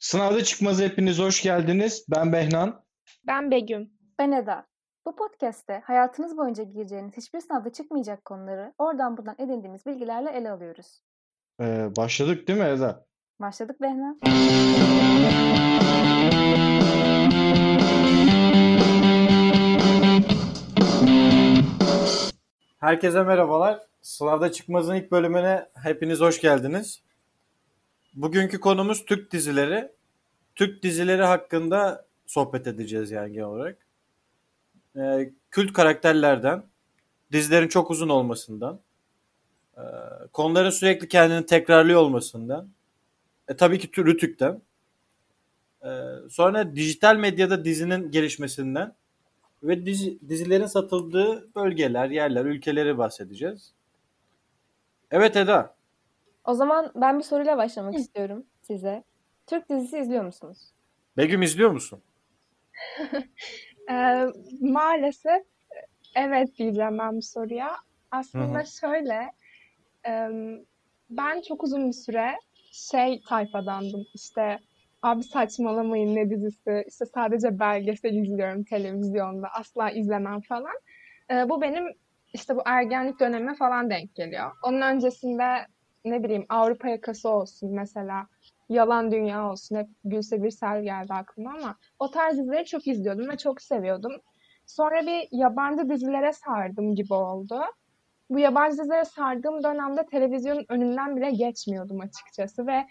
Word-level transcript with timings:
Sınavda 0.00 0.44
çıkmaz 0.44 0.80
hepiniz 0.80 1.18
hoş 1.18 1.42
geldiniz. 1.42 2.04
Ben 2.08 2.32
Behnan. 2.32 2.84
Ben 3.26 3.50
Begüm. 3.50 3.90
Ben 4.18 4.32
Eda. 4.32 4.66
Bu 5.06 5.16
podcast'te 5.16 5.82
hayatınız 5.84 6.36
boyunca 6.36 6.62
gireceğiniz 6.62 7.16
hiçbir 7.16 7.40
sınavda 7.40 7.72
çıkmayacak 7.72 8.24
konuları 8.24 8.72
oradan 8.78 9.16
buradan 9.16 9.34
edindiğimiz 9.38 9.86
bilgilerle 9.86 10.30
ele 10.30 10.50
alıyoruz. 10.50 11.02
Ee, 11.60 11.88
başladık 11.96 12.48
değil 12.48 12.58
mi 12.58 12.64
Eda? 12.64 13.06
Başladık 13.40 13.80
Behna. 13.80 14.16
Herkese 22.80 23.22
merhabalar. 23.22 23.80
Sınavda 24.02 24.52
çıkmazın 24.52 24.94
ilk 24.94 25.12
bölümüne 25.12 25.68
hepiniz 25.82 26.20
hoş 26.20 26.40
geldiniz. 26.40 27.09
Bugünkü 28.14 28.60
konumuz 28.60 29.04
Türk 29.04 29.32
dizileri. 29.32 29.92
Türk 30.54 30.82
dizileri 30.82 31.22
hakkında 31.22 32.06
sohbet 32.26 32.66
edeceğiz 32.66 33.10
yani 33.10 33.32
genel 33.32 33.46
olarak. 33.46 33.78
Ee, 34.96 35.30
kült 35.50 35.72
karakterlerden, 35.72 36.62
dizilerin 37.32 37.68
çok 37.68 37.90
uzun 37.90 38.08
olmasından, 38.08 38.80
e, 39.76 39.82
konuların 40.32 40.70
sürekli 40.70 41.08
kendini 41.08 41.46
tekrarlıyor 41.46 42.00
olmasından, 42.00 42.68
e, 43.48 43.56
tabii 43.56 43.78
ki 43.78 43.88
tü- 43.88 44.06
Rütük'ten, 44.06 44.62
e, 45.84 45.90
sonra 46.30 46.76
dijital 46.76 47.16
medyada 47.16 47.64
dizinin 47.64 48.10
gelişmesinden 48.10 48.94
ve 49.62 49.86
dizi, 49.86 50.18
dizilerin 50.28 50.66
satıldığı 50.66 51.54
bölgeler, 51.54 52.10
yerler, 52.10 52.44
ülkeleri 52.44 52.98
bahsedeceğiz. 52.98 53.72
Evet 55.10 55.36
Eda. 55.36 55.79
O 56.44 56.54
zaman 56.54 56.92
ben 56.94 57.18
bir 57.18 57.24
soruyla 57.24 57.56
başlamak 57.56 57.94
istiyorum 57.94 58.46
size. 58.62 59.04
Türk 59.46 59.68
dizisi 59.68 59.98
izliyor 59.98 60.24
musunuz? 60.24 60.58
Begüm 61.16 61.42
izliyor 61.42 61.70
musun? 61.70 62.02
Ee, 63.90 64.26
maalesef 64.60 65.42
evet 66.16 66.48
diyeceğim 66.58 66.98
ben 66.98 67.16
bu 67.16 67.22
soruya. 67.22 67.76
Aslında 68.10 68.58
Hı 68.58 68.62
hı. 68.62 68.66
şöyle, 68.80 69.30
e, 70.06 70.28
ben 71.10 71.40
çok 71.48 71.64
uzun 71.64 71.88
bir 71.88 71.92
süre 71.92 72.34
şey 72.72 73.20
tayfadandım. 73.28 74.06
İşte 74.14 74.58
abi 75.02 75.22
saçmalamayın 75.22 76.16
ne 76.16 76.30
dizisi, 76.30 76.84
işte 76.88 77.04
sadece 77.14 77.58
belgesel 77.58 78.14
izliyorum 78.14 78.64
televizyonda, 78.64 79.48
asla 79.48 79.90
izlemem 79.90 80.40
falan. 80.40 80.76
Ee, 81.30 81.48
bu 81.48 81.60
benim 81.62 81.84
işte 82.32 82.56
bu 82.56 82.62
ergenlik 82.66 83.20
dönemime 83.20 83.54
falan 83.54 83.90
denk 83.90 84.14
geliyor. 84.14 84.50
Onun 84.62 84.80
öncesinde 84.80 85.66
ne 86.04 86.22
bileyim 86.22 86.46
Avrupa 86.48 86.88
Yakası 86.88 87.28
olsun 87.28 87.74
mesela, 87.74 88.26
Yalan 88.68 89.12
Dünya 89.12 89.50
olsun, 89.50 89.76
hep 89.76 89.86
Gülse 90.04 90.42
Birsel 90.42 90.82
geldi 90.82 91.12
aklıma 91.12 91.50
ama 91.50 91.76
o 91.98 92.10
tarz 92.10 92.38
dizileri 92.38 92.64
çok 92.64 92.86
izliyordum 92.86 93.28
ve 93.28 93.36
çok 93.36 93.62
seviyordum. 93.62 94.12
Sonra 94.66 95.00
bir 95.06 95.28
yabancı 95.38 95.88
dizilere 95.88 96.32
sardım 96.32 96.94
gibi 96.94 97.14
oldu. 97.14 97.60
Bu 98.30 98.38
yabancı 98.38 98.78
dizilere 98.78 99.04
sardığım 99.04 99.64
dönemde 99.64 100.06
televizyonun 100.06 100.64
önünden 100.68 101.16
bile 101.16 101.30
geçmiyordum 101.30 102.00
açıkçası 102.00 102.66
ve 102.66 102.86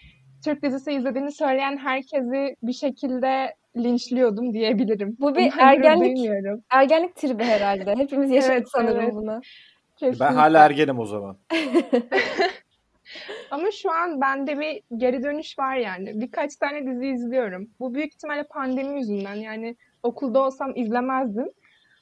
Türk 0.46 0.64
dizisi 0.64 0.92
izlediğini 0.92 1.32
söyleyen 1.32 1.78
herkesi 1.78 2.56
bir 2.64 2.74
şekilde 2.74 3.56
linçliyordum 3.78 4.54
diyebilirim. 4.54 5.18
Bu 5.20 5.36
bir 5.36 5.52
gurur 5.52 5.60
ergenlik- 5.62 6.16
duymuyorum. 6.18 6.64
Ergenlik 6.70 7.16
tribi 7.16 7.44
herhalde. 7.44 7.96
Hepimiz 7.96 8.32
yaşadık 8.32 8.54
Evet, 8.58 8.68
sanırım 8.72 9.02
evet. 9.04 9.14
bunu. 9.14 9.32
Ben 9.32 9.42
Kesinlikle. 10.12 10.26
hala 10.26 10.66
ergenim 10.66 11.00
o 11.00 11.06
zaman. 11.06 11.38
Ama 13.52 13.72
şu 13.72 13.92
an 13.92 14.22
bende 14.22 14.60
bir 14.60 14.82
geri 14.98 15.24
dönüş 15.24 15.60
var 15.60 15.76
yani. 15.76 16.22
Birkaç 16.22 16.56
tane 16.56 16.86
dizi 16.86 17.08
izliyorum. 17.08 17.70
Bu 17.80 17.94
büyük 17.94 18.14
ihtimalle 18.14 18.44
pandemi 18.44 19.00
yüzünden. 19.00 19.36
Yani 19.36 19.76
okulda 20.04 20.40
olsam 20.40 20.74
izlemezdim. 20.76 21.48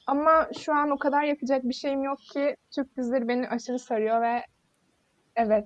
Ama 0.06 0.48
şu 0.58 0.74
an 0.74 0.90
o 0.90 0.98
kadar 0.98 1.22
yapacak 1.22 1.64
bir 1.64 1.74
şeyim 1.74 2.02
yok 2.02 2.18
ki 2.18 2.56
Türk 2.74 2.96
dizileri 2.96 3.28
beni 3.28 3.48
aşırı 3.48 3.78
sarıyor 3.78 4.22
ve 4.22 4.44
evet 5.36 5.64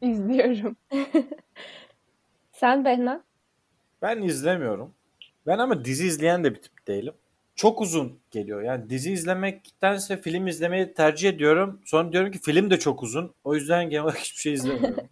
izliyorum. 0.00 0.76
Sen 2.52 2.84
Behna? 2.84 3.24
Ben 4.02 4.22
izlemiyorum. 4.22 4.94
Ben 5.46 5.58
ama 5.58 5.84
dizi 5.84 6.06
izleyen 6.06 6.44
de 6.44 6.54
bir 6.54 6.62
tip 6.62 6.86
değilim. 6.86 7.14
Çok 7.54 7.80
uzun 7.80 8.20
geliyor. 8.30 8.62
Yani 8.62 8.90
dizi 8.90 9.12
izlemektense 9.12 10.16
film 10.16 10.46
izlemeyi 10.46 10.94
tercih 10.94 11.28
ediyorum. 11.28 11.80
Sonra 11.84 12.12
diyorum 12.12 12.30
ki 12.30 12.38
film 12.38 12.70
de 12.70 12.78
çok 12.78 13.02
uzun. 13.02 13.34
O 13.44 13.54
yüzden 13.54 13.90
genel 13.90 14.04
olarak 14.04 14.18
hiçbir 14.20 14.40
şey 14.40 14.52
izlemiyorum. 14.52 14.96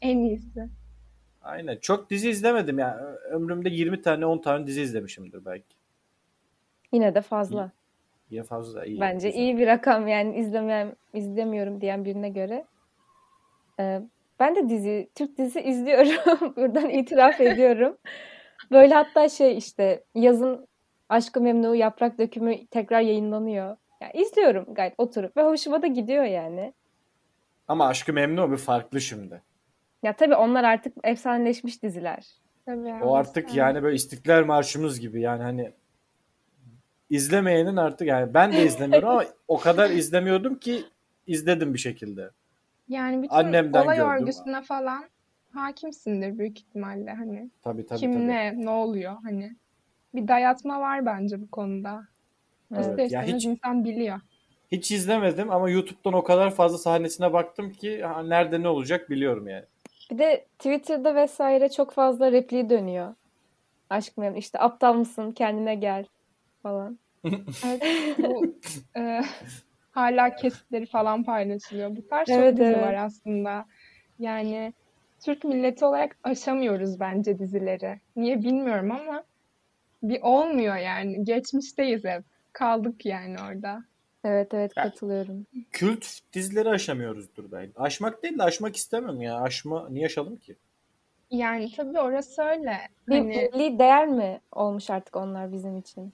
En 0.00 0.18
iyisi. 0.18 0.68
Aynen. 1.42 1.76
Çok 1.76 2.10
dizi 2.10 2.30
izlemedim 2.30 2.78
yani. 2.78 3.00
Ömrümde 3.30 3.68
20 3.68 4.02
tane 4.02 4.26
10 4.26 4.38
tane 4.38 4.66
dizi 4.66 4.82
izlemişimdir 4.82 5.44
belki. 5.44 5.76
Yine 6.92 7.14
de 7.14 7.20
fazla. 7.20 7.72
Yine 8.30 8.42
fazla 8.42 8.84
iyi. 8.84 9.00
Bence 9.00 9.28
güzel. 9.28 9.42
iyi 9.42 9.58
bir 9.58 9.66
rakam 9.66 10.08
yani 10.08 10.36
izlemem, 10.36 10.94
izlemiyorum 11.14 11.80
diyen 11.80 12.04
birine 12.04 12.28
göre. 12.28 12.64
Ee, 13.80 14.00
ben 14.40 14.56
de 14.56 14.68
dizi, 14.68 15.08
Türk 15.14 15.38
dizisi 15.38 15.60
izliyorum. 15.60 16.54
Buradan 16.56 16.90
itiraf 16.90 17.40
ediyorum. 17.40 17.96
Böyle 18.70 18.94
hatta 18.94 19.28
şey 19.28 19.58
işte 19.58 20.04
yazın 20.14 20.66
Aşk-ı 21.12 21.40
Memnu, 21.40 21.74
Yaprak 21.74 22.18
Dökümü 22.18 22.66
tekrar 22.66 23.00
yayınlanıyor. 23.00 23.76
Yani 24.00 24.12
izliyorum 24.14 24.74
gayet 24.74 24.94
oturup 24.98 25.36
ve 25.36 25.42
hoşuma 25.42 25.82
da 25.82 25.86
gidiyor 25.86 26.24
yani. 26.24 26.72
Ama 27.68 27.86
Aşkı 27.86 28.12
Memnu 28.12 28.52
bir 28.52 28.56
farklı 28.56 29.00
şimdi. 29.00 29.42
Ya 30.02 30.16
tabii 30.16 30.34
onlar 30.34 30.64
artık 30.64 30.94
efsaneleşmiş 31.04 31.82
diziler. 31.82 32.26
Tabii 32.66 33.04
O 33.04 33.14
artık 33.14 33.54
yani 33.54 33.82
böyle 33.82 33.96
İstiklal 33.96 34.44
Marşımız 34.44 35.00
gibi 35.00 35.20
yani 35.20 35.42
hani 35.42 35.72
izlemeyenin 37.10 37.76
artık 37.76 38.08
yani 38.08 38.34
ben 38.34 38.52
de 38.52 38.64
izlemiyorum 38.64 39.08
ama 39.08 39.24
o 39.48 39.58
kadar 39.58 39.90
izlemiyordum 39.90 40.54
ki 40.54 40.84
izledim 41.26 41.74
bir 41.74 41.78
şekilde. 41.78 42.30
Yani 42.88 43.22
bütün 43.22 43.34
Annemden 43.34 43.84
olay 43.84 43.96
gördüm. 43.96 44.10
örgüsüne 44.12 44.62
falan 44.62 45.04
hakimsindir 45.54 46.38
büyük 46.38 46.58
ihtimalle 46.58 47.10
hani. 47.10 47.50
Tabii 47.62 47.86
tabii 47.86 48.00
Kim 48.00 48.12
tabii. 48.12 48.28
ne, 48.28 48.64
ne 48.64 48.70
oluyor 48.70 49.16
hani. 49.22 49.56
Bir 50.14 50.28
dayatma 50.28 50.80
var 50.80 51.06
bence 51.06 51.40
bu 51.40 51.50
konuda. 51.50 52.02
Evet. 52.76 53.12
Ya 53.12 53.22
hiç- 53.22 53.44
insan 53.44 53.84
biliyor. 53.84 54.20
Hiç 54.72 54.90
izlemedim 54.90 55.50
ama 55.50 55.70
YouTube'dan 55.70 56.12
o 56.12 56.24
kadar 56.24 56.54
fazla 56.54 56.78
sahnesine 56.78 57.32
baktım 57.32 57.72
ki 57.72 58.02
ha, 58.02 58.22
nerede 58.22 58.62
ne 58.62 58.68
olacak 58.68 59.10
biliyorum 59.10 59.48
yani. 59.48 59.64
Bir 60.10 60.18
de 60.18 60.46
Twitter'da 60.58 61.14
vesaire 61.14 61.68
çok 61.68 61.92
fazla 61.92 62.32
repliği 62.32 62.70
dönüyor. 62.70 63.14
Aşk 63.90 64.16
Memnu 64.18 64.38
işte 64.38 64.58
aptal 64.58 64.94
mısın 64.94 65.32
kendine 65.32 65.74
gel 65.74 66.06
falan. 66.62 66.98
Evet, 67.66 67.82
bu 68.18 68.54
e, 68.96 69.20
hala 69.90 70.36
kesitleri 70.36 70.86
falan 70.86 71.24
paylaşılıyor. 71.24 71.96
Bu 71.96 72.06
tarz 72.08 72.28
Evet, 72.28 72.50
çok 72.50 72.58
dizi 72.60 72.70
evet. 72.72 72.82
var 72.82 72.94
aslında. 72.94 73.66
Yani 74.18 74.72
Türk 75.24 75.44
milleti 75.44 75.84
olarak 75.84 76.16
aşamıyoruz 76.22 77.00
bence 77.00 77.38
dizileri. 77.38 78.00
Niye 78.16 78.42
bilmiyorum 78.42 78.90
ama 78.90 79.24
bir 80.02 80.22
olmuyor 80.22 80.76
yani. 80.76 81.24
Geçmişteyiz 81.24 82.04
hep. 82.04 82.24
Kaldık 82.52 83.06
yani 83.06 83.36
orada. 83.42 83.84
Evet 84.24 84.54
evet 84.54 84.72
Ya- 84.76 84.82
katılıyorum. 84.84 85.46
Kült 85.72 86.06
dizileri 86.32 86.68
aşamıyoruzdur 86.68 87.52
belki. 87.52 87.72
Aşmak 87.76 88.22
değil 88.22 88.38
de 88.38 88.42
aşmak 88.42 88.76
istemem 88.76 89.20
ya. 89.20 89.40
Aşma 89.40 89.88
niye 89.88 90.06
aşalım 90.06 90.36
ki? 90.36 90.56
Yani 91.30 91.72
tabii 91.76 92.00
orası 92.00 92.42
öyle. 92.42 92.78
Bir 93.08 93.14
Hani 93.14 93.78
değer 93.78 94.08
mi 94.08 94.40
olmuş 94.52 94.90
artık 94.90 95.16
onlar 95.16 95.52
bizim 95.52 95.78
için? 95.78 96.12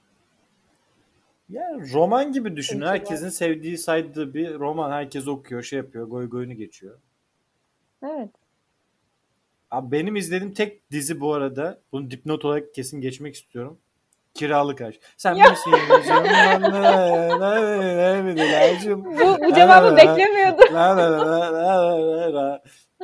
Ya 1.49 1.79
roman 1.93 2.33
gibi 2.33 2.57
düşün. 2.57 2.81
Herkesin 2.81 3.29
sevdiği, 3.29 3.79
saydığı 3.79 4.35
bir 4.35 4.55
roman. 4.55 4.91
Herkes 4.91 5.29
okuyor, 5.29 5.63
şey 5.63 5.77
yapıyor, 5.77 6.09
goy 6.09 6.29
goyunu 6.29 6.55
geçiyor. 6.55 6.99
Evet. 8.03 8.31
Abi 9.71 9.93
benim 9.93 10.17
izlediğim 10.17 10.55
tek 10.55 10.91
dizi 10.91 11.21
bu 11.21 11.35
arada. 11.35 11.81
Bunu 11.93 12.11
dipnot 12.11 12.45
olarak 12.45 12.75
kesin 12.75 13.01
geçmek 13.01 13.35
istiyorum. 13.35 13.79
Kiralık 14.35 14.81
Aşk. 14.81 15.01
Sen 15.17 15.37
misin 15.37 15.71
yalnızım? 15.71 16.25
Bu, 19.05 19.45
bu 19.45 19.55
cevabı 19.55 19.97
beklemiyordum. 19.97 20.75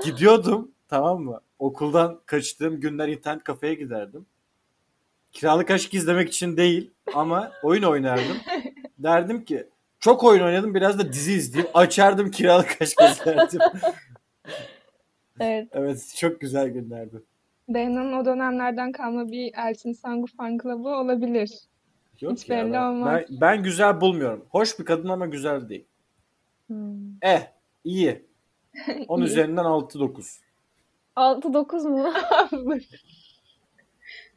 Gidiyordum 0.04 0.70
tamam 0.88 1.20
mı? 1.20 1.40
Okuldan 1.58 2.20
kaçtığım 2.26 2.80
günler 2.80 3.08
internet 3.08 3.44
kafeye 3.44 3.74
giderdim. 3.74 4.26
Kiralık 5.32 5.70
Aşk 5.70 5.94
izlemek 5.94 6.28
için 6.28 6.56
değil 6.56 6.90
ama 7.14 7.52
oyun 7.62 7.82
oynardım. 7.82 8.36
Derdim 8.98 9.44
ki 9.44 9.66
çok 10.00 10.24
oyun 10.24 10.44
oynadım 10.44 10.74
biraz 10.74 10.98
da 10.98 11.12
dizi 11.12 11.32
izleyeyim. 11.32 11.70
Açardım 11.74 12.30
Kiralık 12.30 12.82
Aşk 12.82 13.00
izlerdim. 13.00 13.60
Evet. 15.40 15.68
evet 15.72 16.14
çok 16.16 16.40
güzel 16.40 16.68
günlerdi. 16.68 17.22
Behna'nın 17.68 18.12
o 18.12 18.24
dönemlerden 18.24 18.92
kalma 18.92 19.28
bir 19.28 19.52
Elçin 19.56 19.92
Sangu 19.92 20.26
fan 20.26 20.58
club'ı 20.58 20.88
olabilir. 20.88 21.50
Yok 22.20 22.32
Hiç 22.32 22.48
ya 22.48 22.56
belli 22.56 22.72
ben, 22.72 22.82
olmaz. 22.82 23.22
ben, 23.30 23.40
ben 23.40 23.62
güzel 23.62 24.00
bulmuyorum. 24.00 24.46
Hoş 24.48 24.78
bir 24.78 24.84
kadın 24.84 25.08
ama 25.08 25.26
güzel 25.26 25.68
değil. 25.68 25.84
Hmm. 26.66 26.96
Eh 27.22 27.40
iyi. 27.84 28.22
10 29.08 29.20
İyi. 29.20 29.24
üzerinden 29.24 29.64
6-9. 29.64 30.40
6-9 31.16 31.88
mu? 31.88 32.12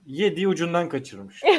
yediği 0.06 0.48
ucundan 0.48 0.90
kaçırmış. 0.90 1.44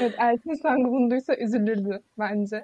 Evet, 0.00 0.14
Elçin 0.18 0.54
Sangu 0.54 0.92
bunu 0.92 1.10
duysa 1.10 1.36
üzülürdü 1.36 2.02
bence. 2.18 2.62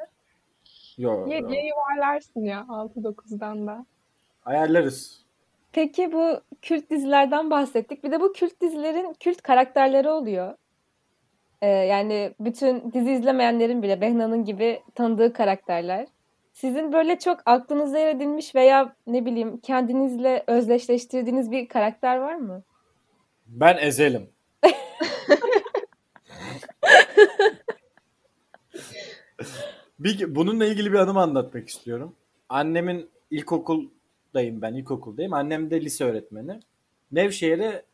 Yo, 0.99 1.11
yo. 1.13 1.27
7'ye 1.27 1.67
yuvarlarsın 1.67 2.41
ya 2.45 2.61
6-9'dan 2.69 3.67
da. 3.67 3.87
Ayarlarız. 4.49 5.25
Peki 5.73 6.13
bu 6.13 6.41
kült 6.63 6.91
dizilerden 6.91 7.51
bahsettik. 7.51 8.05
Bir 8.05 8.11
de 8.11 8.21
bu 8.21 8.33
kült 8.33 8.61
dizilerin 8.61 9.15
kült 9.21 9.43
karakterleri 9.43 10.09
oluyor. 10.09 10.55
Ee, 11.63 11.69
yani 11.69 12.35
bütün 12.41 12.93
dizi 12.93 13.13
izlemeyenlerin 13.13 13.83
bile 13.83 14.01
Behna'nın 14.01 14.45
gibi 14.45 14.83
tanıdığı 14.95 15.33
karakterler. 15.33 16.07
Sizin 16.53 16.93
böyle 16.93 17.19
çok 17.19 17.41
aklınıza 17.47 17.99
yer 17.99 18.09
edilmiş 18.09 18.55
veya 18.55 18.97
ne 19.07 19.27
bileyim 19.27 19.61
kendinizle 19.61 20.45
özdeşleştirdiğiniz 20.47 21.51
bir 21.51 21.69
karakter 21.69 22.17
var 22.17 22.35
mı? 22.35 22.63
Ben 23.47 23.77
ezelim. 23.77 24.31
bir, 29.99 30.35
bununla 30.35 30.67
ilgili 30.67 30.93
bir 30.93 30.99
anımı 30.99 31.21
anlatmak 31.21 31.69
istiyorum. 31.69 32.15
Annemin 32.49 33.11
ilkokuldayım 34.41 34.63
ben, 34.63 34.75
ilkokuldayım. 34.75 35.33
Annem 35.33 35.71
de 35.71 35.81
lise 35.81 36.05
öğretmeni. 36.05 36.61
Nevşehir'e 37.13 37.85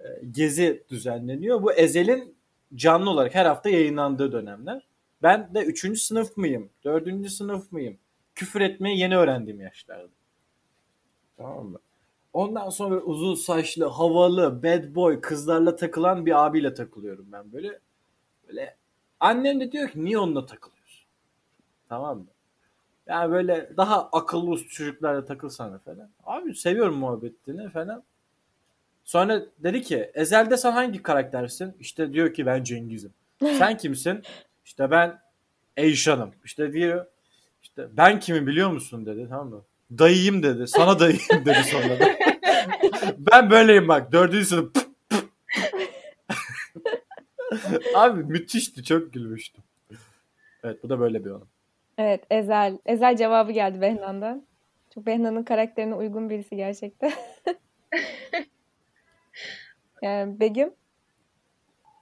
e, 0.00 0.04
gezi 0.30 0.84
düzenleniyor. 0.90 1.62
Bu 1.62 1.72
Ezel'in 1.72 2.34
canlı 2.74 3.10
olarak 3.10 3.34
her 3.34 3.46
hafta 3.46 3.70
yayınlandığı 3.70 4.32
dönemler. 4.32 4.86
Ben 5.22 5.54
de 5.54 5.64
3. 5.64 6.00
sınıf 6.00 6.36
mıyım, 6.36 6.70
4. 6.84 7.30
sınıf 7.30 7.72
mıyım? 7.72 7.98
Küfür 8.34 8.60
etmeyi 8.60 8.98
yeni 8.98 9.16
öğrendiğim 9.16 9.60
yaşlarda. 9.60 10.08
Tamam 11.36 11.66
mı? 11.66 11.78
Ondan 12.32 12.70
sonra 12.70 13.00
uzun 13.00 13.34
saçlı, 13.34 13.84
havalı, 13.84 14.62
bad 14.62 14.94
boy, 14.94 15.20
kızlarla 15.20 15.76
takılan 15.76 16.26
bir 16.26 16.46
abiyle 16.46 16.74
takılıyorum 16.74 17.26
ben 17.32 17.52
böyle. 17.52 17.78
Böyle 18.48 18.76
annem 19.20 19.60
de 19.60 19.72
diyor 19.72 19.88
ki 19.88 20.04
niye 20.04 20.18
onunla 20.18 20.46
takılıyorsun? 20.46 21.06
Tamam 21.88 22.18
mı? 22.18 22.26
Yani 23.10 23.32
böyle 23.32 23.70
daha 23.76 24.08
akıllı 24.12 24.50
uslu 24.50 24.68
çocuklarla 24.68 25.24
takılsana 25.24 25.78
falan. 25.78 26.10
Abi 26.24 26.54
seviyorum 26.54 26.94
muhabbetini 26.98 27.70
falan. 27.70 28.02
Sonra 29.04 29.42
dedi 29.58 29.82
ki 29.82 30.10
Ezel'de 30.14 30.56
sen 30.56 30.72
hangi 30.72 31.02
karaktersin? 31.02 31.74
İşte 31.80 32.12
diyor 32.12 32.34
ki 32.34 32.46
ben 32.46 32.64
Cengiz'im. 32.64 33.12
Sen 33.40 33.76
kimsin? 33.76 34.22
İşte 34.64 34.90
ben 34.90 35.20
Eyşan'ım. 35.76 36.30
İşte 36.44 36.72
diyor 36.72 37.06
işte 37.62 37.88
ben 37.96 38.20
kimi 38.20 38.46
biliyor 38.46 38.70
musun 38.70 39.06
dedi 39.06 39.26
tamam 39.30 39.48
mı? 39.48 39.62
Dayıyım 39.98 40.42
dedi. 40.42 40.68
Sana 40.68 40.98
dayıyım 40.98 41.44
dedi 41.44 41.64
sonra 41.64 42.00
da. 42.00 42.04
ben 43.18 43.50
böyleyim 43.50 43.88
bak. 43.88 44.12
Dördüncü 44.12 44.46
sınıf. 44.46 44.70
Abi 47.94 48.22
müthişti. 48.22 48.84
Çok 48.84 49.12
gülmüştüm. 49.12 49.64
Evet 50.64 50.82
bu 50.82 50.88
da 50.88 51.00
böyle 51.00 51.24
bir 51.24 51.30
anım. 51.30 51.48
Evet, 52.00 52.24
Ezel. 52.30 52.78
Ezel 52.86 53.16
cevabı 53.16 53.52
geldi 53.52 53.80
Behna'dan. 53.80 54.46
Çok 54.94 55.06
Behna'nın 55.06 55.42
karakterine 55.42 55.94
uygun 55.94 56.30
birisi 56.30 56.56
gerçekten. 56.56 57.12
Yani 60.02 60.40
Begüm? 60.40 60.74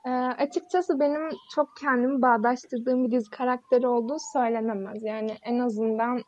Ee, 0.06 0.10
açıkçası 0.10 1.00
benim 1.00 1.28
çok 1.54 1.76
kendimi 1.80 2.22
bağdaştırdığım 2.22 3.04
bir 3.04 3.10
dizi 3.10 3.30
karakteri 3.30 3.86
olduğu 3.86 4.16
söylenemez. 4.32 5.02
Yani 5.02 5.36
en 5.42 5.58
azından 5.58 6.22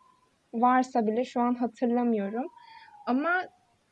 varsa 0.54 1.06
bile 1.06 1.24
şu 1.24 1.40
an 1.40 1.54
hatırlamıyorum. 1.54 2.46
Ama 3.06 3.42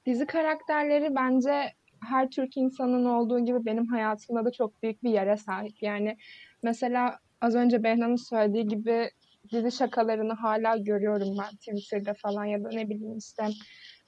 dizi 0.06 0.26
karakterleri 0.26 1.14
bence 1.14 1.72
her 2.08 2.30
Türk 2.30 2.56
insanın 2.56 3.04
olduğu 3.04 3.44
gibi 3.44 3.64
benim 3.64 3.86
hayatımda 3.86 4.44
da 4.44 4.50
çok 4.52 4.82
büyük 4.82 5.02
bir 5.02 5.10
yere 5.10 5.36
sahip. 5.36 5.82
Yani 5.82 6.16
mesela 6.62 7.18
az 7.40 7.54
önce 7.54 7.82
Behna'nın 7.82 8.16
söylediği 8.16 8.66
gibi 8.66 9.10
dizi 9.52 9.72
şakalarını 9.72 10.32
hala 10.32 10.76
görüyorum 10.76 11.36
ben 11.38 11.56
Twitter'da 11.56 12.14
falan 12.14 12.44
ya 12.44 12.64
da 12.64 12.68
ne 12.68 12.88
bileyim 12.88 13.18
işte 13.18 13.44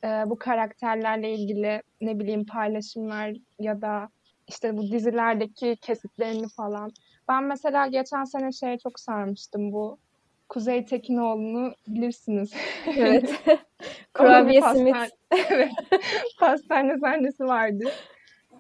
e, 0.05 0.07
bu 0.07 0.39
karakterlerle 0.39 1.35
ilgili 1.35 1.83
ne 2.01 2.19
bileyim 2.19 2.47
paylaşımlar 2.47 3.33
ya 3.59 3.81
da 3.81 4.09
işte 4.49 4.77
bu 4.77 4.91
dizilerdeki 4.91 5.77
kesitlerini 5.81 6.49
falan. 6.57 6.91
Ben 7.29 7.45
mesela 7.45 7.87
geçen 7.87 8.25
sene 8.25 8.53
şeye 8.53 8.79
çok 8.79 9.01
sarmıştım 9.01 9.73
bu 9.73 9.99
Kuzey 10.49 10.85
Tekinoğlu'nu 10.85 11.75
bilirsiniz. 11.89 12.53
Evet. 12.97 13.35
Onun 13.47 13.59
Kurabiye 14.15 14.61
simit. 14.61 14.97
evet. 15.51 15.71
Pastane 16.39 16.99
sahnesi 16.99 17.45
vardı. 17.45 17.85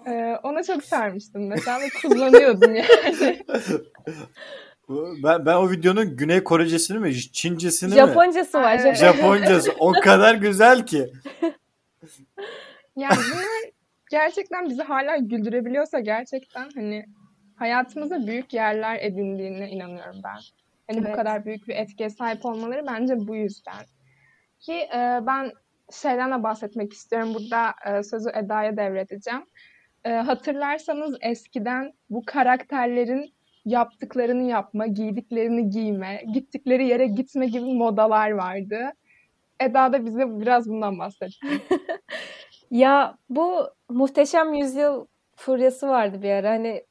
Ee, 0.06 0.36
ona 0.42 0.62
çok 0.62 0.84
sarmıştım 0.84 1.46
mesela 1.46 1.80
ve 1.80 1.88
kullanıyordum 2.02 2.74
yani. 2.74 3.44
Ben, 5.24 5.46
ben 5.46 5.54
o 5.54 5.70
videonun 5.70 6.16
Güney 6.16 6.44
Korecesini 6.44 6.98
mi, 6.98 7.14
Çincesini 7.14 7.90
mi? 7.90 7.94
Japoncası 7.96 8.58
var. 8.58 8.78
Evet. 8.80 8.96
Japon- 8.96 9.16
Japoncası. 9.16 9.72
O 9.78 9.92
kadar 9.92 10.34
güzel 10.34 10.86
ki. 10.86 11.12
Yani 12.96 13.16
bunlar 13.32 13.70
gerçekten 14.10 14.68
bizi 14.68 14.82
hala 14.82 15.16
güldürebiliyorsa 15.16 16.00
gerçekten 16.00 16.68
hani 16.74 17.04
hayatımıza 17.56 18.26
büyük 18.26 18.54
yerler 18.54 18.98
edindiğine 19.00 19.70
inanıyorum 19.70 20.20
ben. 20.24 20.38
Hani 20.90 21.04
bu 21.04 21.06
Evet. 21.06 21.16
kadar 21.16 21.44
büyük 21.44 21.68
bir 21.68 21.76
etkiye 21.76 22.10
sahip 22.10 22.46
olmaları 22.46 22.86
bence 22.86 23.14
bu 23.18 23.36
yüzden. 23.36 23.84
Ki 24.60 24.72
e, 24.72 25.20
ben 25.26 25.52
şeyden 25.92 26.30
de 26.38 26.42
bahsetmek 26.42 26.92
istiyorum. 26.92 27.34
Burada 27.34 27.74
e, 27.86 28.02
sözü 28.02 28.30
Eda'ya 28.34 28.76
devredeceğim. 28.76 29.42
E, 30.04 30.10
hatırlarsanız 30.10 31.16
eskiden 31.20 31.92
bu 32.10 32.22
karakterlerin 32.26 33.32
yaptıklarını 33.64 34.42
yapma, 34.42 34.86
giydiklerini 34.86 35.70
giyme, 35.70 36.22
gittikleri 36.32 36.86
yere 36.86 37.06
gitme 37.06 37.46
gibi 37.46 37.74
modalar 37.74 38.30
vardı. 38.30 38.92
Eda 39.60 39.92
da 39.92 40.06
bize 40.06 40.40
biraz 40.40 40.68
bundan 40.68 40.98
bahsetti. 40.98 41.46
Ya 42.70 43.18
bu 43.30 43.68
Muhteşem 43.88 44.54
Yüzyıl 44.54 45.06
furyası 45.36 45.88
vardı 45.88 46.22
bir 46.22 46.30
ara. 46.30 46.50
Hani 46.50 46.84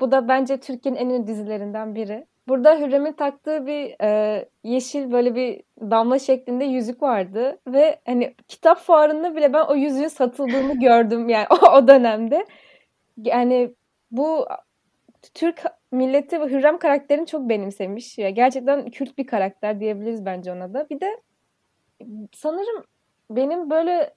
bu 0.00 0.12
da 0.12 0.28
bence 0.28 0.60
Türkiye'nin 0.60 0.98
en 0.98 1.08
ünlü 1.10 1.26
dizilerinden 1.26 1.94
biri. 1.94 2.26
Burada 2.48 2.78
Hürrem'in 2.78 3.12
taktığı 3.12 3.66
bir 3.66 3.96
e, 4.02 4.48
yeşil 4.64 5.12
böyle 5.12 5.34
bir 5.34 5.62
damla 5.80 6.18
şeklinde 6.18 6.64
yüzük 6.64 7.02
vardı 7.02 7.58
ve 7.66 8.00
hani 8.06 8.34
kitap 8.48 8.78
fuarında 8.78 9.36
bile 9.36 9.52
ben 9.52 9.64
o 9.64 9.74
yüzüğün 9.74 10.08
satıldığını 10.08 10.80
gördüm 10.80 11.28
yani 11.28 11.46
o, 11.50 11.76
o 11.76 11.88
dönemde. 11.88 12.46
Yani 13.16 13.74
bu 14.10 14.46
Türk 15.34 15.62
milleti 15.92 16.38
Hürrem 16.38 16.78
karakterini 16.78 17.26
çok 17.26 17.48
benimsemiş. 17.48 18.18
Ya 18.18 18.30
gerçekten 18.30 18.90
kült 18.90 19.18
bir 19.18 19.26
karakter 19.26 19.80
diyebiliriz 19.80 20.26
bence 20.26 20.52
ona 20.52 20.74
da. 20.74 20.86
Bir 20.90 21.00
de 21.00 21.20
sanırım 22.32 22.84
benim 23.30 23.70
böyle 23.70 24.14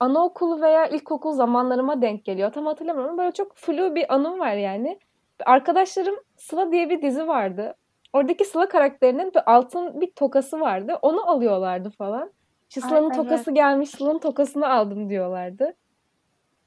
anaokulu 0.00 0.60
veya 0.62 0.86
ilkokul 0.86 1.32
zamanlarıma 1.32 2.02
denk 2.02 2.24
geliyor. 2.24 2.52
Tam 2.52 2.66
hatırlamıyorum 2.66 3.12
ama 3.12 3.22
böyle 3.22 3.32
çok 3.32 3.56
flu 3.56 3.94
bir 3.94 4.14
anım 4.14 4.38
var 4.38 4.54
yani. 4.54 4.98
Arkadaşlarım 5.46 6.14
Sıla 6.36 6.72
diye 6.72 6.90
bir 6.90 7.02
dizi 7.02 7.28
vardı. 7.28 7.74
Oradaki 8.12 8.44
Sıla 8.44 8.68
karakterinin 8.68 9.34
bir 9.34 9.52
altın 9.52 10.00
bir 10.00 10.10
tokası 10.10 10.60
vardı. 10.60 10.98
Onu 11.02 11.30
alıyorlardı 11.30 11.90
falan. 11.90 12.32
İşte 12.68 12.80
Sıla'nın 12.80 13.06
evet. 13.06 13.16
tokası 13.16 13.50
gelmiş, 13.50 13.90
Sıla'nın 13.90 14.18
tokasını 14.18 14.68
aldım 14.68 15.10
diyorlardı. 15.10 15.74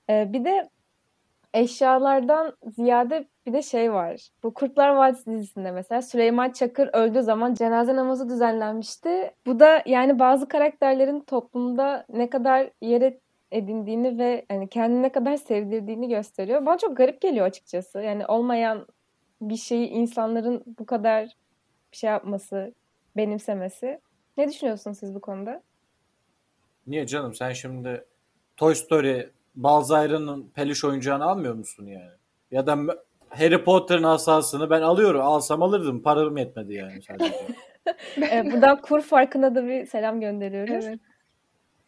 Ee, 0.10 0.34
bir 0.34 0.46
de 0.46 0.70
eşyalardan 1.54 2.58
ziyade 2.64 3.28
bir 3.46 3.54
de 3.54 3.62
şey 3.62 3.94
var. 3.94 4.30
Bu 4.44 4.54
Kurtlar 4.54 4.90
Vadisi 4.90 5.32
dizisinde 5.32 5.72
mesela 5.72 6.02
Süleyman 6.02 6.52
Çakır 6.52 6.90
öldüğü 6.94 7.24
zaman 7.24 7.54
cenaze 7.54 7.96
namazı 7.96 8.30
düzenlenmişti. 8.30 9.32
Bu 9.46 9.60
da 9.60 9.84
yani 9.86 10.20
bazı 10.20 10.48
karakterlerin 10.48 11.20
toplumda 11.20 12.06
ne 12.10 12.30
kadar 12.30 12.70
yer 12.82 13.14
edindiğini 13.52 14.18
ve 14.18 14.46
yani 14.52 14.70
kendini 14.70 15.02
ne 15.02 15.12
kadar 15.12 15.38
sevdirdiğini 15.38 16.10
gösteriyor. 16.10 16.66
Bana 16.66 16.78
çok 16.78 16.98
garip 16.98 17.22
geliyor 17.22 17.46
açıkçası. 17.46 18.00
Yani 18.00 18.26
olmayan 18.26 18.88
bir 19.42 19.58
şeyi 19.58 19.88
insanların 19.88 20.64
bu 20.80 20.86
kadar 20.86 21.30
şey 21.92 22.10
yapması, 22.10 22.74
benimsemesi. 23.18 24.02
Ne 24.38 24.48
düşünüyorsunuz 24.50 24.98
siz 24.98 25.16
bu 25.16 25.22
konuda? 25.22 25.62
Niye 26.88 27.08
canım 27.08 27.34
sen 27.34 27.54
şimdi 27.54 28.06
Toy 28.58 28.76
Story 28.76 29.30
Balzayra'nın 29.56 30.50
peluş 30.56 30.84
oyuncağını 30.84 31.26
almıyor 31.26 31.54
musun 31.54 31.86
yani? 31.86 32.12
Ya 32.52 32.68
da 32.68 32.78
Harry 33.38 33.64
Potter'ın 33.64 34.04
asasını 34.04 34.70
ben 34.70 34.82
alıyorum. 34.82 35.22
Alsam 35.22 35.64
alırdım. 35.64 36.02
Param 36.02 36.38
yetmedi 36.38 36.74
yani 36.74 37.02
sadece. 37.02 37.34
Ee, 38.32 38.46
buradan 38.54 38.82
kur 38.82 39.02
farkına 39.02 39.56
da 39.56 39.68
bir 39.68 39.86
selam 39.86 40.22
gönderiyoruz. 40.22 40.86
Evet. 40.86 41.00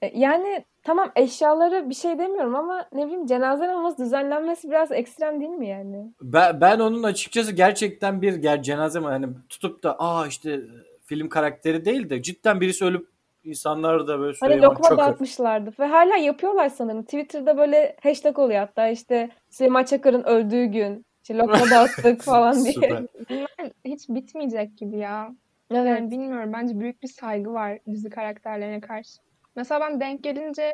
E, 0.01 0.11
Yani 0.19 0.65
tamam 0.83 1.11
eşyaları 1.15 1.89
bir 1.89 1.95
şey 1.95 2.17
demiyorum 2.19 2.55
ama 2.55 2.85
ne 2.93 3.05
bileyim 3.05 3.25
cenaze 3.25 3.67
namazı 3.67 4.03
düzenlenmesi 4.05 4.69
biraz 4.69 4.91
ekstrem 4.91 5.39
değil 5.39 5.51
mi 5.51 5.67
yani? 5.67 6.11
ben, 6.21 6.61
ben 6.61 6.79
onun 6.79 7.03
açıkçası 7.03 7.51
gerçekten 7.51 8.21
bir 8.21 8.33
ger 8.35 8.63
cenaze 8.63 8.99
mi 8.99 9.05
hani 9.05 9.27
tutup 9.49 9.83
da 9.83 9.95
aa 9.99 10.27
işte 10.27 10.59
film 11.05 11.29
karakteri 11.29 11.85
değil 11.85 12.09
de 12.09 12.21
cidden 12.21 12.61
birisi 12.61 12.85
ölüp 12.85 13.07
insanlar 13.43 14.07
da 14.07 14.19
böyle 14.19 14.37
Hani 14.39 14.51
Süleyman 14.53 14.69
lokma 14.71 14.89
Çakır. 14.89 14.97
dağıtmışlardı 14.97 15.71
ve 15.79 15.85
hala 15.85 16.15
yapıyorlar 16.17 16.69
sanırım. 16.69 17.03
Twitter'da 17.03 17.57
böyle 17.57 17.95
hashtag 18.03 18.39
oluyor 18.39 18.59
hatta 18.59 18.87
işte 18.87 19.29
Süleyman 19.49 19.83
Çakır'ın 19.83 20.23
öldüğü 20.23 20.65
gün 20.65 21.05
işte 21.27 21.37
lokma 21.37 21.69
dağıttık 21.71 22.21
falan 22.23 22.65
diye. 22.65 23.05
Bunlar 23.29 23.71
hiç 23.85 24.09
bitmeyecek 24.09 24.77
gibi 24.77 24.97
ya. 24.97 25.35
Evet. 25.71 25.87
Yani 25.87 26.11
bilmiyorum 26.11 26.53
bence 26.53 26.79
büyük 26.79 27.03
bir 27.03 27.07
saygı 27.07 27.53
var 27.53 27.79
dizi 27.91 28.09
karakterlerine 28.09 28.81
karşı. 28.81 29.17
Mesela 29.55 29.79
ben 29.81 29.99
denk 29.99 30.23
gelince 30.23 30.73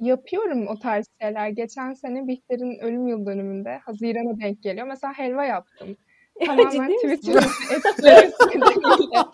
yapıyorum 0.00 0.66
o 0.68 0.78
tarz 0.78 1.06
şeyler. 1.22 1.48
Geçen 1.48 1.94
sene 1.94 2.28
Bihter'in 2.28 2.78
ölüm 2.78 3.06
yıl 3.06 3.26
dönümünde 3.26 3.80
Haziran'a 3.84 4.40
denk 4.40 4.62
geliyor. 4.62 4.86
Mesela 4.86 5.12
helva 5.12 5.44
yaptım. 5.44 5.96
Tamamen? 6.46 6.96
Twitter'ın. 6.96 8.32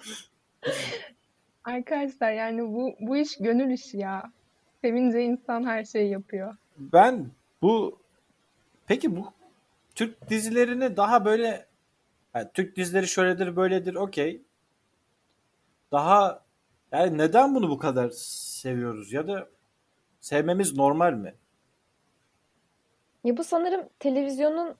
Arkadaşlar 1.64 2.32
yani 2.32 2.62
bu 2.62 2.94
bu 3.00 3.16
iş 3.16 3.36
gönül 3.36 3.70
işi 3.70 3.98
ya. 3.98 4.22
Sevince 4.82 5.22
insan 5.22 5.64
her 5.64 5.84
şeyi 5.84 6.10
yapıyor. 6.10 6.56
Ben 6.78 7.26
bu 7.62 7.98
peki 8.86 9.16
bu 9.16 9.24
Türk 9.94 10.30
dizilerini 10.30 10.96
daha 10.96 11.24
böyle 11.24 11.66
yani 12.34 12.48
Türk 12.54 12.76
dizileri 12.76 13.08
şöyledir 13.08 13.56
böyledir 13.56 13.94
okey. 13.94 14.42
Daha 15.92 16.44
yani 16.92 17.18
neden 17.18 17.54
bunu 17.54 17.70
bu 17.70 17.78
kadar 17.78 18.10
seviyoruz 18.10 19.12
ya 19.12 19.26
da 19.28 19.48
sevmemiz 20.20 20.76
normal 20.76 21.12
mi? 21.12 21.34
Ya 23.24 23.36
bu 23.36 23.44
sanırım 23.44 23.88
televizyonun 23.98 24.74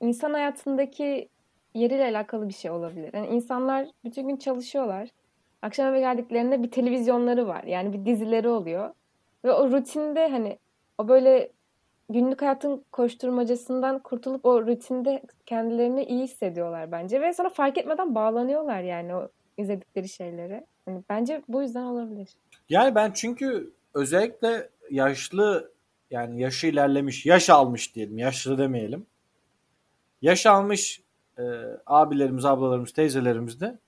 insan 0.00 0.32
hayatındaki 0.32 1.28
yeriyle 1.74 2.04
alakalı 2.04 2.48
bir 2.48 2.54
şey 2.54 2.70
olabilir. 2.70 3.10
Yani 3.14 3.26
insanlar 3.26 3.88
bütün 4.04 4.28
gün 4.28 4.36
çalışıyorlar. 4.36 5.08
Akşam 5.62 5.86
eve 5.86 6.00
geldiklerinde 6.00 6.62
bir 6.62 6.70
televizyonları 6.70 7.46
var. 7.46 7.64
Yani 7.64 7.92
bir 7.92 8.06
dizileri 8.06 8.48
oluyor. 8.48 8.94
Ve 9.44 9.52
o 9.52 9.70
rutinde 9.70 10.28
hani 10.28 10.58
o 10.98 11.08
böyle 11.08 11.52
günlük 12.08 12.42
hayatın 12.42 12.84
koşturmacasından 12.92 13.98
kurtulup 13.98 14.44
o 14.46 14.66
rutinde 14.66 15.22
kendilerini 15.46 16.04
iyi 16.04 16.22
hissediyorlar 16.22 16.92
bence. 16.92 17.20
Ve 17.20 17.32
sonra 17.32 17.48
fark 17.48 17.78
etmeden 17.78 18.14
bağlanıyorlar 18.14 18.80
yani 18.80 19.14
o 19.14 19.28
izledikleri 19.56 20.08
şeylere. 20.08 20.66
Hani 20.84 21.02
bence 21.08 21.42
bu 21.48 21.62
yüzden 21.62 21.82
olabilir. 21.82 22.28
Yani 22.68 22.94
ben 22.94 23.12
çünkü 23.12 23.72
özellikle 23.94 24.68
yaşlı 24.90 25.72
yani 26.10 26.40
yaşı 26.40 26.66
ilerlemiş, 26.66 27.26
yaş 27.26 27.50
almış 27.50 27.94
diyelim, 27.94 28.18
yaşlı 28.18 28.58
demeyelim. 28.58 29.06
Yaş 30.22 30.46
almış 30.46 31.02
e, 31.38 31.42
abilerimiz, 31.86 32.44
ablalarımız, 32.44 32.92
teyzelerimiz 32.92 33.60
de 33.60 33.78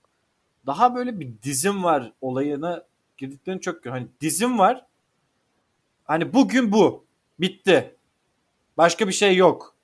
daha 0.65 0.95
böyle 0.95 1.19
bir 1.19 1.31
dizim 1.43 1.83
var 1.83 2.11
olayına 2.21 2.83
girdiklerini 3.17 3.61
çok 3.61 3.83
görüyorum. 3.83 4.03
Hani 4.03 4.21
dizim 4.21 4.59
var. 4.59 4.85
Hani 6.03 6.33
bugün 6.33 6.71
bu. 6.71 7.05
Bitti. 7.39 7.95
Başka 8.81 9.07
bir 9.07 9.13
şey 9.13 9.35
yok. 9.35 9.75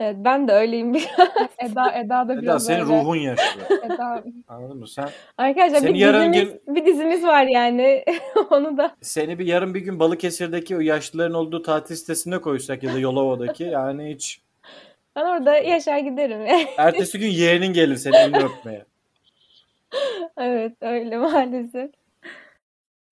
Evet 0.00 0.16
ben 0.18 0.48
de 0.48 0.52
öyleyim 0.52 0.94
bir. 0.94 1.08
Eda 1.58 1.92
Eda 1.92 2.28
da 2.28 2.32
Eda 2.32 2.42
biraz 2.42 2.66
senin 2.66 2.80
öyle. 2.80 2.92
ruhun 2.92 3.16
yaşlı. 3.16 3.60
Eda 3.84 4.24
Anladın 4.48 4.78
mı? 4.78 4.88
Sen 4.88 5.08
Arkadaşlar 5.38 5.78
Senin 5.78 5.94
bir 5.94 5.98
yarın 5.98 6.32
dizimiz, 6.32 6.54
bir 6.68 6.86
dizimiz 6.86 7.24
var 7.24 7.46
yani. 7.46 8.04
Onu 8.50 8.76
da 8.76 8.96
seni 9.00 9.38
bir 9.38 9.46
yarın 9.46 9.74
bir 9.74 9.80
gün 9.80 10.00
Balıkesir'deki 10.00 10.76
o 10.76 10.80
yaşlıların 10.80 11.34
olduğu 11.34 11.62
tatil 11.62 11.94
sitesine 11.94 12.38
koysak 12.40 12.82
ya 12.82 12.94
da 12.94 12.98
Yolova'daki 12.98 13.64
yani 13.64 14.14
hiç 14.14 14.40
ben 15.16 15.24
orada 15.24 15.56
yaşar 15.58 15.98
giderim. 15.98 16.66
ertesi 16.78 17.18
gün 17.18 17.30
yeğenin 17.30 17.72
gelir 17.72 17.96
seni 17.96 18.16
elini 18.16 18.38
öpmeye. 18.38 18.84
evet 20.36 20.72
öyle 20.80 21.16
maalesef. 21.16 21.90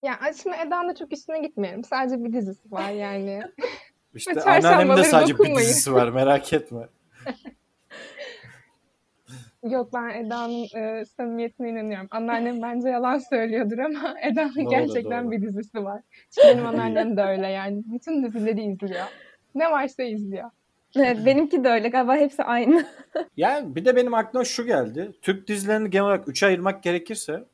Ya 0.03 0.19
aslında 0.29 0.57
Eda'nın 0.57 0.89
da 0.89 0.95
çok 0.95 1.13
üstüne 1.13 1.39
gitmeyelim. 1.39 1.85
Sadece 1.85 2.25
bir 2.25 2.33
dizisi 2.33 2.73
var 2.73 2.91
yani. 2.91 3.43
İşte 4.15 4.41
anneannemin 4.43 4.97
de 4.97 5.05
sadece 5.05 5.35
bir 5.35 5.39
dokunmayın. 5.39 5.69
dizisi 5.69 5.95
var 5.95 6.09
merak 6.09 6.53
etme. 6.53 6.89
Yok 9.63 9.93
ben 9.95 10.09
Eda'nın 10.25 10.67
e, 10.77 11.05
samimiyetine 11.05 11.69
inanıyorum. 11.71 12.09
Anneannem 12.11 12.63
bence 12.63 12.89
yalan 12.89 13.19
söylüyordur 13.19 13.79
ama 13.79 14.15
Eda'nın 14.23 14.57
Doğru, 14.57 14.71
gerçekten 14.71 15.25
doğru. 15.25 15.31
bir 15.33 15.43
dizisi 15.43 15.85
var. 15.85 16.03
Çünkü 16.31 16.49
benim 16.49 16.67
anneannem 16.67 17.17
de 17.17 17.23
öyle 17.23 17.47
yani. 17.49 17.83
Bütün 17.87 18.23
dizileri 18.25 18.63
izliyor. 18.63 19.07
Ne 19.55 19.71
varsa 19.71 20.03
izliyor. 20.03 20.51
Evet 20.97 21.19
benimki 21.27 21.65
de 21.65 21.69
öyle 21.69 21.89
galiba 21.89 22.17
hepsi 22.17 22.43
aynı. 22.43 22.87
Yani 23.37 23.75
bir 23.77 23.85
de 23.85 23.97
benim 23.97 24.15
aklıma 24.15 24.45
şu 24.45 24.67
geldi. 24.67 25.13
Türk 25.23 25.49
dizilerini 25.49 25.91
genel 25.91 26.05
olarak 26.05 26.29
3'e 26.29 26.49
ayırmak 26.49 26.83
gerekirse 26.83 27.45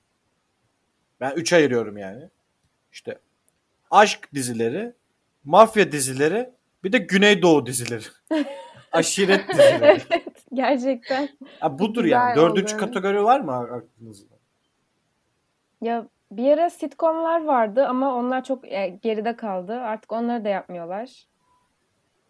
ben 1.20 1.32
3 1.36 1.52
ayırıyorum 1.52 1.96
yani. 1.96 2.28
İşte 2.92 3.18
aşk 3.90 4.34
dizileri, 4.34 4.92
mafya 5.46 5.92
dizileri, 5.92 6.50
bir 6.84 6.92
de 6.92 6.98
Güneydoğu 6.98 7.66
dizileri. 7.66 8.04
Aşiret 8.92 9.48
dizileri. 9.52 9.84
evet 10.10 10.44
gerçekten. 10.52 11.28
Ha, 11.60 11.78
budur 11.78 12.02
Güzel 12.04 12.16
yani. 12.16 12.36
Dördüncü 12.36 12.74
oldu. 12.74 12.84
kategori 12.84 13.24
var 13.24 13.40
mı 13.40 13.52
aklınızda? 13.52 14.34
Ya 15.80 16.06
bir 16.30 16.52
ara 16.52 16.70
sitcomlar 16.70 17.44
vardı 17.44 17.86
ama 17.86 18.14
onlar 18.14 18.44
çok 18.44 18.72
e, 18.72 18.88
geride 19.02 19.36
kaldı. 19.36 19.72
Artık 19.80 20.12
onları 20.12 20.44
da 20.44 20.48
yapmıyorlar. 20.48 21.26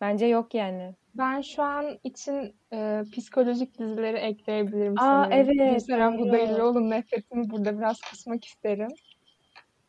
Bence 0.00 0.26
yok 0.26 0.54
yani. 0.54 0.94
Ben 1.14 1.40
şu 1.40 1.62
an 1.62 1.98
için 2.04 2.54
e, 2.72 3.02
psikolojik 3.12 3.78
dizileri 3.78 4.16
ekleyebilirim 4.16 4.92
Aa, 4.98 5.00
sanırım. 5.02 5.32
evet, 5.32 5.72
Gülseren 5.72 6.18
doğru. 6.18 6.28
Budayıcıoğlu'nun 6.28 6.90
nefretimi 6.90 7.50
burada 7.50 7.78
biraz 7.78 8.00
kısmak 8.00 8.44
isterim. 8.44 8.88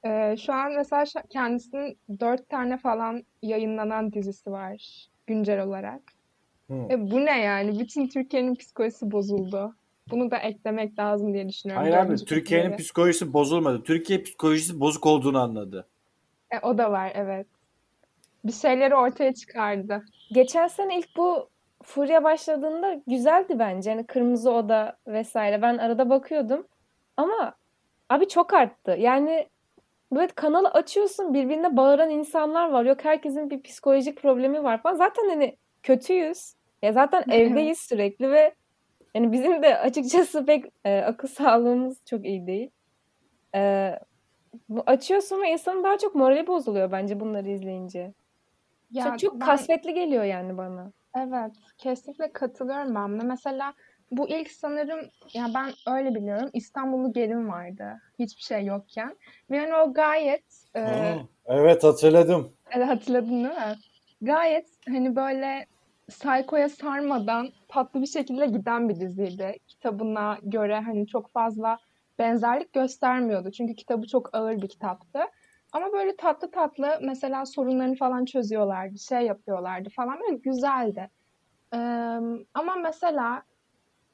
E, 0.06 0.38
şu 0.38 0.54
an 0.54 0.72
mesela 0.76 1.06
kendisinin 1.30 1.98
dört 2.20 2.50
tane 2.50 2.78
falan 2.78 3.24
yayınlanan 3.42 4.14
dizisi 4.14 4.52
var 4.52 5.08
güncel 5.28 5.64
olarak. 5.64 6.02
Hı. 6.68 6.74
E 6.74 7.12
bu 7.12 7.26
ne 7.26 7.42
yani? 7.42 7.80
Bütün 7.80 8.08
Türkiye'nin 8.08 8.56
psikolojisi 8.56 9.12
bozuldu. 9.12 9.76
Bunu 10.10 10.32
da 10.32 10.38
eklemek 10.38 11.00
lazım 11.00 11.34
diye 11.34 11.50
düşünüyorum. 11.50 11.84
Hayır 11.84 11.98
abi 11.98 12.16
Türkiye'nin 12.16 12.78
psikolojisi 12.78 13.34
bozulmadı. 13.34 13.84
Türkiye 13.84 14.22
psikolojisi 14.22 14.80
bozuk 14.80 15.06
olduğunu 15.06 15.40
anladı. 15.40 15.88
E, 16.52 16.60
o 16.60 16.78
da 16.78 16.92
var 16.92 17.12
evet. 17.16 17.48
Bir 18.46 18.52
şeyleri 18.52 18.96
ortaya 18.96 19.34
çıkardı. 19.34 20.06
Geçen 20.32 20.68
sene 20.68 21.00
ilk 21.00 21.18
bu 21.18 21.50
furya 21.84 22.24
başladığında 22.24 23.02
güzeldi 23.08 23.60
bence. 23.60 23.90
Hani 23.90 24.06
Kırmızı 24.06 24.52
Oda 24.52 24.98
vesaire. 25.08 25.62
Ben 25.62 25.78
arada 25.78 26.10
bakıyordum. 26.10 26.68
Ama 27.18 27.54
abi 28.10 28.28
çok 28.28 28.54
arttı. 28.54 28.96
Yani 29.00 29.48
böyle 30.12 30.28
kanalı 30.28 30.68
açıyorsun 30.68 31.34
birbirine 31.34 31.78
bağıran 31.78 32.10
insanlar 32.10 32.70
var. 32.70 32.86
Yok 32.86 33.06
herkesin 33.06 33.50
bir 33.50 33.62
psikolojik 33.62 34.22
problemi 34.22 34.64
var 34.64 34.82
falan. 34.82 34.96
Zaten 34.96 35.30
hani 35.30 35.58
kötüyüz. 35.84 36.54
Ya 36.82 36.94
zaten 36.94 37.24
evdeyiz 37.32 37.80
sürekli 37.80 38.32
ve 38.32 38.54
yani 39.16 39.32
bizim 39.32 39.64
de 39.64 39.78
açıkçası 39.78 40.46
pek 40.46 40.66
e, 40.86 41.02
akıl 41.02 41.28
sağlığımız 41.28 42.02
çok 42.06 42.26
iyi 42.26 42.48
değil. 42.48 42.70
E, 43.56 43.92
bu 44.70 44.84
açıyorsun 44.86 45.42
ve 45.42 45.50
insanın 45.50 45.84
daha 45.84 45.98
çok 45.98 46.16
morali 46.16 46.48
bozuluyor 46.48 46.92
bence 46.92 47.20
bunları 47.20 47.50
izleyince. 47.50 48.14
Ya 48.92 49.04
çok 49.04 49.20
çok 49.20 49.34
ben- 49.34 49.46
kasvetli 49.46 49.94
geliyor 49.94 50.24
yani 50.24 50.58
bana. 50.58 50.92
Evet, 51.18 51.52
kesinlikle 51.78 52.32
katılıyorum 52.34 52.96
ben 52.96 53.14
buna. 53.14 53.24
Mesela 53.24 53.74
bu 54.12 54.30
ilk 54.30 54.52
sanırım, 54.52 55.00
ya 55.34 55.48
ben 55.56 55.94
öyle 55.96 56.16
biliyorum, 56.16 56.50
İstanbullu 56.54 57.14
Gelin 57.14 57.48
vardı. 57.48 58.02
Hiçbir 58.20 58.42
şey 58.42 58.66
yokken. 58.66 59.18
Ve 59.52 59.58
yani 59.58 59.76
o 59.76 59.94
gayet, 59.94 60.44
e, 60.76 61.16
Evet 61.46 61.84
hatırladım. 61.84 62.54
e, 62.76 62.84
hatırladın 62.84 63.30
değil 63.44 63.56
mi? 63.56 63.76
Gayet 64.22 64.68
hani 64.88 65.16
böyle 65.16 65.66
saykoya 66.10 66.70
sarmadan 66.70 67.50
tatlı 67.68 68.02
bir 68.02 68.08
şekilde 68.08 68.46
giden 68.46 68.90
bir 68.90 69.00
diziydi. 69.00 69.58
Kitabına 69.68 70.38
göre 70.44 70.80
hani 70.80 71.08
çok 71.08 71.30
fazla 71.32 71.78
benzerlik 72.20 72.74
göstermiyordu. 72.74 73.52
Çünkü 73.52 73.76
kitabı 73.76 74.08
çok 74.08 74.36
ağır 74.36 74.62
bir 74.62 74.68
kitaptı. 74.68 75.20
Ama 75.72 75.94
böyle 75.94 76.16
tatlı 76.16 76.52
tatlı 76.52 77.00
mesela 77.02 77.46
sorunlarını 77.46 77.96
falan 77.96 78.26
çözüyorlardı, 78.26 79.00
şey 79.00 79.22
yapıyorlardı 79.22 79.90
falan 79.90 80.20
böyle 80.20 80.38
güzeldi. 80.38 81.10
Ee, 81.74 81.78
ama 82.54 82.76
mesela 82.84 83.44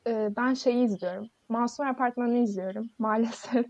e, 0.07 0.29
ben 0.37 0.53
şeyi 0.53 0.85
izliyorum. 0.85 1.29
Masum 1.49 1.87
Apartmanı'nı 1.87 2.37
izliyorum 2.37 2.89
maalesef. 2.99 3.65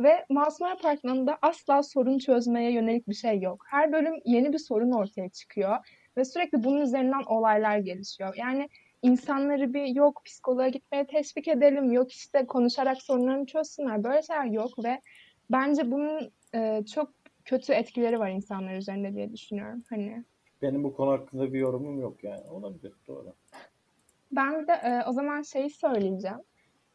Ve 0.00 0.26
Masum 0.30 0.66
Apartmanı'nda 0.66 1.38
asla 1.42 1.82
sorun 1.82 2.18
çözmeye 2.18 2.72
yönelik 2.72 3.08
bir 3.08 3.14
şey 3.14 3.40
yok. 3.40 3.64
Her 3.68 3.92
bölüm 3.92 4.14
yeni 4.24 4.52
bir 4.52 4.58
sorun 4.58 4.92
ortaya 4.92 5.28
çıkıyor. 5.28 5.76
Ve 6.16 6.24
sürekli 6.24 6.64
bunun 6.64 6.80
üzerinden 6.80 7.22
olaylar 7.26 7.78
gelişiyor. 7.78 8.34
Yani 8.36 8.68
insanları 9.02 9.74
bir 9.74 9.86
yok 9.86 10.22
psikoloğa 10.24 10.68
gitmeye 10.68 11.06
teşvik 11.06 11.48
edelim, 11.48 11.92
yok 11.92 12.12
işte 12.12 12.46
konuşarak 12.46 13.02
sorunlarını 13.02 13.46
çözsünler. 13.46 14.04
Böyle 14.04 14.22
şeyler 14.22 14.44
yok 14.44 14.84
ve 14.84 15.00
bence 15.50 15.90
bunun 15.90 16.32
e, 16.54 16.84
çok 16.94 17.10
kötü 17.44 17.72
etkileri 17.72 18.18
var 18.18 18.30
insanlar 18.30 18.74
üzerinde 18.74 19.14
diye 19.14 19.32
düşünüyorum. 19.32 19.82
Hani 19.90 20.24
Benim 20.62 20.84
bu 20.84 20.96
konu 20.96 21.10
hakkında 21.10 21.52
bir 21.52 21.58
yorumum 21.58 22.00
yok 22.00 22.24
yani. 22.24 22.50
Olabilir 22.50 22.92
doğru. 23.06 23.34
Ben 24.32 24.66
de 24.66 24.72
e, 24.72 25.02
o 25.08 25.12
zaman 25.12 25.42
şeyi 25.42 25.70
söyleyeceğim. 25.70 26.38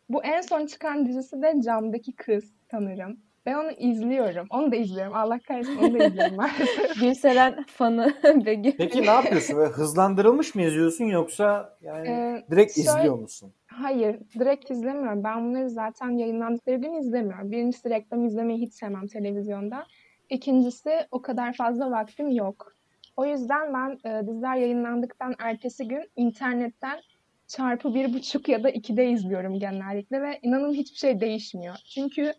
Bu 0.10 0.24
en 0.24 0.42
son 0.42 0.66
çıkan 0.66 1.06
dizisi 1.06 1.42
de 1.42 1.54
Camdaki 1.66 2.16
Kız 2.16 2.54
sanırım. 2.72 3.20
Ben 3.46 3.54
onu 3.54 3.72
izliyorum. 3.72 4.48
Onu 4.50 4.72
da 4.72 4.76
izliyorum. 4.76 5.16
Allah 5.16 5.40
kahretsin 5.48 5.78
onu 5.78 6.00
da 6.00 6.04
izliyorum. 6.06 6.38
Gülseren 7.02 7.66
fanı 7.68 8.14
Begüm. 8.46 8.74
Peki 8.78 9.02
ne 9.02 9.06
yapıyorsun? 9.06 9.58
Böyle 9.58 9.70
hızlandırılmış 9.74 10.56
mı 10.56 10.62
izliyorsun 10.62 11.06
yoksa 11.06 11.78
yani 11.82 12.08
Ee, 12.08 12.46
direkt 12.52 12.76
şöyle- 12.76 12.90
izliyor 12.90 13.20
musun? 13.20 13.54
Hayır, 13.68 14.20
direkt 14.40 14.72
izlemiyorum. 14.72 15.24
Ben 15.24 15.46
bunları 15.50 15.70
zaten 15.70 16.10
yayınlandıkları 16.10 16.76
gün 16.76 16.94
izlemiyorum. 16.94 17.52
Birincisi 17.52 17.90
reklam 17.90 18.26
izlemeyi 18.26 18.60
hiç 18.62 18.74
sevmem 18.74 19.08
televizyonda. 19.08 19.84
İkincisi 20.30 20.92
o 21.12 21.22
kadar 21.22 21.54
fazla 21.54 21.92
vaktim 21.92 22.30
yok. 22.30 22.74
O 23.18 23.26
yüzden 23.26 23.74
ben 23.74 24.10
e, 24.10 24.28
diziler 24.28 24.56
yayınlandıktan 24.56 25.34
ertesi 25.40 25.88
gün 25.88 26.10
internetten 26.16 27.00
çarpı 27.48 27.94
bir 27.94 28.14
buçuk 28.14 28.50
ya 28.50 28.64
da 28.64 28.70
ikide 28.70 29.10
izliyorum 29.10 29.60
genellikle 29.60 30.22
ve 30.22 30.40
inanın 30.42 30.74
hiçbir 30.74 30.98
şey 30.98 31.20
değişmiyor. 31.20 31.76
Çünkü 31.86 32.34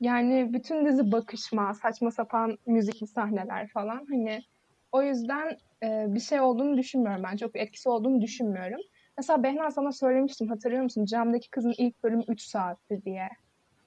yani 0.00 0.52
bütün 0.52 0.86
dizi 0.86 1.12
bakışma, 1.12 1.74
saçma 1.74 2.10
sapan 2.10 2.58
müzikli 2.66 3.06
sahneler 3.06 3.68
falan 3.68 4.06
hani 4.10 4.42
o 4.92 5.02
yüzden 5.02 5.58
e, 5.82 6.04
bir 6.08 6.20
şey 6.20 6.40
olduğunu 6.40 6.76
düşünmüyorum 6.76 7.22
ben. 7.22 7.36
Çok 7.36 7.54
bir 7.54 7.60
etkisi 7.60 7.88
olduğunu 7.88 8.20
düşünmüyorum. 8.20 8.80
Mesela 9.18 9.42
Behna 9.42 9.70
sana 9.70 9.92
söylemiştim 9.92 10.48
hatırlıyor 10.48 10.82
musun? 10.82 11.04
Camdaki 11.04 11.50
kızın 11.50 11.74
ilk 11.78 12.02
bölümü 12.02 12.24
3 12.28 12.42
saatti 12.42 13.02
diye. 13.04 13.28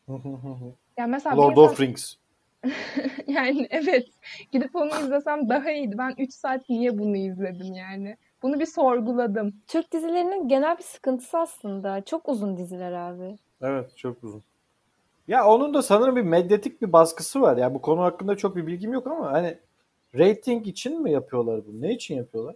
Yani 0.98 1.12
mesela 1.12 1.38
Lord 1.38 1.52
insan- 1.52 1.64
of 1.64 1.82
Rings. 1.82 2.16
yani 3.28 3.68
evet 3.70 4.08
gidip 4.52 4.76
onu 4.76 4.90
izlesem 5.04 5.50
daha 5.50 5.72
iyiydi. 5.72 5.98
Ben 5.98 6.14
3 6.18 6.34
saat 6.34 6.70
niye 6.70 6.98
bunu 6.98 7.18
izledim 7.18 7.74
yani? 7.74 8.18
Bunu 8.44 8.60
bir 8.60 8.66
sorguladım. 8.66 9.54
Türk 9.68 9.92
dizilerinin 9.92 10.48
genel 10.48 10.78
bir 10.78 10.84
sıkıntısı 10.84 11.38
aslında. 11.38 12.02
Çok 12.06 12.30
uzun 12.30 12.58
diziler 12.58 12.92
abi. 12.92 13.36
Evet 13.62 13.98
çok 13.98 14.24
uzun. 14.24 14.44
Ya 15.28 15.48
onun 15.48 15.74
da 15.74 15.82
sanırım 15.82 16.16
bir 16.16 16.22
medyatik 16.22 16.82
bir 16.82 16.94
baskısı 16.94 17.42
var. 17.42 17.58
Ya 17.58 17.74
bu 17.74 17.82
konu 17.82 18.02
hakkında 18.02 18.38
çok 18.38 18.56
bir 18.56 18.68
bilgim 18.68 18.94
yok 18.94 19.08
ama 19.08 19.32
hani 19.32 19.58
rating 20.20 20.68
için 20.68 21.02
mi 21.02 21.12
yapıyorlar 21.12 21.62
bunu? 21.68 21.82
Ne 21.82 21.94
için 21.94 22.16
yapıyorlar? 22.16 22.56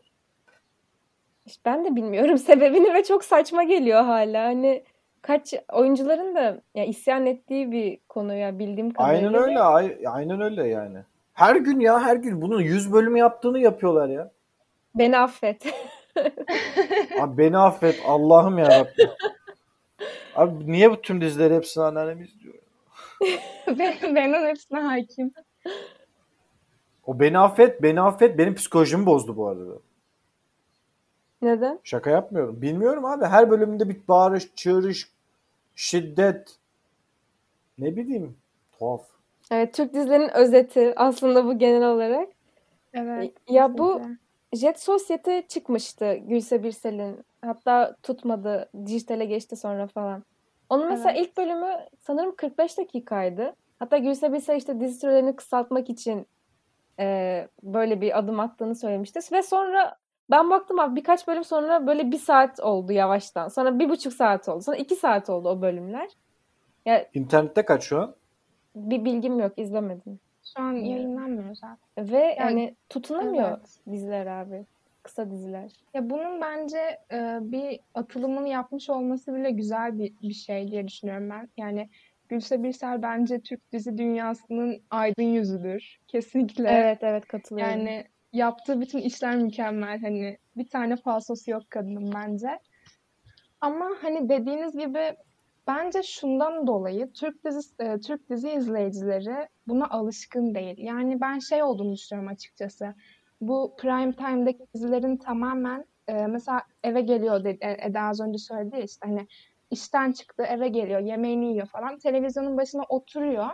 İşte 1.46 1.62
ben 1.66 1.86
de 1.86 1.96
bilmiyorum 1.96 2.38
sebebini 2.48 2.94
ve 2.94 3.04
çok 3.04 3.24
saçma 3.24 3.64
geliyor 3.64 4.04
hala. 4.04 4.44
Hani 4.44 4.84
kaç 5.22 5.54
oyuncuların 5.74 6.36
da 6.36 6.62
ya 6.76 6.86
isyan 6.86 7.26
ettiği 7.26 7.72
bir 7.72 8.00
konu 8.10 8.34
ya 8.34 8.60
bildiğim 8.60 8.92
kadarıyla. 8.92 9.28
Aynen 9.30 9.34
öyle. 9.44 9.60
ay- 9.60 9.98
Aynen 10.08 10.42
öyle 10.42 10.68
yani. 10.68 10.98
Her 11.34 11.56
gün 11.56 11.80
ya 11.80 12.00
her 12.02 12.16
gün 12.16 12.42
bunun 12.42 12.60
100 12.62 12.94
bölümü 12.94 13.20
yaptığını 13.20 13.60
yapıyorlar 13.60 14.08
ya. 14.10 14.32
Beni 14.96 15.18
affet. 15.18 15.66
Abi 17.20 17.38
beni 17.38 17.58
affet 17.58 18.02
Allah'ım 18.06 18.58
ya 18.58 18.66
Rabbim. 18.66 19.10
Abi 20.36 20.72
niye 20.72 20.92
bu 20.92 21.02
tüm 21.02 21.22
dizileri 21.22 21.56
hepsini 21.56 21.84
anneannem 21.84 22.22
izliyor? 22.22 22.56
Ben, 23.68 24.16
Behna 24.16 24.48
hepsine 24.48 24.80
hakim. 24.80 25.34
O 27.06 27.20
beni 27.20 27.40
affet, 27.40 27.84
beni 27.84 28.02
affet 28.02 28.38
benim 28.38 28.56
psikolojimi 28.56 29.06
bozdu 29.06 29.38
bu 29.38 29.48
arada. 29.48 29.74
Neden? 31.42 31.80
Şaka 31.84 32.10
yapmıyorum. 32.10 32.62
Bilmiyorum 32.62 33.06
abi. 33.06 33.26
Her 33.26 33.50
bölümünde 33.52 33.90
bir 33.90 33.98
bağırış, 34.08 34.56
çığırış, 34.56 35.10
şiddet. 35.76 36.56
Ne 37.78 37.96
bileyim. 37.96 38.38
Tuhaf. 38.80 39.02
Evet 39.52 39.74
Türk 39.74 39.94
dizilerinin 39.94 40.30
özeti 40.30 40.94
aslında 40.96 41.46
bu 41.46 41.58
genel 41.58 41.88
olarak. 41.90 42.30
Evet. 42.94 43.34
Ya 43.50 43.78
bu 43.78 43.94
kesinlikle. 43.94 44.23
Jet 44.54 44.80
Sosyete 44.80 45.42
çıkmıştı 45.48 46.14
Gülse 46.14 46.64
Birsel'in. 46.64 47.26
Hatta 47.42 47.96
tutmadı. 48.04 48.70
Dijitale 48.86 49.26
geçti 49.26 49.56
sonra 49.56 49.88
falan. 49.88 50.24
Onun 50.70 50.88
mesela 50.90 51.12
Evet. 51.12 51.26
ilk 51.28 51.38
bölümü 51.38 51.72
sanırım 52.00 52.36
45 52.36 52.78
dakikaydı. 52.78 53.54
Hatta 53.80 53.98
Gülse 53.98 54.34
Birsel 54.34 54.56
işte 54.56 54.80
dizi 54.80 55.00
sürelerini 55.00 55.36
kısaltmak 55.36 55.90
için 55.90 56.28
e, 57.00 57.48
böyle 57.64 58.02
bir 58.02 58.18
adım 58.20 58.40
attığını 58.40 58.76
söylemişti. 58.76 59.20
Ve 59.32 59.44
sonra 59.44 59.96
ben 60.32 60.50
baktım 60.50 60.80
abi 60.80 60.96
birkaç 60.96 61.28
bölüm 61.28 61.44
sonra 61.44 61.88
böyle 61.88 62.12
bir 62.12 62.18
saat 62.18 62.60
oldu 62.60 62.92
yavaştan. 62.92 63.48
Sonra 63.48 63.80
bir 63.80 63.90
buçuk 63.90 64.14
saat 64.14 64.50
oldu. 64.50 64.62
Sonra 64.62 64.78
iki 64.78 64.96
saat 64.96 65.30
oldu 65.30 65.50
o 65.50 65.62
bölümler. 65.62 66.10
Ya 66.86 67.08
İnternette 67.14 67.66
kaç 67.66 67.84
şu 67.84 68.02
an? 68.02 68.16
bir 68.76 69.06
bilgim 69.06 69.40
yok 69.40 69.60
izlemedim. 69.60 70.20
Şu 70.58 70.64
an 70.64 70.74
yayınlanmıyor 70.74 71.56
zaten. 71.56 72.12
Ve 72.14 72.36
yani 72.40 72.76
tutunamıyor 72.90 73.50
Evet. 73.50 73.80
diziler 73.92 74.26
abi. 74.26 74.66
Kısa 75.04 75.32
diziler. 75.32 75.72
Ya 75.94 76.10
bunun 76.10 76.42
bence 76.42 77.00
e, 77.12 77.38
bir 77.42 77.80
atılımını 77.94 78.50
yapmış 78.50 78.90
olması 78.90 79.36
bile 79.36 79.52
güzel 79.52 80.00
bir, 80.00 80.14
bir 80.22 80.34
şey 80.34 80.72
diye 80.72 80.88
düşünüyorum 80.88 81.30
ben. 81.30 81.50
Yani 81.58 81.90
Gülse 82.30 82.64
Birsel 82.64 83.02
bence 83.02 83.42
Türk 83.42 83.72
dizi 83.72 83.98
dünyasının 83.98 84.82
aydın 84.90 85.24
yüzüdür. 85.24 86.00
Kesinlikle. 86.08 86.70
Evet 86.70 86.98
evet 87.02 87.28
katılıyorum. 87.28 87.72
Yani 87.72 88.06
yaptığı 88.34 88.82
bütün 88.82 89.00
işler 89.00 89.36
mükemmel. 89.36 90.02
Hani 90.02 90.38
bir 90.58 90.68
tane 90.68 90.96
falsosu 90.96 91.52
yok 91.52 91.64
kadının 91.70 92.14
bence. 92.16 92.60
Ama 93.62 93.90
hani 94.02 94.30
dediğiniz 94.30 94.78
gibi 94.78 95.16
bence 95.68 96.04
şundan 96.04 96.68
dolayı 96.68 97.14
Türk 97.14 97.46
dizi 97.46 97.74
e, 97.80 98.00
Türk 98.00 98.30
dizi 98.30 98.52
izleyicileri 98.52 99.48
buna 99.68 99.90
alışkın 99.90 100.56
değil. 100.56 100.78
Yani 100.78 101.22
ben 101.22 101.40
şey 101.40 101.64
olduğunu 101.64 101.94
düşünüyorum 101.94 102.32
açıkçası. 102.34 102.94
Bu 103.42 103.76
prime 103.78 104.14
time'daki 104.16 104.66
dizilerin 104.74 105.18
tamamen 105.18 105.86
e, 106.08 106.28
mesela 106.28 106.62
eve 106.84 107.02
geliyor 107.02 107.44
dedi, 107.44 107.58
e, 107.62 107.88
Eda 107.88 108.02
az 108.02 108.20
önce 108.20 108.38
söyledi 108.38 108.76
ya 108.76 108.84
işte 108.84 109.08
hani 109.08 109.28
işten 109.72 110.12
çıktı 110.12 110.44
eve 110.44 110.68
geliyor 110.68 111.00
yemeğini 111.00 111.46
yiyor 111.46 111.68
falan 111.68 111.98
televizyonun 111.98 112.58
başına 112.58 112.84
oturuyor. 112.90 113.50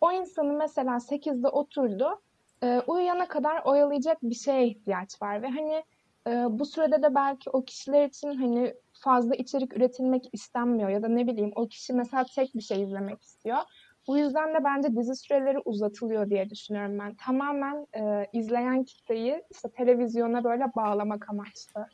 O 0.00 0.12
insanın 0.12 0.56
mesela 0.56 1.00
8'de 1.00 1.48
oturdu 1.48 2.20
e, 2.62 2.80
uyuyana 2.86 3.28
kadar 3.28 3.62
oyalayacak 3.64 4.18
bir 4.22 4.34
şeye 4.34 4.66
ihtiyaç 4.66 5.22
var 5.22 5.42
ve 5.42 5.48
hani 5.48 5.84
e, 6.26 6.30
bu 6.58 6.64
sürede 6.64 7.02
de 7.02 7.14
belki 7.14 7.50
o 7.50 7.64
kişiler 7.64 8.06
için 8.06 8.34
hani 8.34 8.74
fazla 9.00 9.34
içerik 9.34 9.76
üretilmek 9.76 10.28
istenmiyor 10.32 10.88
ya 10.88 11.02
da 11.02 11.08
ne 11.08 11.26
bileyim 11.26 11.52
o 11.54 11.68
kişi 11.68 11.92
mesela 11.92 12.24
tek 12.34 12.54
bir 12.54 12.60
şey 12.60 12.82
izlemek 12.82 13.22
istiyor. 13.22 13.58
Bu 14.08 14.18
yüzden 14.18 14.54
de 14.54 14.64
bence 14.64 14.96
dizi 14.96 15.16
süreleri 15.16 15.58
uzatılıyor 15.64 16.30
diye 16.30 16.50
düşünüyorum 16.50 16.98
ben. 16.98 17.14
Tamamen 17.14 17.86
e, 17.96 18.26
izleyen 18.32 18.84
kitleyi 18.84 19.42
işte 19.50 19.68
televizyona 19.70 20.44
böyle 20.44 20.64
bağlamak 20.76 21.30
amaçlı. 21.30 21.86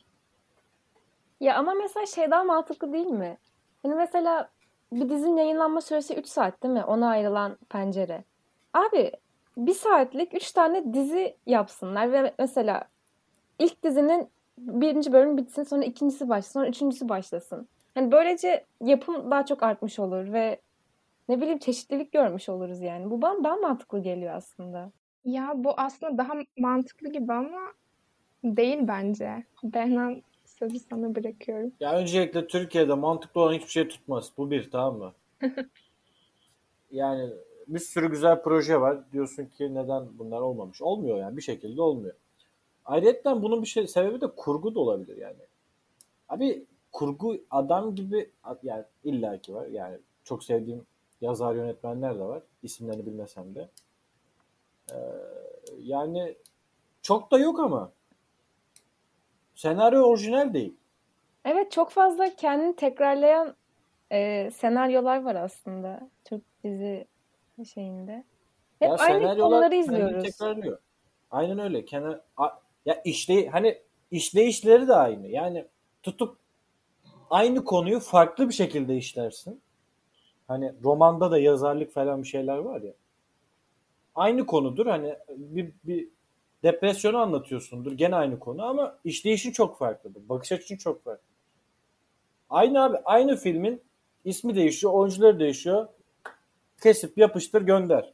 Ya 1.39 1.55
ama 1.55 1.73
mesela 1.73 2.05
şey 2.05 2.31
daha 2.31 2.43
mantıklı 2.43 2.93
değil 2.93 3.07
mi? 3.07 3.37
Hani 3.83 3.95
mesela 3.95 4.49
bir 4.91 5.09
dizinin 5.09 5.37
yayınlanma 5.37 5.81
süresi 5.81 6.15
3 6.15 6.27
saat 6.27 6.63
değil 6.63 6.73
mi? 6.73 6.83
Ona 6.83 7.09
ayrılan 7.09 7.57
pencere. 7.69 8.23
Abi 8.73 9.11
bir 9.57 9.73
saatlik 9.73 10.33
3 10.33 10.51
tane 10.51 10.93
dizi 10.93 11.37
yapsınlar 11.45 12.11
ve 12.11 12.33
mesela 12.39 12.83
ilk 13.59 13.83
dizinin 13.83 14.29
birinci 14.57 15.13
bölümü 15.13 15.37
bitsin 15.37 15.63
sonra 15.63 15.83
ikincisi 15.83 16.29
başlasın 16.29 16.59
sonra 16.59 16.67
üçüncüsü 16.67 17.09
başlasın. 17.09 17.67
Hani 17.93 18.11
böylece 18.11 18.65
yapım 18.81 19.31
daha 19.31 19.45
çok 19.45 19.63
artmış 19.63 19.99
olur 19.99 20.33
ve 20.33 20.61
ne 21.29 21.41
bileyim 21.41 21.59
çeşitlilik 21.59 22.11
görmüş 22.11 22.49
oluruz 22.49 22.81
yani. 22.81 23.09
Bu 23.09 23.21
bana 23.21 23.43
daha 23.43 23.55
mantıklı 23.55 23.99
geliyor 23.99 24.35
aslında. 24.35 24.91
Ya 25.25 25.53
bu 25.55 25.73
aslında 25.77 26.17
daha 26.17 26.33
mantıklı 26.57 27.09
gibi 27.09 27.33
ama 27.33 27.73
değil 28.43 28.77
bence. 28.81 29.43
Behnan 29.63 30.21
sözü 30.45 30.79
sana 30.79 31.15
bırakıyorum. 31.15 31.71
Ya 31.79 31.93
öncelikle 31.93 32.47
Türkiye'de 32.47 32.93
mantıklı 32.93 33.41
olan 33.41 33.53
hiçbir 33.53 33.71
şey 33.71 33.87
tutmaz. 33.87 34.31
Bu 34.37 34.51
bir 34.51 34.71
tamam 34.71 34.97
mı? 34.97 35.13
yani 36.91 37.29
bir 37.67 37.79
sürü 37.79 38.11
güzel 38.11 38.41
proje 38.41 38.81
var. 38.81 39.11
Diyorsun 39.11 39.45
ki 39.45 39.75
neden 39.75 40.19
bunlar 40.19 40.41
olmamış? 40.41 40.81
Olmuyor 40.81 41.17
yani 41.17 41.37
bir 41.37 41.41
şekilde 41.41 41.81
olmuyor. 41.81 42.15
Ayrıca 42.85 43.41
bunun 43.41 43.61
bir 43.61 43.67
şey 43.67 43.87
sebebi 43.87 44.21
de 44.21 44.27
kurgu 44.35 44.75
da 44.75 44.79
olabilir 44.79 45.17
yani. 45.17 45.41
Abi 46.29 46.65
kurgu 46.91 47.37
adam 47.51 47.95
gibi 47.95 48.29
yani 48.63 48.83
illaki 49.03 49.53
var. 49.53 49.67
Yani 49.67 49.97
çok 50.23 50.43
sevdiğim 50.43 50.85
yazar 51.21 51.55
yönetmenler 51.55 52.15
de 52.15 52.23
var. 52.23 52.43
İsimlerini 52.63 53.05
bilmesem 53.05 53.55
de. 53.55 53.69
Ee, 54.91 54.95
yani 55.79 56.35
çok 57.01 57.31
da 57.31 57.37
yok 57.39 57.59
ama. 57.59 57.91
Senaryo 59.55 60.03
orijinal 60.03 60.53
değil. 60.53 60.75
Evet 61.45 61.71
çok 61.71 61.89
fazla 61.89 62.35
kendini 62.35 62.75
tekrarlayan 62.75 63.55
e, 64.11 64.51
senaryolar 64.51 65.23
var 65.23 65.35
aslında 65.35 66.09
Türk 66.25 66.43
dizi 66.63 67.07
şeyinde. 67.73 68.23
Hep 68.79 68.89
Ya 68.89 68.95
aynı 68.95 69.37
konuları 69.37 69.75
izliyoruz. 69.75 70.23
tekrarlıyor. 70.23 70.79
Aynen 71.31 71.59
öyle. 71.59 71.85
Kenar, 71.85 72.21
ya 72.85 73.01
işle 73.05 73.49
hani 73.49 73.81
işleyişleri 74.11 74.87
de 74.87 74.95
aynı. 74.95 75.27
Yani 75.27 75.65
tutup 76.03 76.37
aynı 77.29 77.63
konuyu 77.63 77.99
farklı 77.99 78.49
bir 78.49 78.53
şekilde 78.53 78.97
işlersin. 78.97 79.61
Hani 80.47 80.73
romanda 80.83 81.31
da 81.31 81.39
yazarlık 81.39 81.93
falan 81.93 82.23
bir 82.23 82.27
şeyler 82.27 82.57
var 82.57 82.81
ya. 82.81 82.93
Aynı 84.15 84.45
konudur. 84.45 84.85
Hani 84.85 85.15
bir, 85.29 85.71
bir 85.83 86.09
depresyonu 86.63 87.17
anlatıyorsundur. 87.17 87.91
Gene 87.91 88.15
aynı 88.15 88.39
konu 88.39 88.63
ama 88.63 88.99
işleyişin 89.03 89.51
çok 89.51 89.77
farklıdır. 89.79 90.29
Bakış 90.29 90.51
açın 90.51 90.77
çok 90.77 91.03
farklı. 91.03 91.23
Aynı 92.49 92.83
abi 92.83 92.97
aynı 93.05 93.35
filmin 93.35 93.81
ismi 94.25 94.55
değişiyor, 94.55 94.93
oyuncuları 94.93 95.39
değişiyor. 95.39 95.87
kesip 96.83 97.17
yapıştır 97.17 97.61
gönder. 97.61 98.13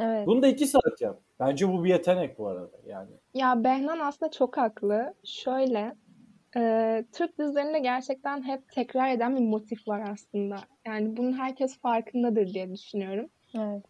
Evet. 0.00 0.26
Bunu 0.26 0.42
da 0.42 0.46
iki 0.46 0.66
saat 0.66 1.00
yap. 1.00 1.20
Bence 1.40 1.72
bu 1.72 1.84
bir 1.84 1.88
yetenek 1.88 2.38
bu 2.38 2.48
arada 2.48 2.76
yani. 2.86 3.10
Ya 3.34 3.64
Behnan 3.64 4.00
aslında 4.00 4.30
çok 4.30 4.56
haklı. 4.56 5.14
Şöyle, 5.24 5.94
e, 6.56 7.04
Türk 7.12 7.38
dizilerinde 7.38 7.78
gerçekten 7.78 8.42
hep 8.42 8.68
tekrar 8.72 9.10
eden 9.10 9.36
bir 9.36 9.40
motif 9.40 9.88
var 9.88 10.04
aslında. 10.12 10.56
Yani 10.86 11.16
bunun 11.16 11.32
herkes 11.32 11.78
farkındadır 11.78 12.54
diye 12.54 12.72
düşünüyorum. 12.72 13.26
Evet. 13.54 13.82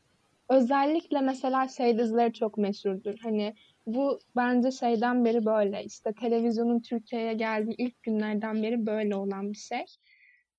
Özellikle 0.49 1.21
mesela 1.21 1.69
şey 1.69 1.99
dizileri 1.99 2.33
çok 2.33 2.59
meşhurdur. 2.59 3.15
Hani 3.23 3.55
bu 3.87 4.19
bence 4.37 4.71
şeyden 4.71 5.25
beri 5.25 5.47
böyle. 5.47 5.85
İşte 5.85 6.13
televizyonun 6.13 6.81
Türkiye'ye 6.81 7.33
geldiği 7.33 7.75
ilk 7.79 8.03
günlerden 8.03 8.63
beri 8.63 8.87
böyle 8.87 9.17
olan 9.17 9.53
bir 9.53 9.59
şey. 9.59 9.85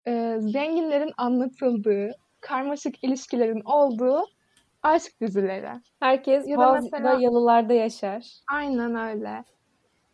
Ee, 0.07 0.37
zenginlerin 0.39 1.11
anlatıldığı, 1.17 2.11
karmaşık 2.41 3.03
ilişkilerin 3.03 3.61
olduğu 3.65 4.23
aşk 4.85 5.21
dizileri. 5.21 5.69
Herkes 5.99 6.47
Ya 6.47 6.59
da 6.59 6.73
mesela- 6.73 7.13
yalılarda 7.19 7.73
yaşar. 7.73 8.25
Aynen 8.53 8.95
öyle. 8.95 9.43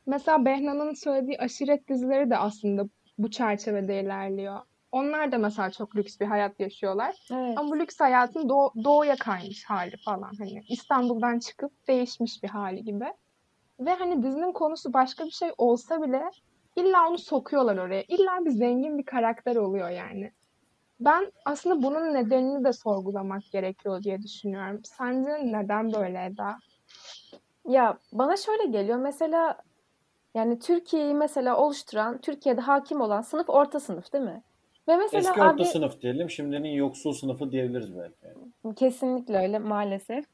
Mesela 0.05 0.45
Behnan'ın 0.45 0.93
söylediği 0.93 1.37
aşiret 1.39 1.87
dizileri 1.89 2.29
de 2.29 2.37
aslında 2.37 2.83
bu 3.17 3.31
çerçevede 3.31 4.01
ilerliyor. 4.01 4.59
Onlar 4.91 5.31
da 5.31 5.37
mesela 5.37 5.71
çok 5.71 5.95
lüks 5.95 6.19
bir 6.19 6.25
hayat 6.25 6.59
yaşıyorlar. 6.59 7.15
Evet. 7.31 7.57
Ama 7.57 7.69
bu 7.71 7.79
lüks 7.79 7.99
hayatın 7.99 8.49
doğ- 8.49 8.83
doğuya 8.83 9.15
kaymış 9.15 9.65
hali 9.65 9.95
falan. 10.05 10.31
Hani 10.39 10.63
İstanbul'dan 10.69 11.39
çıkıp 11.39 11.71
değişmiş 11.87 12.43
bir 12.43 12.49
hali 12.49 12.83
gibi. 12.83 13.05
Ve 13.79 13.93
hani 13.93 14.23
dizinin 14.23 14.51
konusu 14.51 14.93
başka 14.93 15.25
bir 15.25 15.31
şey 15.31 15.49
olsa 15.57 16.01
bile 16.01 16.23
illa 16.75 17.07
onu 17.09 17.17
sokuyorlar 17.17 17.77
oraya. 17.77 18.03
İlla 18.07 18.45
bir 18.45 18.49
zengin 18.51 18.97
bir 18.97 19.05
karakter 19.05 19.55
oluyor 19.55 19.89
yani. 19.89 20.31
Ben 21.01 21.31
aslında 21.45 21.83
bunun 21.83 22.13
nedenini 22.13 22.63
de 22.63 22.73
sorgulamak 22.73 23.43
gerekiyor 23.51 24.03
diye 24.03 24.21
düşünüyorum. 24.21 24.81
Sence 24.83 25.31
neden 25.43 25.93
böyle 25.93 26.25
Eda? 26.25 26.57
Ya 27.67 27.97
bana 28.13 28.37
şöyle 28.37 28.65
geliyor 28.65 28.97
mesela 28.97 29.57
yani 30.35 30.59
Türkiye'yi 30.59 31.13
mesela 31.13 31.57
oluşturan, 31.57 32.21
Türkiye'de 32.21 32.61
hakim 32.61 33.01
olan 33.01 33.21
sınıf 33.21 33.49
orta 33.49 33.79
sınıf 33.79 34.13
değil 34.13 34.23
mi? 34.23 34.43
Ve 34.87 34.97
mesela 34.97 35.19
Eski 35.19 35.41
orta 35.41 35.49
abi 35.49 35.65
sınıf 35.65 36.01
diyelim. 36.01 36.29
Şimdinin 36.29 36.69
yoksul 36.69 37.13
sınıfı 37.13 37.51
diyebiliriz 37.51 37.97
belki. 37.97 38.15
yani. 38.25 38.75
kesinlikle 38.75 39.37
öyle 39.37 39.59
maalesef. 39.59 40.25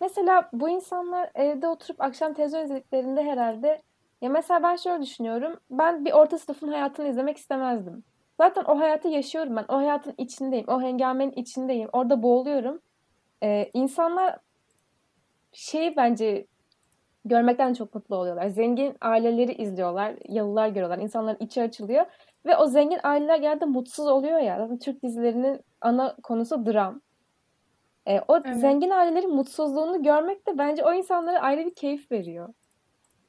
Mesela 0.00 0.48
bu 0.52 0.68
insanlar 0.68 1.30
evde 1.34 1.68
oturup 1.68 2.00
akşam 2.00 2.34
televizyon 2.34 2.64
izlediklerinde 2.64 3.22
herhalde 3.22 3.82
ya 4.22 4.28
mesela 4.28 4.62
ben 4.62 4.76
şöyle 4.76 5.02
düşünüyorum. 5.02 5.60
Ben 5.70 6.04
bir 6.04 6.12
orta 6.12 6.38
sınıfın 6.38 6.68
hayatını 6.68 7.08
izlemek 7.08 7.36
istemezdim. 7.36 8.04
Zaten 8.40 8.64
o 8.64 8.78
hayatı 8.80 9.08
yaşıyorum 9.08 9.56
ben. 9.56 9.64
O 9.68 9.76
hayatın 9.76 10.14
içindeyim. 10.18 10.66
O 10.68 10.82
hengamenin 10.82 11.32
içindeyim. 11.32 11.88
Orada 11.92 12.22
boğuluyorum. 12.22 12.80
Ee, 13.42 13.70
insanlar 13.74 14.38
şeyi 15.52 15.96
bence 15.96 16.46
görmekten 17.24 17.74
çok 17.74 17.94
mutlu 17.94 18.16
oluyorlar. 18.16 18.48
Zengin 18.48 18.96
aileleri 19.00 19.52
izliyorlar, 19.52 20.14
yalılar 20.28 20.68
görüyorlar, 20.68 20.98
insanların 20.98 21.36
içi 21.40 21.62
açılıyor 21.62 22.06
ve 22.46 22.56
o 22.56 22.66
zengin 22.66 23.00
aileler 23.02 23.38
genelde 23.38 23.64
mutsuz 23.64 24.06
oluyor 24.06 24.38
ya. 24.38 24.58
Zaten 24.58 24.78
Türk 24.78 25.02
dizilerinin 25.02 25.60
ana 25.80 26.16
konusu 26.22 26.66
dram. 26.66 27.00
E, 28.06 28.20
o 28.28 28.36
Evet. 28.44 28.56
zengin 28.60 28.90
ailelerin 28.90 29.34
mutsuzluğunu 29.34 30.02
görmek 30.02 30.46
de 30.48 30.58
bence 30.58 30.84
o 30.84 30.92
insanlara 30.94 31.40
ayrı 31.40 31.66
bir 31.66 31.74
keyif 31.74 32.12
veriyor. 32.12 32.48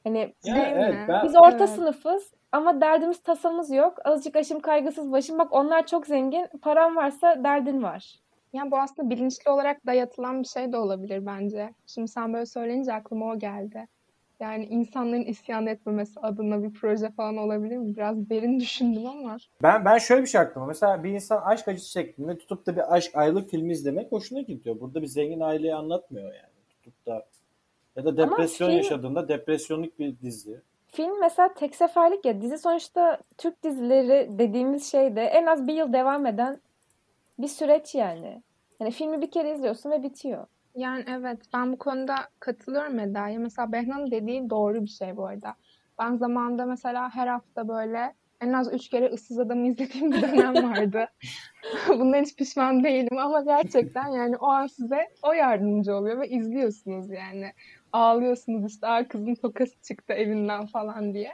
Hani 0.04 0.34
Değil 0.44 0.56
evet 0.56 0.90
mi? 0.94 1.06
ben 1.08 1.24
biz 1.24 1.36
orta 1.36 1.64
Evet. 1.64 1.68
sınıfız 1.68 2.32
ama 2.56 2.80
derdimiz 2.80 3.22
tasamız 3.22 3.70
yok. 3.70 3.98
Azıcık 4.04 4.36
aşım 4.36 4.60
kaygısız 4.60 5.12
başım. 5.12 5.38
Bak 5.38 5.52
onlar 5.52 5.86
çok 5.86 6.06
zengin. 6.06 6.46
Param 6.62 6.96
varsa 6.96 7.44
derdin 7.44 7.82
var. 7.82 8.14
Ya 8.52 8.70
bu 8.70 8.78
aslında 8.78 9.10
bilinçli 9.10 9.50
olarak 9.50 9.86
dayatılan 9.86 10.42
bir 10.42 10.48
şey 10.48 10.72
de 10.72 10.76
olabilir 10.76 11.26
bence. 11.26 11.70
Şimdi 11.86 12.08
sen 12.08 12.32
böyle 12.32 12.46
söyleyince 12.46 12.92
aklıma 12.92 13.32
o 13.32 13.38
geldi. 13.38 13.86
Yani 14.40 14.64
insanların 14.64 15.22
isyan 15.24 15.66
etmemesi 15.66 16.20
adına 16.20 16.62
bir 16.62 16.72
proje 16.72 17.10
falan 17.10 17.36
olabilir 17.36 17.76
mi? 17.76 17.96
Biraz 17.96 18.30
derin 18.30 18.60
düşündüm 18.60 19.06
ama. 19.06 19.36
Ben 19.62 19.84
ben 19.84 19.98
şöyle 19.98 20.22
bir 20.22 20.26
şey 20.26 20.40
aklıma. 20.40 20.66
Mesela 20.66 21.04
bir 21.04 21.10
insan 21.10 21.42
aşk 21.42 21.68
acısı 21.68 21.90
şeklinde 21.90 22.38
tutup 22.38 22.66
da 22.66 22.76
bir 22.76 22.94
aşk 22.94 23.10
aylık 23.16 23.50
filmi 23.50 23.72
izlemek 23.72 24.12
hoşuna 24.12 24.40
gidiyor. 24.40 24.80
Burada 24.80 25.02
bir 25.02 25.06
zengin 25.06 25.40
aileyi 25.40 25.74
anlatmıyor 25.74 26.26
yani. 26.26 26.54
Tutup 26.70 27.06
da 27.06 27.26
ya 27.96 28.04
da 28.04 28.16
depresyon 28.16 28.68
film- 28.68 28.76
yaşadığında 28.76 29.28
depresyonluk 29.28 29.98
bir 29.98 30.20
dizi. 30.20 30.60
Film 30.96 31.20
mesela 31.20 31.54
tek 31.54 31.74
seferlik 31.74 32.24
ya 32.24 32.40
dizi 32.40 32.58
sonuçta 32.58 33.18
Türk 33.38 33.62
dizileri 33.62 34.38
dediğimiz 34.38 34.90
şey 34.90 35.16
de 35.16 35.22
en 35.22 35.46
az 35.46 35.66
bir 35.66 35.74
yıl 35.74 35.92
devam 35.92 36.26
eden 36.26 36.60
bir 37.38 37.48
süreç 37.48 37.94
yani. 37.94 38.42
Yani 38.80 38.90
filmi 38.90 39.22
bir 39.22 39.30
kere 39.30 39.54
izliyorsun 39.54 39.90
ve 39.90 40.02
bitiyor. 40.02 40.46
Yani 40.74 41.04
evet 41.08 41.38
ben 41.54 41.72
bu 41.72 41.78
konuda 41.78 42.14
katılıyorum 42.40 42.98
Eda'ya. 42.98 43.38
Mesela 43.38 43.72
Behnan'ın 43.72 44.10
dediği 44.10 44.50
doğru 44.50 44.82
bir 44.82 44.88
şey 44.88 45.16
bu 45.16 45.26
arada. 45.26 45.54
Ben 45.98 46.16
zamanında 46.16 46.66
mesela 46.66 47.10
her 47.14 47.26
hafta 47.26 47.68
böyle 47.68 48.14
en 48.40 48.52
az 48.52 48.74
üç 48.74 48.88
kere 48.88 49.06
ıssız 49.06 49.38
adamı 49.38 49.66
izlediğim 49.66 50.12
bir 50.12 50.22
dönem 50.22 50.54
vardı. 50.70 51.08
Bundan 51.88 52.22
hiç 52.22 52.36
pişman 52.36 52.84
değilim 52.84 53.18
ama 53.18 53.42
gerçekten 53.42 54.08
yani 54.08 54.36
o 54.36 54.46
an 54.46 54.66
size 54.66 55.08
o 55.22 55.32
yardımcı 55.32 55.94
oluyor 55.94 56.20
ve 56.20 56.28
izliyorsunuz 56.28 57.10
yani. 57.10 57.52
Ağlıyorsunuz 57.92 58.72
işte 58.72 59.06
kızın 59.08 59.34
tokası 59.34 59.82
çıktı 59.82 60.12
evinden 60.12 60.66
falan 60.66 61.14
diye. 61.14 61.32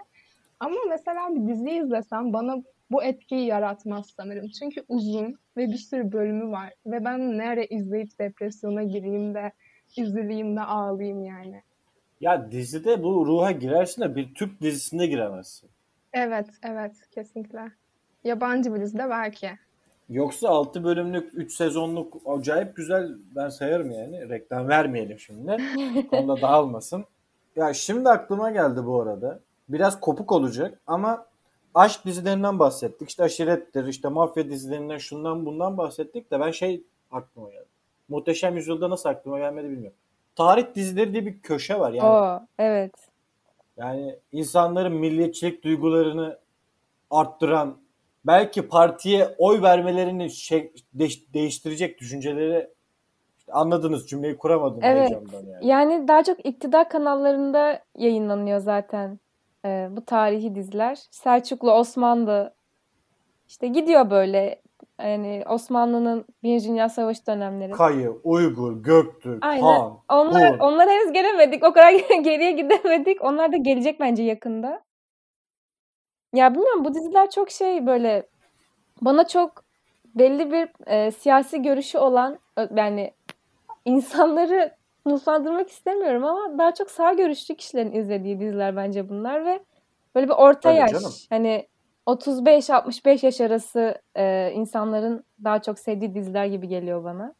Ama 0.60 0.76
mesela 0.88 1.34
bir 1.34 1.48
dizi 1.48 1.70
izlesem 1.70 2.32
bana 2.32 2.62
bu 2.90 3.04
etkiyi 3.04 3.46
yaratmaz 3.46 4.06
sanırım. 4.16 4.48
Çünkü 4.48 4.84
uzun 4.88 5.34
ve 5.56 5.68
bir 5.68 5.76
sürü 5.76 6.12
bölümü 6.12 6.50
var. 6.50 6.74
Ve 6.86 7.04
ben 7.04 7.38
nereye 7.38 7.66
izleyip 7.66 8.18
depresyona 8.18 8.82
gireyim 8.82 9.34
de 9.34 9.52
üzüleyim 9.98 10.56
de 10.56 10.60
ağlayayım 10.60 11.24
yani. 11.24 11.62
Ya 12.20 12.50
dizide 12.50 13.02
bu 13.02 13.26
ruha 13.26 13.52
girersin 13.52 14.02
de 14.02 14.16
bir 14.16 14.34
Türk 14.34 14.60
dizisinde 14.60 15.06
giremezsin. 15.06 15.70
Evet, 16.12 16.46
evet 16.62 16.92
kesinlikle. 17.10 17.72
Yabancı 18.24 18.74
bir 18.74 18.80
dizide 18.80 19.10
belki. 19.10 19.50
Yoksa 20.12 20.48
6 20.48 20.84
bölümlük 20.84 21.30
3 21.34 21.54
sezonluk 21.54 22.16
acayip 22.26 22.76
güzel 22.76 23.16
ben 23.36 23.48
sayarım 23.48 23.90
yani. 23.90 24.28
Reklam 24.28 24.68
vermeyelim 24.68 25.18
şimdi. 25.18 25.56
Onda 26.12 26.40
dağılmasın. 26.40 27.04
Ya 27.56 27.74
şimdi 27.74 28.08
aklıma 28.08 28.50
geldi 28.50 28.86
bu 28.86 29.02
arada. 29.02 29.40
Biraz 29.68 30.00
kopuk 30.00 30.32
olacak 30.32 30.78
ama 30.86 31.26
aşk 31.74 32.04
dizilerinden 32.06 32.58
bahsettik. 32.58 33.08
İşte 33.08 33.22
aşirettir, 33.22 33.86
işte 33.86 34.08
mafya 34.08 34.50
dizilerinden 34.50 34.98
şundan 34.98 35.46
bundan 35.46 35.78
bahsettik 35.78 36.30
de 36.30 36.40
ben 36.40 36.50
şey 36.50 36.82
aklıma 37.10 37.50
geldi. 37.50 37.66
Muhteşem 38.08 38.56
Yüzyılda 38.56 38.90
nasıl 38.90 39.08
aklıma 39.08 39.38
gelmedi 39.38 39.70
bilmiyorum. 39.70 39.98
Tarih 40.36 40.74
dizileri 40.74 41.12
diye 41.12 41.26
bir 41.26 41.40
köşe 41.40 41.78
var. 41.78 41.92
Yani 41.92 42.08
Oo, 42.08 42.46
evet. 42.58 42.94
yani 43.76 44.16
insanların 44.32 44.92
milliyetçilik 44.92 45.64
duygularını 45.64 46.38
arttıran, 47.10 47.76
belki 48.26 48.68
partiye 48.68 49.34
oy 49.38 49.62
vermelerini 49.62 50.30
şey, 50.30 50.72
değiş- 50.94 51.34
değiştirecek 51.34 52.00
düşünceleri 52.00 52.68
işte 53.38 53.52
anladınız 53.52 54.06
cümleyi 54.08 54.36
kuramadım 54.36 54.80
Evet. 54.82 54.98
heyecandan 55.10 55.46
yani. 55.52 55.66
Yani 55.66 56.08
daha 56.08 56.22
çok 56.22 56.46
iktidar 56.46 56.88
kanallarında 56.88 57.82
yayınlanıyor 57.96 58.58
zaten 58.58 59.20
e, 59.64 59.88
bu 59.90 60.04
tarihi 60.04 60.54
diziler. 60.54 60.98
Selçuklu, 61.10 61.72
Osmanlı 61.72 62.54
işte 63.48 63.66
gidiyor 63.68 64.10
böyle 64.10 64.62
yani 65.00 65.44
Osmanlı'nın 65.48 66.24
Birinci 66.42 66.68
Dünya 66.68 66.88
Savaşı 66.88 67.26
dönemleri. 67.26 67.72
Kayı, 67.72 68.10
Uygur, 68.24 68.82
Göktürk, 68.82 69.46
Aynen. 69.46 69.62
Han, 69.62 69.98
Onlar, 70.08 70.58
onlar 70.58 70.88
henüz 70.88 71.12
gelemedik. 71.12 71.64
O 71.64 71.72
kadar 71.72 71.92
geriye 72.22 72.52
gidemedik. 72.52 73.24
Onlar 73.24 73.52
da 73.52 73.56
gelecek 73.56 74.00
bence 74.00 74.22
yakında. 74.22 74.82
Ya 76.32 76.54
bilmiyorum 76.54 76.84
bu 76.84 76.94
diziler 76.94 77.30
çok 77.30 77.50
şey 77.50 77.86
böyle 77.86 78.26
bana 79.02 79.28
çok 79.28 79.64
belli 80.14 80.52
bir 80.52 80.68
e, 80.86 81.10
siyasi 81.10 81.62
görüşü 81.62 81.98
olan 81.98 82.38
yani 82.76 83.12
insanları 83.84 84.74
sınıflandırmak 85.06 85.70
istemiyorum 85.70 86.24
ama 86.24 86.58
daha 86.58 86.74
çok 86.74 86.90
sağ 86.90 87.12
görüşlü 87.12 87.54
kişilerin 87.54 87.92
izlediği 87.92 88.40
diziler 88.40 88.76
bence 88.76 89.08
bunlar 89.08 89.46
ve 89.46 89.60
böyle 90.14 90.28
bir 90.28 90.34
orta 90.34 90.60
Tabii 90.60 90.76
yaş 90.80 90.90
canım. 90.90 91.12
hani 91.30 91.68
35-65 92.06 93.26
yaş 93.26 93.40
arası 93.40 94.02
e, 94.14 94.52
insanların 94.54 95.24
daha 95.44 95.62
çok 95.62 95.78
sevdiği 95.78 96.14
diziler 96.14 96.46
gibi 96.46 96.68
geliyor 96.68 97.04
bana. 97.04 97.34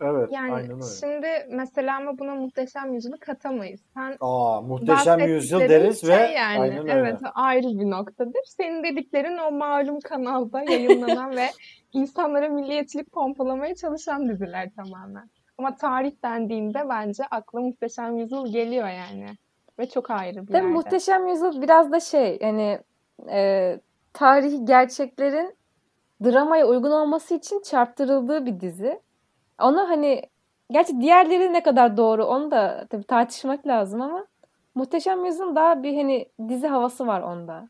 Evet, 0.00 0.28
Yani 0.32 0.52
aynen 0.52 0.70
öyle. 0.70 0.82
şimdi 1.00 1.26
mesela 1.50 1.96
ama 1.96 2.18
buna 2.18 2.34
muhteşem 2.34 2.94
yüzyılı 2.94 3.18
katamayız. 3.18 3.80
Sen 3.94 4.16
Aa, 4.20 4.60
Muhteşem 4.60 5.18
Yüzyıl 5.20 5.58
bahsettiklerin 5.58 5.84
deriz 5.84 6.00
şey 6.00 6.10
ve 6.10 6.14
yani 6.14 6.60
aynen 6.60 6.78
öyle. 6.78 6.92
evet 6.92 7.18
ayrı 7.34 7.66
bir 7.66 7.90
noktadır. 7.90 8.40
Senin 8.46 8.84
dediklerin 8.84 9.38
o 9.38 9.50
malum 9.50 10.00
kanalda 10.00 10.62
yayınlanan 10.62 11.30
ve 11.36 11.46
insanlara 11.92 12.48
milliyetçilik 12.48 13.12
pompalamaya 13.12 13.74
çalışan 13.74 14.28
diziler 14.28 14.70
tamamen. 14.76 15.30
Ama 15.58 15.76
tarih 15.76 16.12
dendiğinde 16.24 16.88
bence 16.88 17.24
akla 17.30 17.60
Muhteşem 17.60 18.16
Yüzyıl 18.16 18.52
geliyor 18.52 18.88
yani. 18.88 19.26
Ve 19.78 19.88
çok 19.88 20.10
ayrı 20.10 20.42
bir 20.42 20.46
Tabii 20.46 20.56
yerde. 20.56 20.68
Muhteşem 20.68 21.26
Yüzyıl 21.26 21.62
biraz 21.62 21.92
da 21.92 22.00
şey 22.00 22.38
yani 22.40 22.78
e, 23.30 23.80
tarihi 24.12 24.64
gerçeklerin 24.64 25.56
dramaya 26.24 26.66
uygun 26.66 26.90
olması 26.90 27.34
için 27.34 27.62
çarptırıldığı 27.62 28.46
bir 28.46 28.60
dizi. 28.60 29.00
Ona 29.60 29.88
hani 29.88 30.22
gerçi 30.70 31.00
diğerleri 31.00 31.52
ne 31.52 31.62
kadar 31.62 31.96
doğru 31.96 32.24
onu 32.24 32.50
da 32.50 32.86
tabii 32.90 33.04
tartışmak 33.04 33.66
lazım 33.66 34.02
ama 34.02 34.26
Muhteşem 34.74 35.24
Yüzyıl'ın 35.24 35.56
daha 35.56 35.82
bir 35.82 35.96
hani 35.96 36.26
dizi 36.48 36.66
havası 36.66 37.06
var 37.06 37.20
onda. 37.20 37.68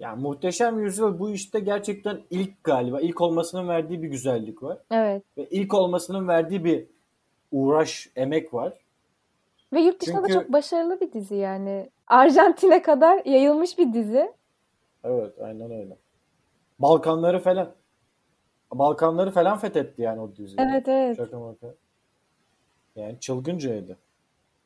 Yani 0.00 0.22
Muhteşem 0.22 0.80
Yüzyıl 0.80 1.18
bu 1.18 1.30
işte 1.30 1.60
gerçekten 1.60 2.20
ilk 2.30 2.64
galiba. 2.64 3.00
ilk 3.00 3.20
olmasının 3.20 3.68
verdiği 3.68 4.02
bir 4.02 4.08
güzellik 4.08 4.62
var. 4.62 4.78
Evet. 4.90 5.22
Ve 5.38 5.46
ilk 5.50 5.74
olmasının 5.74 6.28
verdiği 6.28 6.64
bir 6.64 6.86
uğraş, 7.52 8.08
emek 8.16 8.54
var. 8.54 8.72
Ve 9.72 9.80
yurt 9.80 10.00
dışında 10.02 10.22
da 10.22 10.26
Çünkü- 10.26 10.40
çok 10.40 10.52
başarılı 10.52 11.00
bir 11.00 11.12
dizi 11.12 11.34
yani. 11.34 11.90
Arjantin'e 12.06 12.82
kadar 12.82 13.24
yayılmış 13.24 13.78
bir 13.78 13.92
dizi. 13.92 14.32
Evet, 15.04 15.32
aynen 15.42 15.70
öyle. 15.70 15.96
Balkanları 16.78 17.38
falan. 17.40 17.68
Balkanları 18.72 19.30
falan 19.30 19.58
fethetti 19.58 20.02
yani 20.02 20.20
o 20.20 20.36
dizi. 20.36 20.56
Evet 20.58 20.88
evet. 20.88 21.16
Şaka 21.16 21.38
maka. 21.38 21.66
Yani 22.96 23.20
çılgıncaydı. 23.20 23.96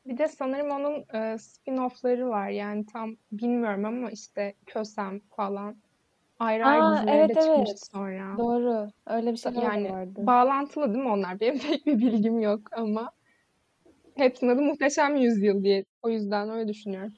Bir 0.05 0.17
de 0.17 0.27
sanırım 0.27 0.71
onun 0.71 0.99
e, 1.13 1.37
spin-off'ları 1.37 2.29
var. 2.29 2.49
Yani 2.49 2.85
tam 2.85 3.15
bilmiyorum 3.31 3.85
ama 3.85 4.11
işte 4.11 4.53
Kösem 4.65 5.19
falan. 5.19 5.75
Ayrı 6.39 6.65
ayrı 6.65 6.83
Aa, 6.83 6.97
dizileri 6.97 7.17
evet, 7.17 7.29
de 7.29 7.41
çıkmıştı 7.41 7.71
evet. 7.71 7.87
sonra. 7.91 8.37
Doğru. 8.37 8.87
Öyle 9.07 9.31
bir 9.31 9.37
şeyler 9.37 9.61
de 9.61 9.65
Yani 9.65 9.91
vardı. 9.91 10.27
bağlantılı 10.27 10.93
değil 10.93 11.03
mi 11.03 11.11
onlar? 11.11 11.39
Benim 11.39 11.59
pek 11.69 11.85
bir 11.85 11.99
bilgim 11.99 12.39
yok 12.39 12.61
ama 12.71 13.11
hepsinin 14.15 14.51
adı 14.51 14.61
Muhteşem 14.61 15.15
Yüzyıl 15.15 15.63
diye. 15.63 15.85
O 16.03 16.09
yüzden 16.09 16.49
öyle 16.49 16.67
düşünüyorum. 16.67 17.13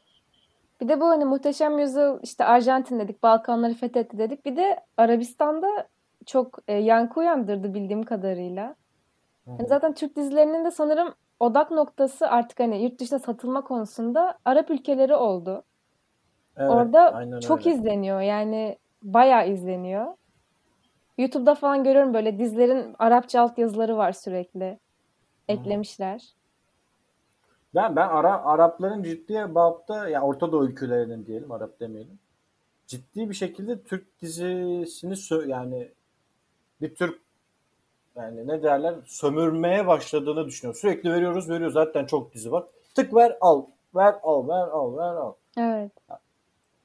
Bir 0.81 0.87
de 0.87 0.99
bu 1.01 1.05
hani 1.05 1.25
Muhteşem 1.25 1.79
Yüzyıl 1.79 2.19
işte 2.23 2.45
Arjantin 2.45 2.99
dedik, 2.99 3.23
Balkanları 3.23 3.73
fethetti 3.73 4.17
dedik. 4.17 4.45
Bir 4.45 4.55
de 4.55 4.79
Arabistan'da 4.97 5.87
çok 6.25 6.59
e, 6.67 6.73
yankı 6.73 7.19
uyandırdı 7.19 7.73
bildiğim 7.73 8.03
kadarıyla. 8.03 8.75
Yani 9.47 9.67
zaten 9.67 9.93
Türk 9.93 10.15
dizilerinin 10.15 10.65
de 10.65 10.71
sanırım 10.71 11.13
odak 11.39 11.71
noktası 11.71 12.27
artık 12.27 12.59
hani 12.59 12.83
yurt 12.83 12.99
dışına 12.99 13.19
satılma 13.19 13.63
konusunda 13.63 14.37
Arap 14.45 14.69
ülkeleri 14.69 15.15
oldu. 15.15 15.63
Evet, 16.57 16.71
Orada 16.71 17.29
çok 17.39 17.59
öyle. 17.59 17.75
izleniyor 17.75 18.21
yani 18.21 18.77
bayağı 19.03 19.49
izleniyor. 19.49 20.05
YouTube'da 21.17 21.55
falan 21.55 21.83
görüyorum 21.83 22.13
böyle 22.13 22.39
dizilerin 22.39 22.95
Arapça 22.99 23.41
altyazıları 23.41 23.97
var 23.97 24.11
sürekli. 24.11 24.79
Eklemişler. 25.47 26.33
Ben 27.75 27.95
ben 27.95 28.07
Ara, 28.07 28.43
Arapların 28.43 29.03
ciddi 29.03 29.55
babda 29.55 30.09
ya 30.09 30.21
Orta 30.21 30.51
Doğu 30.51 30.65
ülkelerinin 30.65 31.25
diyelim 31.25 31.51
Arap 31.51 31.79
demeyelim. 31.79 32.19
Ciddi 32.87 33.29
bir 33.29 33.35
şekilde 33.35 33.83
Türk 33.83 34.21
dizisini 34.21 35.49
yani 35.49 35.91
bir 36.83 36.95
Türk 36.95 37.21
yani 38.15 38.47
ne 38.47 38.63
derler 38.63 38.95
sömürmeye 39.05 39.87
başladığını 39.87 40.45
düşünüyorum. 40.45 40.79
Sürekli 40.79 41.13
veriyoruz 41.13 41.49
veriyoruz 41.49 41.73
zaten 41.73 42.05
çok 42.05 42.33
dizi 42.33 42.51
var. 42.51 42.63
Tık 42.95 43.15
ver 43.15 43.37
al 43.41 43.65
ver 43.95 44.15
al 44.23 44.47
ver 44.47 44.67
al 44.67 44.97
ver 44.97 45.15
al. 45.15 45.33
Evet. 45.57 45.91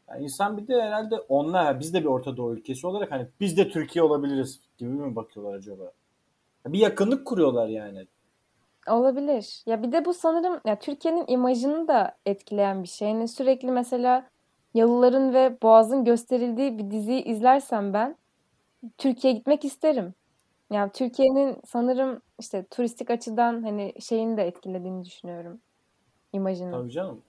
Yani 0.09 0.25
insan 0.25 0.57
bir 0.57 0.69
de 0.69 0.83
herhalde 0.83 1.17
onlar 1.29 1.81
biz 1.81 1.95
de 1.95 2.01
bir 2.01 2.07
Orta 2.07 2.37
Doğu 2.37 2.55
ülkesi 2.55 2.87
olarak 2.87 3.13
hani 3.13 3.27
biz 3.41 3.57
de 3.57 3.69
Türkiye 3.69 4.03
olabiliriz 4.03 4.61
gibi 4.79 4.91
mi 4.91 5.17
bakıyorlar 5.17 5.55
acaba? 5.55 5.93
Bir 6.67 6.79
yakınlık 6.79 7.27
kuruyorlar 7.27 7.69
yani. 7.69 8.07
Olabilir. 8.89 9.63
Ya 9.67 9.83
bir 9.83 9.93
de 9.93 10.05
bu 10.05 10.15
sanırım 10.15 10.61
ya 10.67 10.79
Türkiye'nin 10.79 11.25
imajını 11.29 11.89
da 11.89 12.17
etkileyen 12.27 12.83
bir 12.83 12.89
şey. 12.89 13.09
Yani 13.09 13.29
sürekli 13.29 13.71
mesela 13.71 14.29
Yalıların 14.75 15.35
ve 15.35 15.57
Boğaz'ın 15.63 16.05
gösterildiği 16.05 16.79
bir 16.79 16.91
diziyi 16.91 17.25
izlersem 17.25 17.93
ben 17.93 18.17
Türkiye'ye 18.99 19.39
gitmek 19.39 19.65
isterim. 19.65 20.15
Yani 20.71 20.93
Türkiye'nin 20.93 21.57
sanırım 21.67 22.23
işte 22.39 22.67
turistik 22.71 23.11
açıdan 23.11 23.63
hani 23.63 23.95
şeyini 24.01 24.37
de 24.37 24.43
etkilediğini 24.43 25.05
düşünüyorum. 25.05 25.61
İmajını. 26.33 26.71
Tabii 26.73 26.91
canım. 26.91 27.23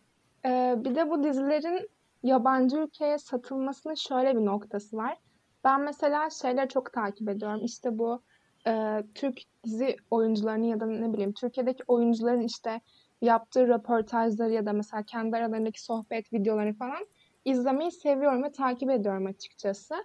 Ee, 0.45 0.75
bir 0.77 0.95
de 0.95 1.09
bu 1.09 1.23
dizilerin 1.23 1.89
yabancı 2.23 2.77
ülkeye 2.77 3.17
satılmasının 3.17 3.95
şöyle 3.95 4.35
bir 4.35 4.45
noktası 4.45 4.97
var. 4.97 5.17
Ben 5.63 5.81
mesela 5.81 6.29
şeyleri 6.29 6.69
çok 6.69 6.93
takip 6.93 7.29
ediyorum. 7.29 7.59
İşte 7.63 7.97
bu 7.97 8.21
e, 8.67 9.03
Türk 9.15 9.39
dizi 9.63 9.95
oyuncularının 10.11 10.65
ya 10.65 10.79
da 10.79 10.85
ne 10.85 11.13
bileyim 11.13 11.33
Türkiye'deki 11.33 11.83
oyuncuların 11.87 12.41
işte 12.41 12.81
yaptığı 13.21 13.67
röportajları 13.67 14.53
ya 14.53 14.65
da 14.65 14.73
mesela 14.73 15.03
kendi 15.03 15.37
aralarındaki 15.37 15.83
sohbet 15.83 16.33
videoları 16.33 16.73
falan 16.73 17.07
izlemeyi 17.45 17.91
seviyorum 17.91 18.43
ve 18.43 18.51
takip 18.51 18.89
ediyorum 18.89 19.25
açıkçası. 19.25 19.95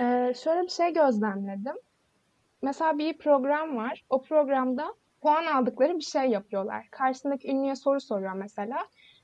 Ee, 0.00 0.32
şöyle 0.44 0.62
bir 0.62 0.68
şey 0.68 0.92
gözlemledim. 0.92 1.76
Mesela 2.62 2.98
bir 2.98 3.18
program 3.18 3.76
var. 3.76 4.04
O 4.10 4.22
programda 4.22 4.94
puan 5.20 5.46
aldıkları 5.46 5.96
bir 5.96 6.04
şey 6.04 6.30
yapıyorlar. 6.30 6.88
Karşısındaki 6.90 7.50
ünlüye 7.50 7.76
soru 7.76 8.00
soruyor 8.00 8.32
mesela. 8.32 8.76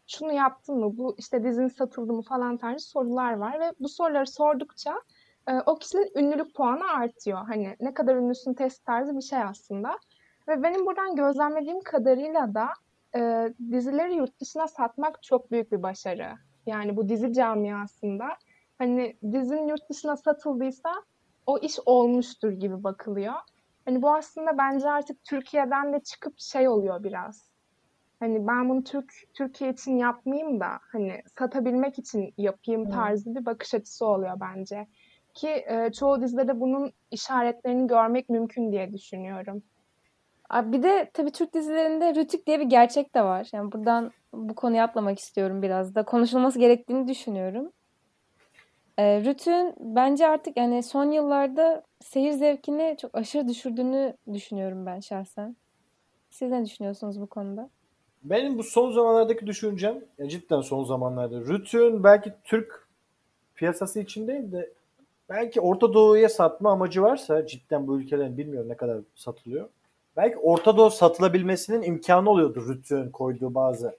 Şunu 0.06 0.32
yaptın 0.32 0.78
mı? 0.78 0.96
Bu 0.96 1.14
işte 1.18 1.44
dizin 1.44 1.68
satıldı 1.68 2.12
mı 2.12 2.22
falan 2.22 2.56
tarzı 2.56 2.88
sorular 2.88 3.32
var 3.32 3.60
ve 3.60 3.72
bu 3.80 3.88
soruları 3.88 4.26
sordukça 4.26 4.94
e, 5.48 5.52
o 5.66 5.78
kişinin 5.78 6.10
ünlülük 6.16 6.54
puanı 6.54 6.92
artıyor. 6.92 7.38
Hani 7.46 7.76
ne 7.80 7.94
kadar 7.94 8.16
ünlüsün 8.16 8.54
test 8.54 8.84
tarzı 8.84 9.16
bir 9.16 9.22
şey 9.22 9.38
aslında. 9.38 9.98
Ve 10.48 10.62
benim 10.62 10.86
buradan 10.86 11.16
gözlemlediğim 11.16 11.80
kadarıyla 11.80 12.54
da 12.54 12.68
e, 13.16 13.52
dizileri 13.70 14.14
yurt 14.14 14.40
dışına 14.40 14.68
satmak 14.68 15.22
çok 15.22 15.50
büyük 15.50 15.72
bir 15.72 15.82
başarı. 15.82 16.28
Yani 16.66 16.96
bu 16.96 17.08
dizi 17.08 17.32
camiasında 17.32 18.26
hani 18.82 19.16
dizinin 19.32 19.68
yurt 19.68 19.90
dışına 19.90 20.16
satıldıysa 20.16 20.92
o 21.46 21.58
iş 21.58 21.78
olmuştur 21.86 22.52
gibi 22.52 22.84
bakılıyor. 22.84 23.34
Hani 23.84 24.02
bu 24.02 24.14
aslında 24.14 24.58
bence 24.58 24.90
artık 24.90 25.24
Türkiye'den 25.24 25.92
de 25.92 26.00
çıkıp 26.00 26.34
şey 26.38 26.68
oluyor 26.68 27.04
biraz. 27.04 27.48
Hani 28.20 28.46
ben 28.46 28.68
bunu 28.68 28.84
Türk 28.84 29.12
Türkiye 29.34 29.72
için 29.72 29.96
yapmayayım 29.96 30.60
da 30.60 30.68
hani 30.92 31.22
satabilmek 31.38 31.98
için 31.98 32.34
yapayım 32.38 32.90
tarzı 32.90 33.34
bir 33.34 33.46
bakış 33.46 33.74
açısı 33.74 34.06
oluyor 34.06 34.40
bence. 34.40 34.86
Ki 35.34 35.64
e, 35.66 35.92
çoğu 35.92 36.22
dizide 36.22 36.48
de 36.48 36.60
bunun 36.60 36.92
işaretlerini 37.10 37.86
görmek 37.86 38.28
mümkün 38.28 38.72
diye 38.72 38.92
düşünüyorum. 38.92 39.62
Abi 40.50 40.72
Bir 40.72 40.82
de 40.82 41.10
tabii 41.14 41.30
Türk 41.30 41.54
dizilerinde 41.54 42.14
Rütük 42.14 42.46
diye 42.46 42.60
bir 42.60 42.64
gerçek 42.64 43.14
de 43.14 43.22
var. 43.24 43.48
Yani 43.52 43.72
buradan 43.72 44.12
bu 44.32 44.54
konuya 44.54 44.84
atlamak 44.84 45.18
istiyorum 45.18 45.62
biraz 45.62 45.94
da. 45.94 46.04
Konuşulması 46.04 46.58
gerektiğini 46.58 47.08
düşünüyorum. 47.08 47.72
Ee, 48.98 49.20
Rütük'ün 49.24 49.74
bence 49.80 50.28
artık 50.28 50.56
yani 50.56 50.82
son 50.82 51.10
yıllarda 51.10 51.82
seyir 52.00 52.32
zevkini 52.32 52.96
çok 53.00 53.14
aşırı 53.14 53.48
düşürdüğünü 53.48 54.16
düşünüyorum 54.32 54.86
ben 54.86 55.00
şahsen. 55.00 55.56
Siz 56.30 56.50
ne 56.50 56.64
düşünüyorsunuz 56.64 57.20
bu 57.20 57.26
konuda? 57.26 57.70
Benim 58.22 58.58
bu 58.58 58.62
son 58.62 58.92
zamanlardaki 58.92 59.46
düşüncem 59.46 60.04
ya 60.18 60.28
cidden 60.28 60.60
son 60.60 60.84
zamanlarda 60.84 61.40
Rütün 61.40 62.04
belki 62.04 62.32
Türk 62.44 62.88
piyasası 63.54 64.00
için 64.00 64.28
değil 64.28 64.52
de 64.52 64.72
belki 65.28 65.60
Orta 65.60 65.94
Doğu'ya 65.94 66.28
satma 66.28 66.72
amacı 66.72 67.02
varsa 67.02 67.46
cidden 67.46 67.86
bu 67.86 68.00
ülkelerin 68.00 68.38
bilmiyorum 68.38 68.68
ne 68.68 68.76
kadar 68.76 68.98
satılıyor. 69.14 69.68
Belki 70.16 70.38
Orta 70.38 70.76
Doğu 70.76 70.90
satılabilmesinin 70.90 71.82
imkanı 71.82 72.30
oluyordur 72.30 72.68
Rütün 72.68 73.10
koyduğu 73.10 73.54
bazı 73.54 73.96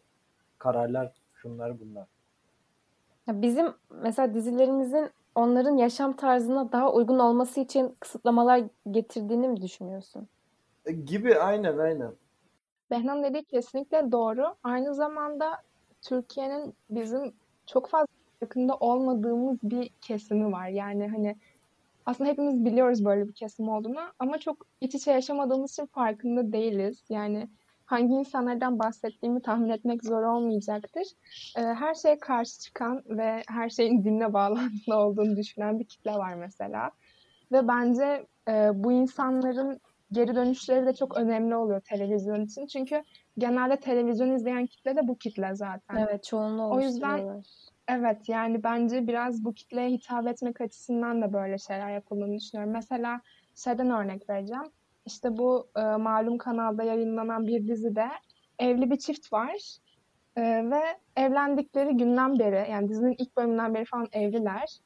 kararlar 0.58 1.12
şunlar 1.36 1.79
bunlar. 1.79 2.08
Ya 3.28 3.42
bizim 3.42 3.74
mesela 3.90 4.34
dizilerimizin 4.34 5.10
onların 5.36 5.78
yaşam 5.78 6.16
tarzına 6.16 6.72
daha 6.72 6.94
uygun 6.94 7.20
olması 7.20 7.60
için 7.60 7.96
kısıtlamalar 8.00 8.64
getirdiğini 8.92 9.48
mi 9.48 9.62
düşünüyorsun? 9.62 10.28
E, 10.86 10.92
gibi 10.92 11.36
aynen 11.40 11.78
aynen. 11.78 12.12
Behnan 12.92 13.24
dediği 13.24 13.44
kesinlikle 13.44 14.12
doğru. 14.12 14.56
Aynı 14.64 14.96
zamanda 14.96 15.62
Türkiye'nin 16.02 16.74
bizim 16.90 17.34
çok 17.66 17.88
fazla 17.88 18.08
yakında 18.42 18.76
olmadığımız 18.76 19.58
bir 19.64 19.90
kesimi 20.02 20.52
var. 20.52 20.68
Yani 20.68 21.08
hani 21.08 21.36
aslında 22.06 22.30
hepimiz 22.30 22.66
biliyoruz 22.66 23.06
böyle 23.06 23.28
bir 23.28 23.34
kesim 23.34 23.70
olduğunu 23.70 24.00
ama 24.20 24.38
çok 24.38 24.66
iç 24.82 24.96
içe 24.96 25.12
yaşamadığımız 25.12 25.72
için 25.72 25.86
farkında 25.86 26.54
değiliz. 26.54 27.04
Yani 27.10 27.48
hangi 27.93 28.13
insanlardan 28.13 28.79
bahsettiğimi 28.79 29.41
tahmin 29.41 29.69
etmek 29.69 30.03
zor 30.03 30.23
olmayacaktır. 30.23 31.08
Ee, 31.58 31.62
her 31.62 31.93
şeye 31.93 32.19
karşı 32.19 32.60
çıkan 32.60 33.03
ve 33.06 33.43
her 33.47 33.69
şeyin 33.69 34.03
dinle 34.03 34.34
bağlantılı 34.34 34.95
olduğunu 34.95 35.38
düşünen 35.38 35.79
bir 35.79 35.86
kitle 35.86 36.12
var 36.12 36.34
mesela. 36.34 36.91
Ve 37.51 37.67
bence 37.67 38.27
e, 38.49 38.71
bu 38.73 38.91
insanların 38.91 39.79
geri 40.12 40.36
dönüşleri 40.36 40.86
de 40.86 40.93
çok 40.93 41.17
önemli 41.17 41.56
oluyor 41.56 41.82
televizyon 41.82 42.45
için. 42.45 42.65
Çünkü 42.65 43.03
genelde 43.38 43.77
televizyon 43.77 44.32
izleyen 44.32 44.67
kitle 44.67 44.95
de 44.95 45.08
bu 45.08 45.17
kitle 45.17 45.56
zaten. 45.56 45.97
Evet, 45.97 46.23
çoğunluğu 46.23 46.69
O 46.69 46.79
yüzden. 46.79 47.43
Evet 47.88 48.29
yani 48.29 48.63
bence 48.63 49.08
biraz 49.08 49.45
bu 49.45 49.53
kitleye 49.53 49.89
hitap 49.89 50.27
etmek 50.27 50.62
açısından 50.62 51.21
da 51.21 51.34
böyle 51.34 51.58
şeyler 51.58 51.89
yapıldığını 51.89 52.36
düşünüyorum. 52.36 52.73
Mesela 52.73 53.21
şeyden 53.56 53.91
örnek 53.91 54.29
vereceğim. 54.29 54.71
İşte 55.06 55.38
bu 55.38 55.68
e, 55.78 55.82
malum 55.82 56.38
kanalda 56.38 56.84
yayınlanan 56.84 57.48
bir 57.48 57.68
dizide 57.68 58.08
evli 58.60 58.92
bir 58.92 58.98
çift 58.98 59.34
var. 59.34 59.78
E, 60.36 60.42
ve 60.42 60.82
evlendikleri 61.18 61.98
günden 61.98 62.39
beri 62.39 62.72
yani 62.72 62.89
dizinin 62.89 63.16
ilk 63.18 63.38
bölümünden 63.38 63.74
beri 63.74 63.86
falan 63.86 64.08
evliler. 64.12 64.78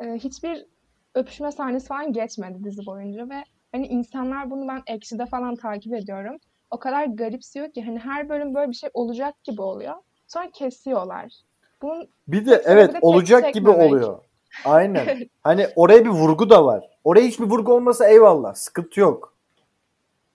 E, 0.00 0.06
hiçbir 0.06 0.66
öpüşme 1.14 1.52
sahnesi 1.52 1.86
falan 1.86 2.12
geçmedi 2.12 2.64
dizi 2.64 2.86
boyunca 2.86 3.28
ve 3.30 3.44
hani 3.72 3.86
insanlar 3.86 4.50
bunu 4.50 4.68
ben 4.68 4.82
Ekşi'de 4.94 5.26
falan 5.26 5.56
takip 5.56 5.94
ediyorum. 5.94 6.36
O 6.70 6.78
kadar 6.78 7.04
garipsiyor 7.04 7.72
ki 7.72 7.82
hani 7.82 7.98
her 7.98 8.28
bölüm 8.28 8.54
böyle 8.54 8.70
bir 8.70 8.76
şey 8.76 8.90
olacak 8.94 9.44
gibi 9.44 9.62
oluyor. 9.62 9.94
Sonra 10.26 10.50
kesiyorlar. 10.50 11.32
Bunun 11.82 12.08
Bir 12.28 12.46
de 12.46 12.62
evet 12.64 12.88
bir 12.88 12.94
de 12.94 12.98
olacak 13.02 13.42
tepki 13.42 13.58
gibi 13.58 13.70
çekmemek. 13.70 13.92
oluyor. 13.92 14.18
Aynen. 14.64 15.06
Hani 15.42 15.66
oraya 15.76 16.04
bir 16.04 16.10
vurgu 16.10 16.50
da 16.50 16.66
var. 16.66 16.90
Oraya 17.04 17.26
hiçbir 17.26 17.44
vurgu 17.44 17.72
olmasa 17.72 18.08
eyvallah. 18.08 18.54
Sıkıntı 18.54 19.00
yok. 19.00 19.35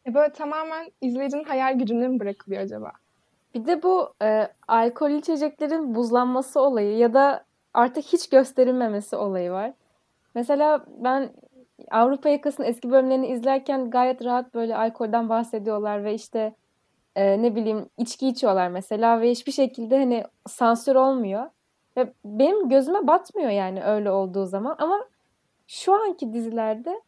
E, 0.08 0.14
böyle 0.14 0.34
tamamen 0.34 0.92
izleyicinin 1.02 1.44
hayal 1.44 1.80
gücüne 1.80 2.08
mi 2.08 2.20
bırakılıyor 2.20 2.62
acaba? 2.62 2.92
Bir 3.54 3.66
de 3.66 3.84
bu 3.84 4.14
e, 4.22 4.48
alkol 4.68 5.10
içeceklerin 5.10 5.96
buzlanması 5.96 6.62
olayı 6.62 6.98
ya 6.98 7.14
da 7.14 7.44
artık 7.74 8.06
hiç 8.06 8.30
gösterilmemesi 8.30 9.16
olayı 9.16 9.52
var. 9.52 9.74
Mesela 10.36 10.86
ben 10.98 11.30
Avrupa 11.92 12.30
Yakası'nın 12.30 12.68
eski 12.68 12.92
bölümlerini 12.92 13.28
izlerken 13.28 13.90
gayet 13.90 14.26
rahat 14.26 14.54
böyle 14.54 14.78
alkolden 14.78 15.30
bahsediyorlar 15.30 16.04
ve 16.04 16.14
işte 16.14 16.56
e, 17.16 17.42
ne 17.42 17.56
bileyim 17.56 17.90
içki 17.98 18.28
içiyorlar 18.28 18.68
mesela 18.68 19.22
ve 19.22 19.32
hiçbir 19.32 19.52
şekilde 19.52 19.98
hani 19.98 20.24
sansür 20.48 20.96
olmuyor. 20.96 21.50
Ve 21.98 22.14
benim 22.26 22.70
gözüme 22.70 23.08
batmıyor 23.08 23.50
yani 23.50 23.84
öyle 23.84 24.12
olduğu 24.12 24.46
zaman 24.46 24.76
ama 24.80 25.06
şu 25.68 25.94
anki 25.94 26.34
dizilerde 26.34 27.02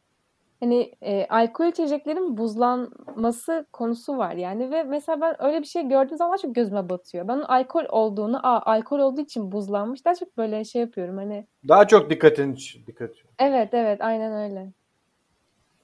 hani 0.63 0.91
e, 1.01 1.25
alkol 1.29 1.65
içeceklerin 1.65 2.37
buzlanması 2.37 3.65
konusu 3.73 4.17
var 4.17 4.35
yani 4.35 4.71
ve 4.71 4.83
mesela 4.83 5.21
ben 5.21 5.43
öyle 5.45 5.61
bir 5.61 5.65
şey 5.65 5.87
gördüğüm 5.87 6.17
zaman 6.17 6.37
çok 6.37 6.55
gözüme 6.55 6.89
batıyor. 6.89 7.27
Ben 7.27 7.37
alkol 7.37 7.85
olduğunu, 7.89 8.37
aa 8.47 8.71
alkol 8.71 8.99
olduğu 8.99 9.21
için 9.21 9.51
buzlanmış 9.51 10.05
daha 10.05 10.15
çok 10.15 10.37
böyle 10.37 10.63
şey 10.65 10.81
yapıyorum 10.81 11.17
hani. 11.17 11.47
Daha 11.67 11.87
çok 11.87 12.09
dikkatin 12.09 12.57
dikkat. 12.87 13.11
Evet 13.39 13.73
evet 13.73 14.01
aynen 14.01 14.49
öyle. 14.51 14.71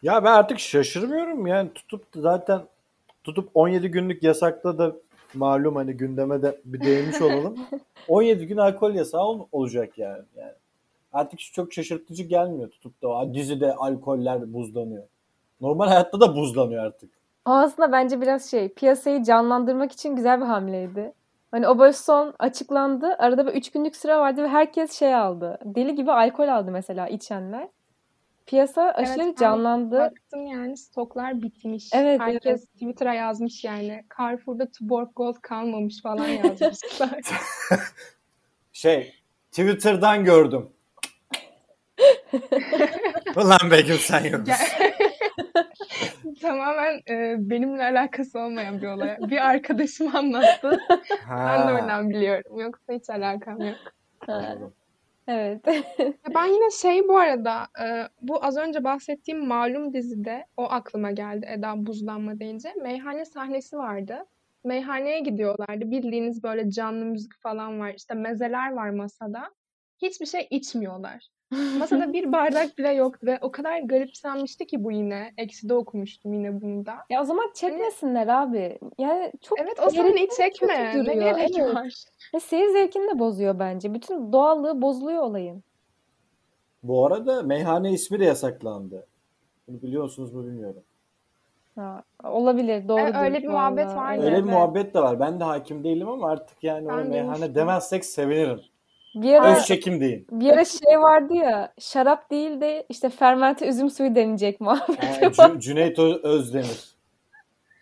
Ya 0.01 0.23
ben 0.23 0.31
artık 0.31 0.59
şaşırmıyorum 0.59 1.47
yani 1.47 1.73
tutup 1.73 2.03
zaten 2.15 2.61
tutup 3.23 3.49
17 3.53 3.91
günlük 3.91 4.23
yasakta 4.23 4.77
da 4.77 4.95
malum 5.33 5.75
hani 5.75 5.93
gündeme 5.97 6.41
de 6.41 6.61
bir 6.65 6.81
değinmiş 6.85 7.21
olalım. 7.21 7.57
17 8.07 8.47
gün 8.47 8.57
alkol 8.57 8.93
yasağı 8.93 9.21
ol- 9.21 9.47
olacak 9.51 9.97
yani. 9.97 10.23
yani. 10.35 10.53
Artık 11.13 11.39
çok 11.39 11.73
şaşırtıcı 11.73 12.23
gelmiyor 12.23 12.69
tutup 12.69 13.01
da 13.01 13.07
"Aa, 13.09 13.33
dizide 13.33 13.73
alkoller 13.75 14.53
buzlanıyor. 14.53 15.03
Normal 15.61 15.87
hayatta 15.87 16.19
da 16.19 16.35
buzlanıyor 16.35 16.85
artık. 16.85 17.09
O 17.45 17.51
aslında 17.51 17.91
bence 17.91 18.21
biraz 18.21 18.51
şey 18.51 18.69
piyasayı 18.69 19.23
canlandırmak 19.23 19.91
için 19.91 20.15
güzel 20.15 20.41
bir 20.41 20.45
hamleydi. 20.45 21.13
Hani 21.51 21.67
o 21.67 21.79
böyle 21.79 21.93
son 21.93 22.33
açıklandı. 22.39 23.15
Arada 23.19 23.47
bir 23.47 23.51
3 23.53 23.71
günlük 23.71 23.95
süre 23.95 24.15
vardı 24.15 24.43
ve 24.43 24.47
herkes 24.47 24.91
şey 24.99 25.15
aldı. 25.15 25.57
Deli 25.65 25.95
gibi 25.95 26.11
alkol 26.11 26.47
aldı 26.47 26.71
mesela 26.71 27.07
içenler. 27.07 27.67
Piyasa 28.45 28.81
aşırı 28.81 29.19
ben 29.19 29.35
canlandı. 29.35 29.99
Baktım 29.99 30.45
yani 30.47 30.77
stoklar 30.77 31.41
bitmiş. 31.41 31.89
Evet, 31.93 32.19
Herkes 32.19 32.65
Twitter'a 32.65 33.13
yazmış 33.13 33.63
yani. 33.63 34.03
Carrefour'da 34.17 34.71
Tuborg 34.71 35.09
Gold 35.15 35.35
kalmamış 35.41 36.01
falan 36.01 36.27
yazmışlar. 36.27 37.19
Şey 38.73 39.13
Twitter'dan 39.51 40.23
gördüm. 40.23 40.69
Ulan 43.35 43.71
Begüm 43.71 43.97
sen 43.97 44.23
yoksun. 44.23 44.55
Tamamen 46.41 47.01
e, 47.09 47.35
benimle 47.49 47.83
alakası 47.83 48.39
olmayan 48.39 48.81
bir 48.81 48.87
olay. 48.87 49.17
Bir 49.19 49.49
arkadaşım 49.49 50.15
anlattı. 50.15 50.79
Ben 51.29 51.67
de 51.67 51.73
oradan 51.73 52.09
biliyorum. 52.09 52.59
Yoksa 52.59 52.93
hiç 52.93 53.09
alakam 53.09 53.61
yok. 53.61 53.77
Ha, 54.27 54.55
evet. 55.27 55.61
Ya 55.99 56.35
Ben 56.35 56.45
yine 56.45 56.71
şey 56.71 57.07
bu 57.07 57.17
arada 57.17 57.67
e, 57.81 58.07
bu 58.21 58.45
az 58.45 58.57
önce 58.57 58.83
bahsettiğim 58.83 59.47
malum 59.47 59.93
dizide 59.93 60.45
o 60.57 60.63
aklıma 60.63 61.11
geldi 61.11 61.45
Eda 61.49 61.85
buzlanma 61.85 62.39
deyince. 62.39 62.73
Meyhane 62.81 63.25
sahnesi 63.25 63.77
vardı. 63.77 64.25
Meyhaneye 64.63 65.19
gidiyorlardı. 65.19 65.91
Bildiğiniz 65.91 66.43
böyle 66.43 66.71
canlı 66.71 67.05
müzik 67.05 67.31
falan 67.41 67.79
var. 67.79 67.93
İşte 67.97 68.13
mezeler 68.13 68.71
var 68.71 68.89
masada. 68.89 69.49
Hiçbir 70.01 70.25
şey 70.25 70.47
içmiyorlar. 70.49 71.27
Masada 71.51 72.13
bir 72.13 72.31
bardak 72.31 72.77
bile 72.77 72.89
yoktu 72.89 73.27
ve 73.27 73.37
o 73.41 73.51
kadar 73.51 73.79
garipsenmişti 73.79 74.67
ki 74.67 74.83
bu 74.83 74.91
yine. 74.91 75.33
Eksi'de 75.37 75.73
okumuştum 75.73 76.33
yine 76.33 76.61
bunu 76.61 76.85
da. 76.85 76.93
Ya 77.09 77.21
o 77.21 77.23
zaman 77.23 77.51
çekmesinler 77.53 78.27
abi. 78.27 78.79
Yani 78.97 79.31
çok 79.41 79.59
Evet 79.59 79.79
o 79.87 79.89
sahneyi 79.89 80.13
gereksiz 80.13 80.37
çekme. 80.37 81.03
Ne 81.05 81.13
gerek 81.13 81.57
Evet. 81.59 81.75
var? 81.75 81.93
Ve 82.35 82.39
seyir 82.39 82.67
zevkini 82.69 83.15
de 83.15 83.19
bozuyor 83.19 83.59
bence. 83.59 83.93
Bütün 83.93 84.33
doğallığı 84.33 84.81
bozuluyor 84.81 85.23
olayın. 85.23 85.63
Bu 86.83 87.05
arada 87.05 87.43
meyhane 87.43 87.91
ismi 87.91 88.19
de 88.19 88.25
yasaklandı. 88.25 89.07
Bunu 89.67 89.81
biliyorsunuz 89.81 90.33
mu 90.33 90.45
bilmiyorum. 90.45 90.83
Ha, 91.75 92.03
olabilir. 92.23 92.87
Doğrudur. 92.87 93.23
öyle 93.23 93.43
bir 93.43 93.47
muhabbet 93.47 93.87
vardı. 93.87 94.25
Öyle 94.25 94.37
bir 94.37 94.49
muhabbet 94.49 94.93
de 94.93 94.99
var. 94.99 95.19
Ben 95.19 95.39
de 95.39 95.43
hakim 95.43 95.83
değilim 95.83 96.09
ama 96.09 96.29
artık 96.29 96.63
yani 96.63 96.87
Ben 96.87 96.93
o 96.93 96.95
meyhane 96.97 97.31
duymuştum. 97.35 97.55
demezsek 97.55 98.05
sevinirim. 98.05 98.61
Bir 99.15 99.33
ara, 99.33 99.57
Öz 99.57 99.65
çekim 99.65 100.01
deyin. 100.01 100.27
bir 100.31 100.49
ara 100.49 100.65
şey 100.65 100.99
vardı 100.99 101.33
ya 101.33 101.73
şarap 101.79 102.31
değil 102.31 102.61
de 102.61 102.85
işte 102.89 103.09
fermente 103.09 103.67
üzüm 103.67 103.89
suyu 103.89 104.15
denilecek 104.15 104.61
muhabbeti 104.61 105.05
Yani 105.05 105.21
var. 105.25 105.49
Cü- 105.49 105.59
Cüneyt 105.59 105.99
Özdemir. 105.99 106.95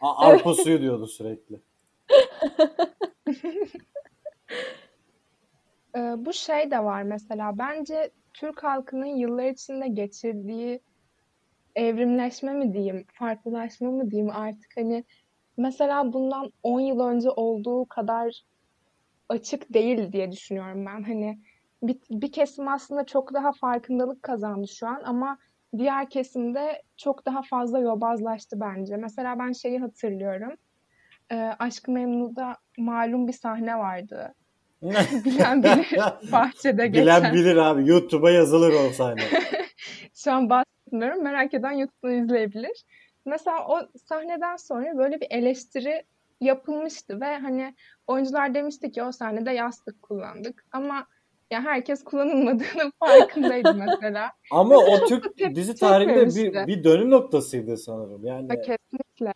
A- 0.01 0.27
Arpa 0.27 0.53
suyu 0.53 0.81
diyordu 0.81 1.07
sürekli. 1.07 1.59
Ee, 5.95 6.15
bu 6.17 6.33
şey 6.33 6.71
de 6.71 6.83
var 6.83 7.03
mesela. 7.03 7.57
Bence 7.57 8.09
Türk 8.33 8.63
halkının 8.63 9.05
yıllar 9.05 9.45
içinde 9.45 9.87
geçirdiği 9.87 10.81
evrimleşme 11.75 12.53
mi 12.53 12.73
diyeyim, 12.73 13.05
farklılaşma 13.13 13.91
mı 13.91 14.11
diyeyim 14.11 14.31
artık 14.35 14.71
hani 14.77 15.03
mesela 15.57 16.13
bundan 16.13 16.51
10 16.63 16.79
yıl 16.79 16.99
önce 16.99 17.29
olduğu 17.29 17.85
kadar 17.85 18.41
açık 19.29 19.73
değil 19.73 20.11
diye 20.11 20.31
düşünüyorum 20.31 20.85
ben. 20.85 21.03
Hani 21.03 21.39
bir, 21.83 21.97
bir 22.09 22.31
kesim 22.31 22.67
aslında 22.67 23.05
çok 23.05 23.33
daha 23.33 23.51
farkındalık 23.51 24.23
kazandı 24.23 24.67
şu 24.67 24.87
an 24.87 25.01
ama 25.05 25.37
diğer 25.77 26.09
kesimde 26.09 26.81
çok 26.97 27.25
daha 27.25 27.41
fazla 27.41 27.79
yobazlaştı 27.79 28.59
bence. 28.59 28.97
Mesela 28.97 29.39
ben 29.39 29.51
şeyi 29.51 29.79
hatırlıyorum. 29.79 30.53
Ee, 31.31 31.35
Aşk-ı 31.59 31.91
Memnu'da 31.91 32.57
malum 32.77 33.27
bir 33.27 33.33
sahne 33.33 33.77
vardı. 33.77 34.33
Bilen 35.25 35.63
bilir 35.63 35.99
bahçede 36.31 36.93
Bilen 36.93 37.21
geçen. 37.21 37.33
bilir 37.33 37.55
abi. 37.55 37.87
YouTube'a 37.89 38.31
yazılır 38.31 38.73
o 38.73 38.93
sahne. 38.93 39.21
Şu 40.13 40.31
an 40.31 40.49
bahsetmiyorum. 40.49 41.23
Merak 41.23 41.53
eden 41.53 41.71
YouTube'dan 41.71 42.23
izleyebilir. 42.23 42.83
Mesela 43.25 43.67
o 43.67 43.79
sahneden 44.05 44.55
sonra 44.55 44.97
böyle 44.97 45.21
bir 45.21 45.27
eleştiri 45.29 46.03
yapılmıştı 46.41 47.21
ve 47.21 47.38
hani 47.38 47.76
oyuncular 48.08 48.54
demişti 48.54 48.91
ki 48.91 49.04
o 49.04 49.12
sahnede 49.12 49.52
yastık 49.52 50.02
kullandık. 50.02 50.65
Ama 50.71 51.08
ya 51.52 51.62
herkes 51.62 52.04
kullanılmadığının 52.04 52.91
farkındaydı 53.00 53.73
mesela. 53.73 54.32
Ama 54.52 54.76
o 54.76 55.06
Türk 55.06 55.56
dizi 55.56 55.76
tarihinde 55.76 56.26
bir, 56.36 56.67
bir 56.67 56.84
dönüm 56.84 57.12
noktasıydı 57.12 57.78
sanırım. 57.78 58.26
Yani 58.26 58.50
Ve 58.50 58.62
kesinlikle. 58.62 59.34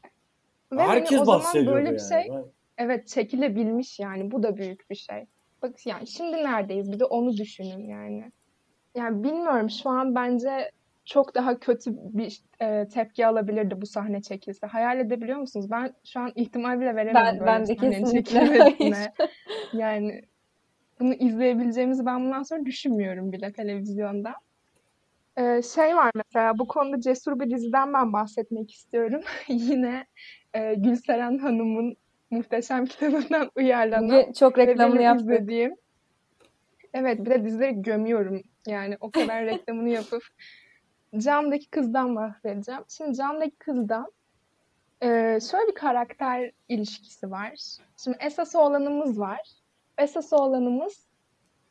Ve 0.72 0.82
hani 0.82 0.90
herkes 0.90 1.22
o 1.22 1.26
zaman 1.26 1.68
böyle 1.68 1.92
bir 1.92 2.00
yani. 2.00 2.26
şey 2.26 2.34
Ben- 2.34 2.46
evet 2.78 3.08
çekilebilmiş 3.08 4.00
yani. 4.00 4.32
Bu 4.32 4.44
da 4.44 4.58
büyük 4.58 4.90
bir 4.90 4.96
şey. 4.96 5.26
Bak 5.62 5.86
yani 5.86 6.08
şimdi 6.08 6.38
neredeyiz? 6.38 6.92
Bir 6.92 7.00
de 7.00 7.06
onu 7.06 7.38
düşünün 7.38 7.88
yani. 7.88 8.32
Yani 8.96 9.24
bilmiyorum 9.24 9.70
şu 9.70 9.90
an 9.90 10.16
bence 10.16 10.72
çok 11.06 11.36
daha 11.36 11.60
kötü 11.60 11.92
bir 11.96 12.42
e, 12.62 12.88
tepki 12.88 13.28
alabilirdi 13.28 13.82
bu 13.82 13.86
sahne 13.86 14.22
çekilse. 14.22 14.68
Hayal 14.68 15.00
edebiliyor 15.00 15.38
musunuz? 15.38 15.72
Ben 15.72 15.94
şu 16.06 16.20
an 16.20 16.32
ihtimal 16.36 16.80
bile 16.80 16.96
veremiyorum 16.96 17.32
Ben, 17.32 17.40
böyle 17.40 17.52
ben 17.52 17.68
de 17.68 17.76
kesinlikle. 17.76 18.74
Yani 19.74 20.22
bunu 21.00 21.14
izleyebileceğimizi 21.14 22.06
ben 22.06 22.26
bundan 22.26 22.44
sonra 22.44 22.66
düşünmüyorum 22.66 23.32
bile 23.32 23.52
televizyonda. 23.52 24.34
Ee, 25.38 25.62
şey 25.62 25.96
var 25.96 26.12
mesela 26.16 26.60
bu 26.60 26.68
konuda 26.68 27.02
cesur 27.02 27.40
bir 27.40 27.50
diziden 27.50 27.94
ben 27.94 28.14
bahsetmek 28.14 28.72
istiyorum. 28.72 29.22
Yine 29.48 30.06
e, 30.54 30.74
Gülseren 30.74 31.38
Hanım'ın 31.38 31.98
muhteşem 32.30 32.86
kitabından 32.86 33.52
uyarlanan 33.56 34.32
çok 34.32 34.58
reklamını 34.58 35.02
yaptık. 35.02 35.26
izlediğim. 35.26 35.76
Evet 36.94 37.20
bir 37.20 37.30
de 37.30 37.46
dizileri 37.46 37.82
gömüyorum. 37.82 38.42
Yani 38.68 38.98
o 39.00 39.12
kadar 39.12 39.46
reklamını 39.46 39.90
yapıp 39.90 40.24
Camdaki 41.18 41.70
Kız'dan 41.70 42.16
bahsedeceğim. 42.16 42.82
Şimdi 42.90 43.18
Camdaki 43.18 43.56
Kız'dan 43.58 44.12
e, 45.02 45.40
şöyle 45.52 45.68
bir 45.68 45.76
karakter 45.76 46.52
ilişkisi 46.70 47.32
var. 47.32 47.54
Şimdi 48.04 48.18
esas 48.20 48.56
oğlanımız 48.56 49.20
var. 49.20 49.40
Esas 49.98 50.34
oğlanımız 50.34 51.06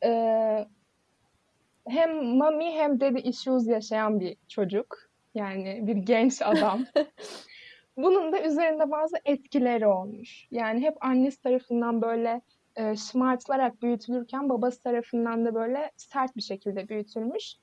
e, 0.05 0.67
hem 1.89 2.25
mommy 2.25 2.73
hem 2.73 3.01
daddy 3.01 3.29
issues 3.29 3.67
yaşayan 3.69 4.21
bir 4.21 4.37
çocuk. 4.49 5.11
Yani 5.35 5.87
bir 5.87 5.97
genç 5.97 6.43
adam. 6.43 6.85
Bunun 7.97 8.33
da 8.33 8.43
üzerinde 8.43 8.91
bazı 8.91 9.17
etkileri 9.25 9.87
olmuş. 9.87 10.47
Yani 10.51 10.81
hep 10.81 11.05
annesi 11.05 11.43
tarafından 11.43 12.03
böyle 12.03 12.41
e, 12.77 12.97
şımartılarak 12.97 13.83
büyütülürken 13.83 14.49
babası 14.49 14.83
tarafından 14.83 15.45
da 15.45 15.55
böyle 15.55 15.91
sert 15.97 16.37
bir 16.37 16.43
şekilde 16.43 16.89
büyütülmüş. 16.89 17.55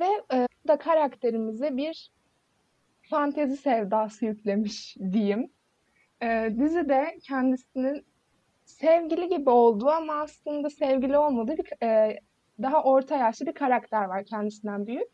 Ve 0.00 0.06
e, 0.32 0.46
da 0.68 0.78
karakterimize 0.78 1.76
bir 1.76 2.10
fantezi 3.10 3.56
sevdası 3.56 4.24
yüklemiş 4.24 4.96
diyeyim. 5.12 5.50
Ee, 6.22 6.48
dizide 6.58 7.18
kendisinin 7.22 8.06
sevgili 8.64 9.28
gibi 9.28 9.50
olduğu 9.50 9.88
ama 9.88 10.14
aslında 10.14 10.70
sevgili 10.70 11.18
olmadığı 11.18 11.56
bir 11.56 11.86
e, 11.86 12.18
daha 12.62 12.82
orta 12.82 13.16
yaşlı 13.16 13.46
bir 13.46 13.54
karakter 13.54 14.04
var 14.04 14.24
kendisinden 14.24 14.86
büyük. 14.86 15.08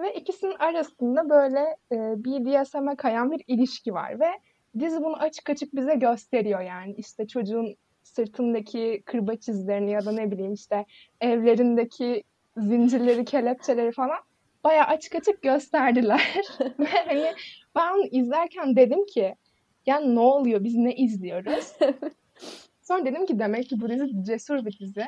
Ve 0.00 0.14
ikisinin 0.14 0.56
arasında 0.58 1.30
böyle 1.30 1.60
e, 1.92 1.96
BDSM'e 2.24 2.96
kayan 2.96 3.30
bir 3.30 3.44
ilişki 3.46 3.94
var 3.94 4.20
ve 4.20 4.28
dizi 4.78 5.00
bunu 5.00 5.16
açık 5.16 5.50
açık 5.50 5.74
bize 5.74 5.94
gösteriyor 5.94 6.60
yani 6.60 6.94
işte 6.98 7.26
çocuğun 7.26 7.76
sırtındaki 8.02 9.02
kırbaç 9.06 9.48
izlerini 9.48 9.90
ya 9.90 10.04
da 10.04 10.12
ne 10.12 10.30
bileyim 10.30 10.52
işte 10.52 10.84
evlerindeki 11.20 12.22
zincirleri, 12.56 13.24
kelepçeleri 13.24 13.92
falan 13.92 14.18
bayağı 14.64 14.86
açık 14.86 15.14
açık 15.14 15.42
gösterdiler. 15.42 16.34
Ve 16.78 16.86
hani 17.06 17.32
ben 17.76 17.92
onu 17.94 18.04
izlerken 18.04 18.76
dedim 18.76 19.06
ki 19.06 19.34
ya 19.86 20.00
ne 20.00 20.20
oluyor 20.20 20.64
biz 20.64 20.74
ne 20.74 20.94
izliyoruz? 20.94 21.72
Sonra 22.82 23.04
dedim 23.04 23.26
ki 23.26 23.38
demek 23.38 23.68
ki 23.68 23.80
bu 23.80 23.88
dizi 23.88 24.24
cesur 24.24 24.64
bir 24.64 24.78
dizi. 24.78 25.04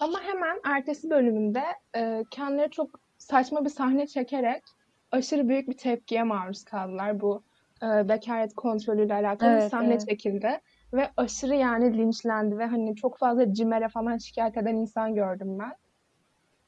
Ama 0.00 0.20
hemen 0.22 0.60
ertesi 0.64 1.10
bölümünde 1.10 1.62
e, 1.96 2.24
kendileri 2.30 2.70
çok 2.70 3.00
saçma 3.18 3.64
bir 3.64 3.70
sahne 3.70 4.06
çekerek 4.06 4.62
aşırı 5.10 5.48
büyük 5.48 5.68
bir 5.68 5.76
tepkiye 5.76 6.22
maruz 6.22 6.64
kaldılar. 6.64 7.20
Bu 7.20 7.42
e, 7.82 8.08
bekaret 8.08 8.54
kontrolüyle 8.54 9.14
alakalı 9.14 9.50
bir 9.50 9.56
Evet, 9.56 9.70
sahne 9.70 9.92
evet. 9.92 10.08
çekildi. 10.08 10.60
Ve 10.92 11.10
aşırı 11.16 11.54
yani 11.54 11.98
linçlendi 11.98 12.58
ve 12.58 12.66
hani 12.66 12.96
çok 12.96 13.18
fazla 13.18 13.52
CİMER'e 13.52 13.88
falan 13.88 14.18
şikayet 14.18 14.56
eden 14.56 14.74
insan 14.74 15.14
gördüm 15.14 15.58
ben. 15.58 15.72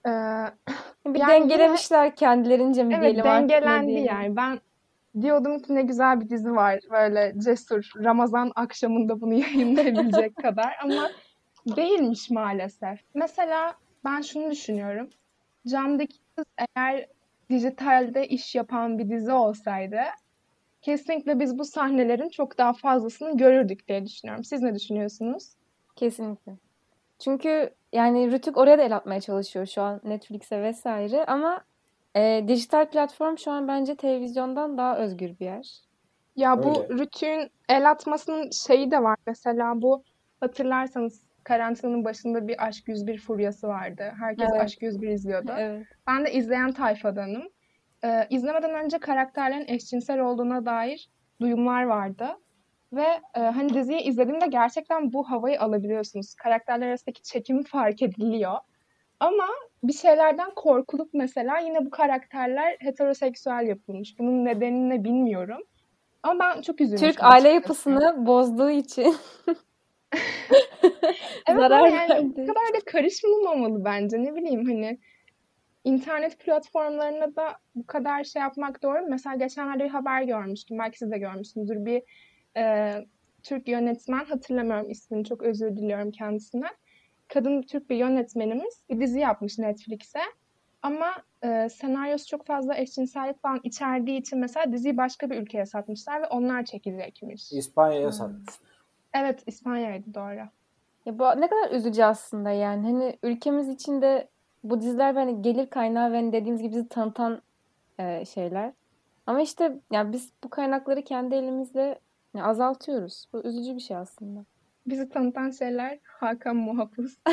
Ee, 0.06 0.10
Bir 1.06 1.18
Yani 1.20 1.28
dengelemişler 1.28 2.16
kendilerince 2.16 2.84
mi 2.84 2.94
evet 2.94 3.02
diyelim 3.14 3.24
dengelendi 3.24 3.86
diyelim. 3.86 4.06
yani. 4.06 4.36
Ben 4.36 4.60
diyordum 5.20 5.58
ki 5.58 5.74
ne 5.74 5.82
güzel 5.82 6.20
bir 6.20 6.28
dizi 6.30 6.50
var 6.52 6.80
böyle 6.90 7.34
cesur 7.44 7.90
Ramazan 7.96 8.52
akşamında 8.56 9.20
bunu 9.20 9.34
yayınlayabilecek 9.40 10.36
kadar 10.36 10.72
ama 10.82 11.10
değilmiş 11.76 12.30
maalesef. 12.30 13.00
Mesela 13.14 13.74
ben 14.04 14.20
şunu 14.20 14.50
düşünüyorum. 14.50 15.10
Camdaki 15.66 16.16
Kız 16.36 16.44
eğer 16.76 17.06
dijitalde 17.50 18.28
iş 18.28 18.54
yapan 18.54 18.98
bir 18.98 19.10
dizi 19.10 19.32
olsaydı 19.32 19.98
kesinlikle 20.82 21.40
biz 21.40 21.58
bu 21.58 21.64
sahnelerin 21.64 22.28
çok 22.28 22.58
daha 22.58 22.72
fazlasını 22.72 23.36
görürdük 23.36 23.88
diye 23.88 24.04
düşünüyorum. 24.06 24.44
Siz 24.44 24.62
ne 24.62 24.74
düşünüyorsunuz? 24.74 25.52
Kesinlikle. 25.96 26.52
Çünkü 27.18 27.70
yani 27.92 28.32
Rütük 28.32 28.56
oraya 28.56 28.78
da 28.78 28.82
el 28.82 28.96
atmaya 28.96 29.20
çalışıyor 29.20 29.66
şu 29.66 29.82
an 29.82 30.00
Netflix'e 30.04 30.62
vesaire 30.62 31.24
ama 31.24 31.60
e, 32.16 32.44
dijital 32.48 32.86
platform 32.90 33.38
şu 33.38 33.50
an 33.50 33.68
bence 33.68 33.94
televizyondan 33.94 34.78
daha 34.78 34.98
özgür 34.98 35.38
bir 35.40 35.44
yer. 35.44 35.88
Ya 36.36 36.62
bu 36.62 36.82
Öyle. 36.82 36.94
Rütük'ün 36.94 37.50
el 37.68 37.90
atmasının 37.90 38.50
şeyi 38.50 38.90
de 38.90 39.02
var. 39.02 39.16
Mesela 39.26 39.82
bu 39.82 40.02
hatırlarsanız 40.40 41.22
karantinanın 41.44 42.04
başında 42.04 42.48
bir 42.48 42.66
Aşk 42.66 42.88
101 42.88 43.18
furyası 43.18 43.68
vardı. 43.68 44.12
Herkes 44.18 44.48
Evet. 44.52 44.62
Aşk 44.62 44.82
101 44.82 45.08
izliyordu. 45.08 45.52
Evet. 45.58 45.86
Ben 46.06 46.24
de 46.24 46.32
izleyen 46.32 46.72
tayfadanım. 46.72 47.42
Ee, 48.04 48.26
izlemeden 48.30 48.84
önce 48.84 48.98
karakterlerin 48.98 49.64
eşcinsel 49.68 50.20
olduğuna 50.20 50.66
dair 50.66 51.10
duyumlar 51.40 51.82
vardı. 51.82 52.26
Ve 52.92 53.06
e, 53.34 53.40
hani 53.40 53.74
diziyi 53.74 54.00
izlediğimde 54.00 54.46
gerçekten 54.46 55.12
bu 55.12 55.30
havayı 55.30 55.60
alabiliyorsunuz. 55.60 56.34
Karakterler 56.34 56.88
arasındaki 56.88 57.22
çekim 57.22 57.62
fark 57.62 58.02
ediliyor. 58.02 58.54
Ama 59.20 59.48
bir 59.82 59.92
şeylerden 59.92 60.50
korkulup 60.56 61.10
mesela 61.14 61.58
yine 61.58 61.86
bu 61.86 61.90
karakterler 61.90 62.76
heteroseksüel 62.80 63.66
yapılmış. 63.66 64.18
Bunun 64.18 64.44
nedenini 64.44 64.90
ne 64.90 65.04
bilmiyorum. 65.04 65.62
Ama 66.22 66.40
ben 66.40 66.62
çok 66.62 66.80
üzülmüştüm 66.80 67.10
Türk 67.10 67.24
aile 67.24 67.48
yapısını 67.48 68.26
bozduğu 68.26 68.70
için 68.70 69.16
Evet 71.46 71.58
zarar 71.58 71.88
yani 71.88 72.10
verdi. 72.10 72.24
bu 72.36 72.46
kadar 72.46 72.74
da 72.74 72.84
karışmamalı 72.86 73.84
bence. 73.84 74.22
Ne 74.22 74.34
bileyim 74.34 74.64
hani 74.66 74.98
internet 75.84 76.38
platformlarına 76.38 77.36
da 77.36 77.56
bu 77.74 77.86
kadar 77.86 78.24
şey 78.24 78.42
yapmak 78.42 78.82
doğru? 78.82 79.06
Mesela 79.08 79.36
geçenlerde 79.36 79.84
bir 79.84 79.88
haber 79.88 80.22
görmüştüm. 80.22 80.78
Belki 80.78 80.98
siz 80.98 81.10
de 81.10 81.18
görmüşsünüzdür. 81.18 81.84
Bir 81.84 82.02
e, 82.56 82.94
Türk 83.42 83.68
yönetmen 83.68 84.24
hatırlamıyorum 84.24 84.90
ismini. 84.90 85.24
Çok 85.24 85.42
özür 85.42 85.76
diliyorum 85.76 86.10
kendisinden. 86.10 86.70
Kadın 87.28 87.62
Türk 87.62 87.90
bir 87.90 87.96
yönetmenimiz 87.96 88.82
bir 88.90 89.00
dizi 89.00 89.20
yapmış 89.20 89.58
Netflix'e. 89.58 90.20
Ama 90.82 91.06
e, 91.44 91.68
senaryosu 91.68 92.26
çok 92.26 92.46
fazla 92.46 92.76
eşcinsellik 92.76 93.42
falan 93.42 93.60
içerdiği 93.62 94.20
için 94.20 94.38
mesela 94.38 94.72
diziyi 94.72 94.96
başka 94.96 95.30
bir 95.30 95.36
ülkeye 95.42 95.66
satmışlar 95.66 96.22
ve 96.22 96.26
onlar 96.26 96.64
çekilecekmiş. 96.64 97.52
İspanya'ya 97.52 98.04
Hmm. 98.06 98.12
satmış. 98.12 98.54
Evet 99.14 99.42
İspanya'ydı 99.46 100.14
doğru. 100.14 100.48
Ya 101.06 101.18
bu 101.18 101.24
ne 101.40 101.48
kadar 101.48 101.70
üzücü 101.70 102.02
aslında 102.02 102.50
yani. 102.50 102.86
Hani 102.86 103.18
ülkemiz 103.22 103.68
içinde 103.68 104.28
bu 104.64 104.80
diziler 104.80 105.14
hani 105.14 105.42
gelir 105.42 105.66
kaynağı 105.66 106.12
ve 106.12 106.16
hani 106.16 106.32
dediğimiz 106.32 106.62
gibi 106.62 106.72
bizi 106.72 106.88
tanıtan 106.88 107.42
e, 107.98 108.24
şeyler. 108.24 108.72
Ama 109.26 109.40
işte 109.40 109.76
yani 109.92 110.12
biz 110.12 110.32
bu 110.44 110.50
kaynakları 110.50 111.02
kendi 111.02 111.34
elimizle 111.34 111.98
yani 112.38 112.48
azaltıyoruz. 112.48 113.24
Bu 113.32 113.40
üzücü 113.40 113.74
bir 113.74 113.80
şey 113.80 113.96
aslında. 113.96 114.44
Bizi 114.86 115.08
tanıtan 115.08 115.50
şeyler 115.50 115.98
Hakan 116.04 116.56
Muhafız. 116.56 117.18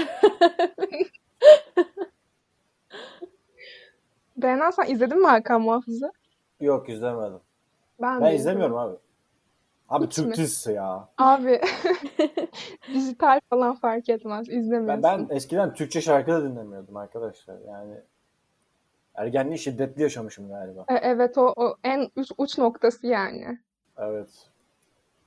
Berna 4.37 4.71
sen 4.71 4.85
izledin 4.85 5.21
mi 5.21 5.27
Hakan 5.27 5.61
Muhafız'ı? 5.61 6.11
Yok 6.61 6.89
izlemedim. 6.89 7.39
Ben, 8.01 8.21
Ben 8.21 8.33
izlemiyorum 8.33 8.77
abi. 8.77 8.95
Abi 9.89 10.05
Hiç 10.05 10.15
Türk 10.15 10.27
mi? 10.27 10.33
dizisi 10.35 10.71
ya. 10.71 11.07
Abi 11.17 11.61
dijital 12.93 13.39
falan 13.49 13.75
fark 13.75 14.09
etmez. 14.09 14.49
Ben, 14.49 14.59
izlemiyorsun. 14.59 15.03
ben 15.03 15.27
eskiden 15.29 15.73
Türkçe 15.73 16.01
şarkı 16.01 16.31
da 16.31 16.43
dinlemiyordum 16.43 16.97
arkadaşlar. 16.97 17.55
Yani 17.67 17.93
ergenliği 19.15 19.59
şiddetli 19.59 20.01
yaşamışım 20.01 20.47
galiba. 20.47 20.85
E, 20.87 20.93
evet 20.93 21.37
o, 21.37 21.53
o 21.55 21.75
en 21.83 22.09
uç, 22.15 22.31
uç 22.37 22.57
noktası 22.57 23.07
yani. 23.07 23.59
Evet. 23.97 24.29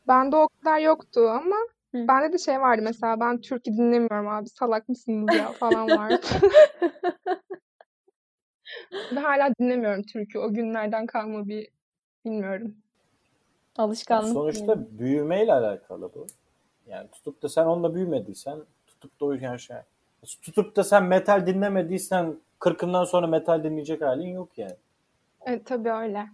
Bende 0.08 0.36
o 0.36 0.48
kadar 0.48 0.78
yoktu 0.78 1.20
ama 1.28 1.56
Hı. 1.94 2.08
bende 2.08 2.32
de 2.32 2.38
şey 2.38 2.60
vardı 2.60 2.82
mesela 2.84 3.20
ben 3.20 3.40
Türk'ü 3.40 3.72
dinlemiyorum 3.72 4.28
abi 4.28 4.48
salak 4.48 4.88
mısınız 4.88 5.34
ya 5.38 5.52
falan 5.52 5.88
vardı. 5.98 6.26
Ve 9.12 9.20
hala 9.20 9.54
dinlemiyorum 9.60 10.02
Türk'ü. 10.02 10.38
O 10.38 10.54
günlerden 10.54 11.06
kalma 11.06 11.48
bir 11.48 11.68
bilmiyorum. 12.24 12.74
Alışkanlık 13.78 14.32
Sonuçta 14.32 14.66
diyelim. 14.66 14.98
büyümeyle 14.98 15.52
alakalı 15.52 16.10
bu. 16.14 16.26
Yani 16.86 17.08
tutup 17.10 17.42
da 17.42 17.48
sen 17.48 17.64
onunla 17.64 17.94
büyümediysen 17.94 18.58
tutup 18.86 19.20
da 19.20 19.24
o 19.24 19.32
yani 19.32 19.60
şey. 19.60 19.76
Tutup 20.42 20.76
da 20.76 20.84
sen 20.84 21.04
metal 21.04 21.46
dinlemediysen 21.46 22.36
kırkından 22.58 23.04
sonra 23.04 23.26
metal 23.26 23.64
dinleyecek 23.64 24.02
halin 24.02 24.28
yok 24.28 24.58
yani. 24.58 24.76
Evet 25.46 25.66
tabii 25.66 25.90
öyle. 25.90 26.26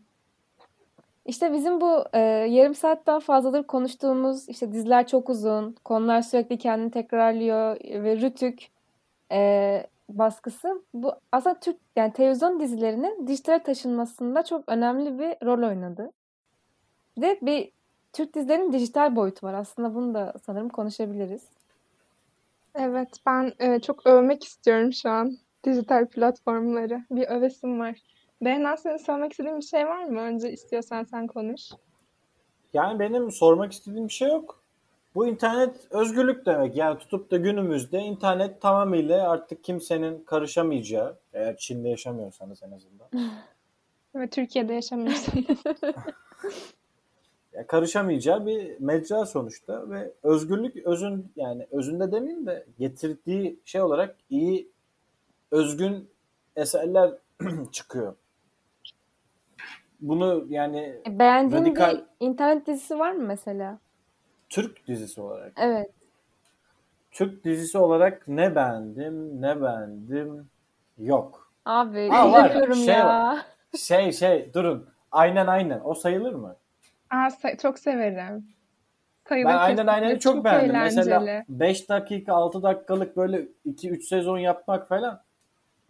İşte 1.27 1.53
bizim 1.53 1.81
bu 1.81 2.05
e, 2.12 2.18
yarım 2.51 2.75
saatten 2.75 3.20
fazladır 3.20 3.62
konuştuğumuz 3.62 4.49
işte 4.49 4.72
diziler 4.72 5.07
çok 5.07 5.31
uzun, 5.31 5.77
konular 5.85 6.22
sürekli 6.22 6.59
kendini 6.59 6.91
tekrarlıyor 6.91 7.77
ve 8.05 8.16
Rütük 8.20 8.68
e, 9.33 9.87
baskısı 10.09 10.83
bu 10.95 11.14
aslında 11.33 11.61
Türk 11.61 11.77
yani 11.97 12.12
televizyon 12.12 12.61
dizilerinin 12.61 13.27
dijitale 13.27 13.62
taşınmasında 13.62 14.45
çok 14.45 14.64
önemli 14.66 15.18
bir 15.18 15.47
rol 15.47 15.68
oynadı. 15.68 16.11
Bir 17.16 17.22
de 17.22 17.39
bir 17.43 17.70
Türk 18.12 18.35
dizilerinin 18.35 18.72
dijital 18.72 19.16
boyutu 19.16 19.47
var. 19.47 19.55
Aslında 19.55 19.95
bunu 19.95 20.14
da 20.14 20.33
sanırım 20.47 20.68
konuşabiliriz. 20.68 21.43
Evet, 22.75 23.09
ben 23.27 23.53
e, 23.59 23.81
çok 23.81 24.07
övmek 24.07 24.45
istiyorum 24.45 24.93
şu 24.93 25.11
an 25.11 25.37
dijital 25.64 26.07
platformları. 26.07 27.05
Bir 27.11 27.27
övesim 27.27 27.81
var. 27.81 27.97
Berna 28.45 28.76
senin 28.76 28.97
söylemek 28.97 29.32
istediğin 29.32 29.57
bir 29.57 29.62
şey 29.62 29.86
var 29.86 30.05
mı? 30.05 30.20
Önce 30.20 30.53
istiyorsan 30.53 31.05
sen 31.05 31.26
konuş. 31.26 31.70
Yani 32.72 32.99
benim 32.99 33.30
sormak 33.30 33.72
istediğim 33.72 34.09
bir 34.09 34.12
şey 34.12 34.28
yok. 34.28 34.64
Bu 35.14 35.26
internet 35.26 35.76
özgürlük 35.90 36.47
demek. 36.47 36.76
Yani 36.76 36.99
tutup 36.99 37.30
da 37.30 37.36
günümüzde 37.36 37.99
internet 37.99 38.61
tamamıyla 38.61 39.30
artık 39.30 39.64
kimsenin 39.64 40.24
karışamayacağı, 40.24 41.18
eğer 41.32 41.57
Çin'de 41.57 41.88
yaşamıyorsanız 41.88 42.62
en 42.62 42.70
azından, 42.70 43.09
Ve 44.14 44.30
Türkiye'de 44.30 44.74
yaşamıyorsun. 44.74 45.47
ya 47.53 47.66
karışamayacağı 47.66 48.47
bir 48.47 48.80
mecra 48.80 49.26
sonuçta 49.26 49.90
ve 49.90 50.12
özgürlük 50.22 50.76
özün 50.76 51.32
yani 51.36 51.66
özünde 51.70 52.12
demeyeyim 52.12 52.47
de 52.47 52.66
getirdiği 52.78 53.59
şey 53.64 53.82
olarak 53.82 54.16
iyi 54.30 54.68
özgün 55.51 56.09
eserler 56.57 57.11
çıkıyor. 57.72 58.14
Bunu 60.09 60.45
yani 60.49 60.79
E, 61.07 61.19
Beğendiğin 61.19 61.65
Radikal- 61.65 61.97
bir 61.99 62.05
internet 62.21 62.67
dizisi 62.67 62.99
var 62.99 63.13
mı 63.13 63.25
mesela? 63.27 63.79
Türk 64.49 64.87
dizisi 64.89 65.21
olarak 65.21 65.53
Evet. 65.57 65.91
Türk 67.13 67.45
dizisi 67.45 67.79
olarak 67.79 68.29
ne 68.29 68.55
beğendim, 68.57 69.43
ne 69.43 69.63
beğendim 69.63 70.49
yok. 70.99 71.53
Abi 71.65 72.09
Ha, 72.09 72.33
var. 72.33 72.75
Şey 72.75 72.95
ya. 72.95 73.37
Şey 73.79 74.13
şey 74.13 74.55
durun. 74.55 74.89
Aynen 75.13 75.47
aynen. 75.47 75.81
O 75.85 75.95
sayılır 75.95 76.35
mı? 76.35 76.57
Aa, 77.11 77.15
sa- 77.29 77.59
çok 77.59 77.79
severim. 77.79 78.47
Sayılır 79.29 79.49
Ben 79.51 79.57
aynen 79.59 79.87
aynen 79.87 80.11
çok, 80.11 80.21
Çok 80.35 80.45
beğendim. 80.45 80.71
eğlenceli. 80.71 80.97
Mesela 81.15 81.45
5 81.49 81.89
dakika 81.89 82.33
6 82.35 82.63
dakikalık 82.63 83.17
böyle 83.17 83.43
2-3 83.67 84.05
sezon 84.09 84.39
yapmak 84.39 84.89
falan. 84.89 85.21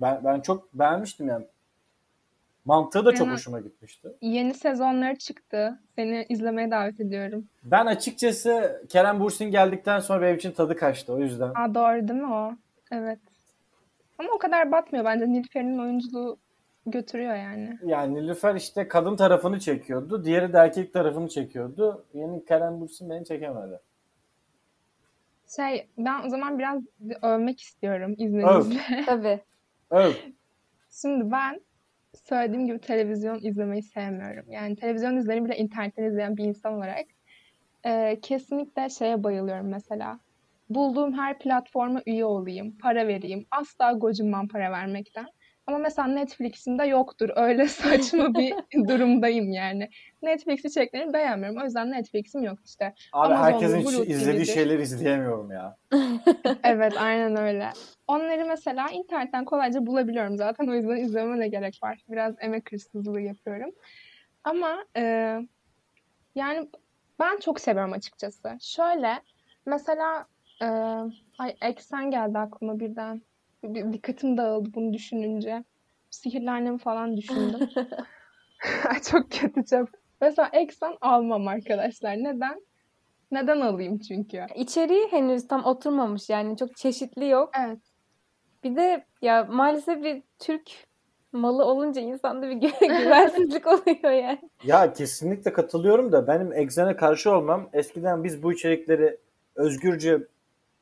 Ben 0.01 0.21
ben 0.25 0.41
çok 0.41 0.75
beğenmiştim 0.75 1.29
yani. 1.29 1.47
Mantığı 2.65 3.05
da 3.05 3.13
çok 3.13 3.27
Yani- 3.27 3.35
hoşuma 3.35 3.61
gitmişti. 3.61 4.09
Yeni 4.21 4.55
sezonları 4.55 5.17
çıktı. 5.19 5.79
Seni 5.97 6.27
izlemeye 6.29 6.71
davet 6.71 7.01
ediyorum. 7.01 7.49
Ben 7.65 7.87
açıkçası 7.87 8.83
Kerem 8.89 9.21
Bursin 9.21 9.51
geldikten 9.51 10.01
sonra 10.01 10.23
benim 10.23 10.37
için 10.37 10.53
tadı 10.53 10.77
kaçtı 10.77 11.13
o 11.13 11.19
yüzden. 11.19 11.53
Aa, 11.55 11.75
doğru 11.75 12.09
değil 12.09 12.21
mi 12.21 12.33
o? 12.35 12.53
Evet. 12.93 13.19
Ama 14.19 14.29
o 14.35 14.39
kadar 14.39 14.73
batmıyor 14.73 15.05
bence. 15.05 15.33
Nilüfer'in 15.33 15.79
oyunculuğu 15.79 16.39
götürüyor 16.87 17.35
yani. 17.37 17.79
Yani 17.87 18.15
Nilüfer 18.15 18.55
işte 18.55 18.89
kadın 18.89 19.17
tarafını 19.17 19.61
çekiyordu. 19.61 20.25
Diğeri 20.25 20.53
de 20.53 20.59
erkek 20.59 20.93
tarafını 20.93 21.29
çekiyordu. 21.29 22.05
Yeni 22.15 22.45
Kerem 22.45 22.81
Bursin 22.81 23.11
beni 23.11 23.25
çekemedi. 23.25 23.81
Şey, 25.57 25.89
ben 25.99 26.27
o 26.27 26.29
zaman 26.29 26.59
biraz 26.59 26.83
övmek 27.23 27.61
istiyorum 27.61 28.15
izninizle. 28.19 29.05
Tabii. 29.07 29.41
Öv. 29.91 30.13
Şimdi 30.91 31.31
ben 31.31 31.61
söylediğim 32.15 32.67
gibi 32.67 32.79
televizyon 32.79 33.39
izlemeyi 33.43 33.83
sevmiyorum. 33.83 34.53
Yani 34.53 34.77
televizyon 34.77 35.17
izlerim 35.17 35.45
bile 35.45 35.57
internetten 35.57 36.05
izleyen 36.05 36.37
bir 36.37 36.45
insan 36.45 36.75
olarak 36.75 37.07
e, 37.87 38.21
kesinlikle 38.23 38.89
şeye 38.91 39.23
bayılıyorum 39.25 39.69
mesela. 39.69 40.21
Bulduğum 40.69 41.13
her 41.13 41.39
platforma 41.39 42.03
üye 42.07 42.25
olayım, 42.25 42.79
para 42.83 43.09
vereyim. 43.09 43.47
Asla 43.51 43.93
gocunmam 43.93 44.49
para 44.49 44.73
vermekten. 44.73 45.27
Ama 45.67 45.79
mesela 45.79 46.09
Netflix'in 46.09 46.79
de 46.79 46.85
yoktur. 46.85 47.31
Öyle 47.37 47.69
saçma 47.69 48.35
bir 48.35 48.55
durumdayım 48.89 49.51
yani. 49.53 49.89
Netflix 50.23 50.65
içeriklerini 50.65 51.13
beğenmiyorum. 51.13 51.61
O 51.61 51.65
yüzden 51.65 51.91
Netflix'im 51.91 52.43
yok 52.43 52.59
işte. 52.65 52.95
Abi 53.13 53.35
Amazon'dur, 53.35 53.55
herkesin 53.55 53.99
Blue 53.99 54.07
izlediği 54.07 54.45
TV'dir. 54.45 54.55
şeyleri 54.55 54.83
izleyemiyorum 54.83 55.51
ya. 55.51 55.77
Evet, 56.65 56.93
aynen 56.97 57.37
öyle. 57.37 57.71
Onları 58.07 58.47
mesela 58.47 58.87
internetten 58.91 59.45
kolayca 59.45 59.87
bulabiliyorum 59.87 60.37
zaten. 60.37 60.69
O 60.69 60.75
yüzden 60.75 60.97
izlememe 60.97 61.41
ne 61.41 61.49
gerek 61.49 61.79
var? 61.83 62.05
Biraz 62.09 62.35
emek 62.41 62.73
hırsızlığı 62.73 63.21
yapıyorum. 63.21 63.71
Ama 64.45 64.85
e, 64.97 65.03
yani 66.35 66.69
ben 67.19 67.39
çok 67.39 67.61
seviyorum 67.61 67.93
açıkçası. 67.93 68.57
Şöyle 68.61 69.21
mesela 69.67 70.27
e, 70.63 70.67
ay 71.39 71.57
eksen 71.63 72.11
geldi 72.11 72.39
aklıma 72.39 72.81
birden. 72.81 73.23
Bir, 73.65 73.93
dikkatim 73.93 74.37
dağıldı 74.37 74.69
bunu 74.75 74.93
düşününce. 74.93 75.65
Sihirli 76.11 76.51
annemi 76.51 76.79
falan 76.79 77.17
düşündüm. 77.17 77.71
Çok 79.11 79.31
kötü 79.31 79.65
çok. 79.65 79.89
Mesela 80.21 80.51
eksen 80.53 80.93
almam 81.01 81.49
arkadaşlar. 81.49 82.17
Neden? 82.17 82.61
Neden 83.31 83.61
alayım 83.61 83.99
çünkü? 83.99 84.47
İçeriği 84.55 85.09
henüz 85.11 85.49
tam 85.49 85.65
oturmamış 85.65 86.31
yani 86.31 86.57
çok 86.57 86.77
çeşitli 86.77 87.29
yok. 87.29 87.51
Evet. 87.67 87.79
Bir 88.65 88.77
de 88.77 89.05
ya 89.23 89.45
maalesef 89.45 90.03
bir 90.03 90.23
Türk 90.39 90.71
malı 91.33 91.65
olunca 91.65 92.01
insanda 92.01 92.49
bir 92.49 92.57
gü- 92.57 93.03
güvensizlik 93.05 93.67
oluyor 93.67 94.11
yani. 94.13 94.51
Ya 94.65 94.93
kesinlikle 94.93 95.53
katılıyorum 95.53 96.13
da 96.13 96.27
benim 96.27 96.53
Exxen'e 96.53 96.97
karşı 96.97 97.31
olmam 97.31 97.69
eskiden 97.73 98.25
biz 98.25 98.43
bu 98.43 98.53
içerikleri 98.53 99.19
özgürce 99.55 100.19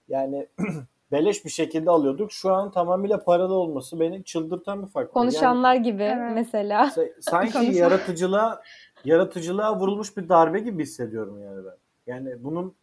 yani 0.09 0.47
beleş 1.13 1.45
bir 1.45 1.51
şekilde 1.51 1.91
alıyorduk. 1.91 2.33
Şu 2.33 2.53
an 2.53 2.71
tamamıyla 2.71 3.25
paralı 3.25 3.55
olması 3.55 4.01
beni 4.01 4.25
çıldırtan 4.25 4.83
bir. 4.83 4.89
Yani 4.97 5.09
Konuşanlar 5.09 5.75
gibi 5.75 6.03
Evet. 6.03 6.33
mesela. 6.35 6.85
sa- 6.97 7.13
sanki 7.21 7.53
Konuşan- 7.53 7.73
yaratıcılığa 7.73 8.63
yaratıcılığa 9.05 9.79
vurulmuş 9.81 10.17
bir 10.17 10.29
darbe 10.29 10.61
gibi 10.61 10.83
hissediyorum 10.83 11.43
yani 11.43 11.65
ben. 11.65 11.77
Yani 12.07 12.45
bunun 12.45 12.75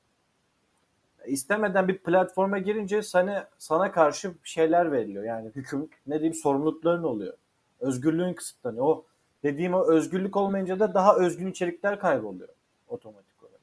istemeden 1.25 1.87
bir 1.87 1.97
platforma 1.97 2.57
girince 2.57 3.01
sana 3.01 3.47
sana 3.57 3.91
karşı 3.91 4.31
şeyler 4.43 4.91
veriliyor. 4.91 5.23
Yani 5.23 5.51
hüküm 5.55 5.89
ne 6.07 6.15
diyeyim 6.15 6.33
sorumlulukların 6.33 7.03
oluyor. 7.03 7.33
Özgürlüğün 7.79 8.33
kısıtlanıyor. 8.33 8.85
O 8.85 9.05
dediğim 9.43 9.73
o 9.73 9.85
özgürlük 9.91 10.37
olmayınca 10.37 10.79
da 10.79 10.93
daha 10.93 11.15
özgün 11.15 11.51
içerikler 11.51 11.99
kayboluyor 11.99 12.49
otomatik 12.87 13.43
olarak. 13.43 13.59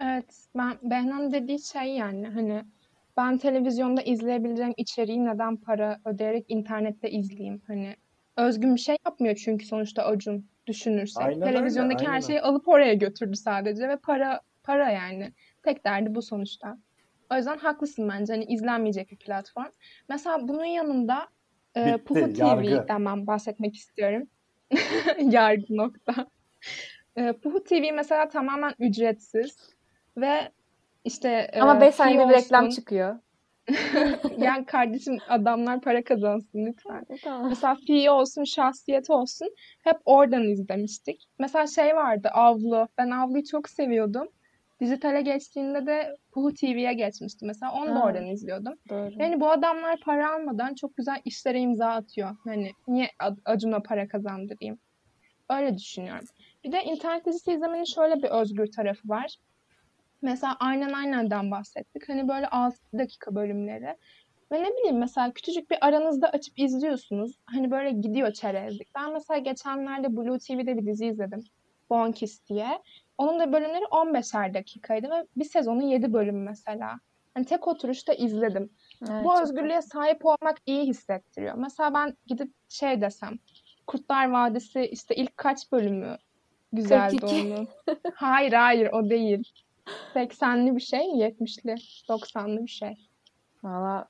Evet, 0.00 0.34
ben 0.56 0.78
Behnan 0.90 1.32
dediği 1.32 1.58
şey 1.58 1.82
yani 1.96 2.28
hani 2.28 2.64
ben 3.16 3.38
televizyonda 3.38 4.02
izleyebileceğim 4.02 4.74
içeriği 4.76 5.24
neden 5.24 5.56
para 5.56 5.98
ödeyerek 6.04 6.44
internette 6.48 7.10
izleyeyim? 7.10 7.62
Hani 7.66 7.96
özgün 8.36 8.74
bir 8.74 8.80
şey 8.80 8.96
yapmıyor 9.06 9.36
çünkü 9.36 9.66
sonuçta 9.66 10.04
Acun 10.04 10.46
düşünürsek. 10.66 11.22
Aynen 11.22 11.40
Televizyondaki 11.40 12.04
her 12.04 12.10
aynen. 12.10 12.20
şeyi 12.20 12.40
alıp 12.40 12.68
oraya 12.68 12.94
götürdü 12.94 13.36
sadece 13.36 13.88
ve 13.88 13.96
para 13.96 14.40
para 14.62 14.90
yani. 14.90 15.32
Tek 15.62 15.84
derdi 15.84 16.14
bu 16.14 16.22
sonuçta. 16.22 16.78
O 17.32 17.36
yüzden 17.36 17.58
haklısın 17.58 18.08
bence. 18.08 18.32
Hani 18.32 18.44
izlenmeyecek 18.44 19.10
bir 19.10 19.16
platform. 19.16 19.70
Mesela 20.08 20.48
bunun 20.48 20.64
yanında 20.64 21.28
e, 21.76 21.94
Bitti, 21.94 22.40
yargı. 22.40 22.84
TV'den 22.84 23.04
ben 23.04 23.26
bahsetmek 23.26 23.76
istiyorum. 23.76 24.22
Yargı 25.20 25.76
nokta. 25.76 26.26
E, 27.16 27.32
Puhu 27.32 27.64
TV 27.64 27.92
mesela 27.94 28.28
tamamen 28.28 28.74
ücretsiz 28.78 29.56
ve 30.16 30.52
işte 31.04 31.50
Ama 31.60 31.76
e, 31.76 31.80
5 31.80 31.86
fee 31.86 31.92
saniyede 31.92 32.28
bir 32.28 32.34
reklam 32.34 32.66
olsun. 32.66 32.76
çıkıyor. 32.76 33.18
Yani 34.38 34.64
kardeşim 34.66 35.18
adamlar 35.28 35.80
para 35.80 36.04
kazansın 36.04 36.66
lütfen. 36.66 37.06
Tamam. 37.24 37.48
Mesela 37.48 37.76
fee 37.86 38.10
olsun, 38.10 38.44
şahsiyet 38.44 39.10
olsun. 39.10 39.48
Hep 39.84 39.96
oradan 40.04 40.42
izlemiştik. 40.42 41.24
Mesela 41.38 41.66
şey 41.66 41.96
vardı 41.96 42.28
Avlu. 42.32 42.88
Ben 42.98 43.10
Avlu'yu 43.10 43.44
çok 43.44 43.68
seviyordum. 43.68 44.28
Dijitale 44.80 45.22
geçtiğinde 45.22 45.86
de 45.86 46.16
Puhu 46.32 46.54
TV'ye 46.54 46.92
geçmişti. 46.92 47.46
Mesela 47.46 47.72
onu 47.72 47.90
da 47.90 48.00
Ha. 48.00 48.04
oradan 48.06 48.26
izliyordum. 48.26 48.74
Doğru. 48.88 49.10
Yani 49.18 49.40
bu 49.40 49.50
adamlar 49.50 50.00
para 50.00 50.34
almadan 50.34 50.74
çok 50.74 50.96
güzel 50.96 51.20
işlere 51.24 51.60
imza 51.60 51.86
atıyor. 51.86 52.36
Hani 52.44 52.70
niye 52.88 53.08
Acun'a 53.44 53.80
para 53.82 54.08
kazandırayım? 54.08 54.78
Öyle 55.50 55.78
düşünüyorum. 55.78 56.26
Bir 56.64 56.72
de 56.72 56.82
internet 56.84 57.26
dizisi 57.26 57.52
izlemenin 57.52 57.84
şöyle 57.84 58.22
bir 58.22 58.28
özgür 58.28 58.66
tarafı 58.66 59.08
var. 59.08 59.36
Mesela 60.22 60.56
Aynen 60.60 60.92
Aynen'den 60.92 61.50
bahsettik. 61.50 62.08
Hani 62.08 62.28
böyle 62.28 62.48
6 62.48 62.78
dakika 62.98 63.34
bölümleri. 63.34 63.96
Ve 64.52 64.62
ne 64.62 64.70
bileyim 64.78 64.98
mesela 64.98 65.32
küçücük 65.32 65.70
bir 65.70 65.86
aranızda 65.86 66.28
açıp 66.28 66.58
izliyorsunuz. 66.58 67.38
Hani 67.46 67.70
böyle 67.70 67.90
gidiyor 67.90 68.32
çerezlik. 68.32 68.88
Ben 68.94 69.12
mesela 69.12 69.38
geçenlerde 69.38 70.16
Blue 70.16 70.38
TV'de 70.38 70.78
bir 70.78 70.86
dizi 70.86 71.06
izledim. 71.06 71.44
Bonkis 71.90 72.48
diye. 72.48 72.82
Onun 73.18 73.40
da 73.40 73.52
bölümleri 73.52 73.84
15'er 73.84 74.54
dakikaydı 74.54 75.10
ve 75.10 75.26
bir 75.36 75.44
sezonu 75.44 75.82
7 75.82 76.12
bölüm 76.12 76.42
mesela. 76.42 77.00
Hani 77.34 77.46
tek 77.46 77.68
oturuşta 77.68 78.12
izledim. 78.12 78.70
Evet, 79.10 79.24
Bu 79.24 79.28
çok 79.28 79.42
özgürlüğe 79.42 79.82
sahip 79.82 80.26
olmak 80.26 80.58
iyi 80.66 80.86
hissettiriyor. 80.86 81.54
Mesela 81.54 81.94
ben 81.94 82.16
gidip 82.26 82.50
şey 82.68 83.00
desem, 83.00 83.38
Kurtlar 83.86 84.30
Vadisi 84.30 84.80
işte 84.80 85.14
ilk 85.14 85.36
kaç 85.36 85.72
bölümü 85.72 86.16
güzeldi 86.72 87.16
42. 87.16 87.46
onun? 87.46 87.68
Hayır 88.14 88.52
hayır 88.52 88.88
o 88.92 89.10
değil. 89.10 89.52
80'li 90.14 90.76
bir 90.76 90.80
şey, 90.80 91.00
70'li, 91.00 91.74
90'lı 92.08 92.62
bir 92.62 92.70
şey. 92.70 93.08
Valla 93.62 94.08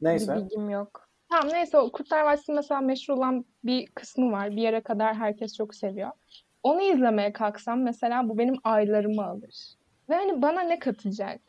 Neyse. 0.00 0.36
bir 0.36 0.40
bilgim 0.40 0.70
yok. 0.70 1.08
Tamam 1.30 1.48
neyse 1.52 1.78
o 1.78 1.92
Kurtlar 1.92 2.22
Vadisi 2.24 2.52
mesela 2.52 2.80
meşhur 2.80 3.14
olan 3.14 3.44
bir 3.64 3.86
kısmı 3.86 4.32
var. 4.32 4.50
Bir 4.50 4.62
yere 4.62 4.80
kadar 4.80 5.14
herkes 5.14 5.56
çok 5.56 5.74
seviyor. 5.74 6.10
Onu 6.62 6.82
izlemeye 6.82 7.32
kalksam 7.32 7.82
mesela 7.82 8.28
bu 8.28 8.38
benim 8.38 8.54
aylarımı 8.64 9.26
alır. 9.26 9.54
Ve 10.08 10.14
hani 10.14 10.42
bana 10.42 10.60
ne 10.60 10.78
katacak? 10.78 11.40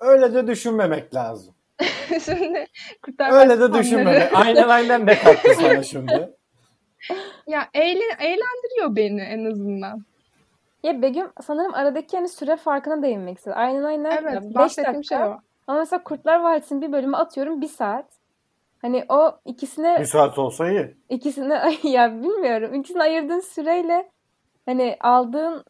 Öyle 0.00 0.34
de 0.34 0.46
düşünmemek 0.46 1.14
lazım. 1.14 1.54
Şimdi 2.24 2.66
Kurtlar 3.02 3.32
Öyle 3.32 3.60
Vadisi 3.60 3.72
de 3.72 3.78
düşünmemek. 3.78 4.36
Aynen 4.36 4.68
aynen 4.68 5.06
ne 5.06 5.18
kattı 5.18 5.54
sana 5.54 5.82
şimdi? 5.82 6.30
Ya 7.46 7.68
eğlen, 7.74 8.16
eğlendiriyor 8.20 8.96
beni 8.96 9.20
en 9.20 9.44
azından. 9.44 10.04
Ya 10.82 11.02
Begüm 11.02 11.30
sanırım 11.42 11.74
aradaki 11.74 12.16
hani 12.16 12.28
süre 12.28 12.56
farkına 12.56 13.02
değinmek 13.02 13.38
istedi. 13.38 13.54
Aynen 13.54 13.82
aynen. 13.82 14.10
Evet, 14.22 14.42
5 14.42 14.54
bahsettiğim 14.54 14.94
dakika. 14.98 15.16
şey 15.16 15.26
o. 15.26 15.38
Ama 15.66 15.78
mesela 15.78 16.04
Kurtlar 16.04 16.40
Vadisi'nin 16.40 16.82
bir 16.82 16.92
bölümü 16.92 17.16
atıyorum 17.16 17.60
bir 17.60 17.68
saat. 17.68 18.06
Hani 18.82 19.04
o 19.08 19.38
ikisine 19.44 19.96
Bir 20.00 20.04
saat 20.04 20.38
olsa 20.38 20.70
iyi. 20.70 20.96
ikisine 21.08 21.62
ya 21.82 22.12
bilmiyorum. 22.22 22.74
İkisine 22.74 23.02
ayırdığın 23.02 23.40
süreyle 23.40 24.10
hani 24.66 24.96
aldığın 25.00 25.64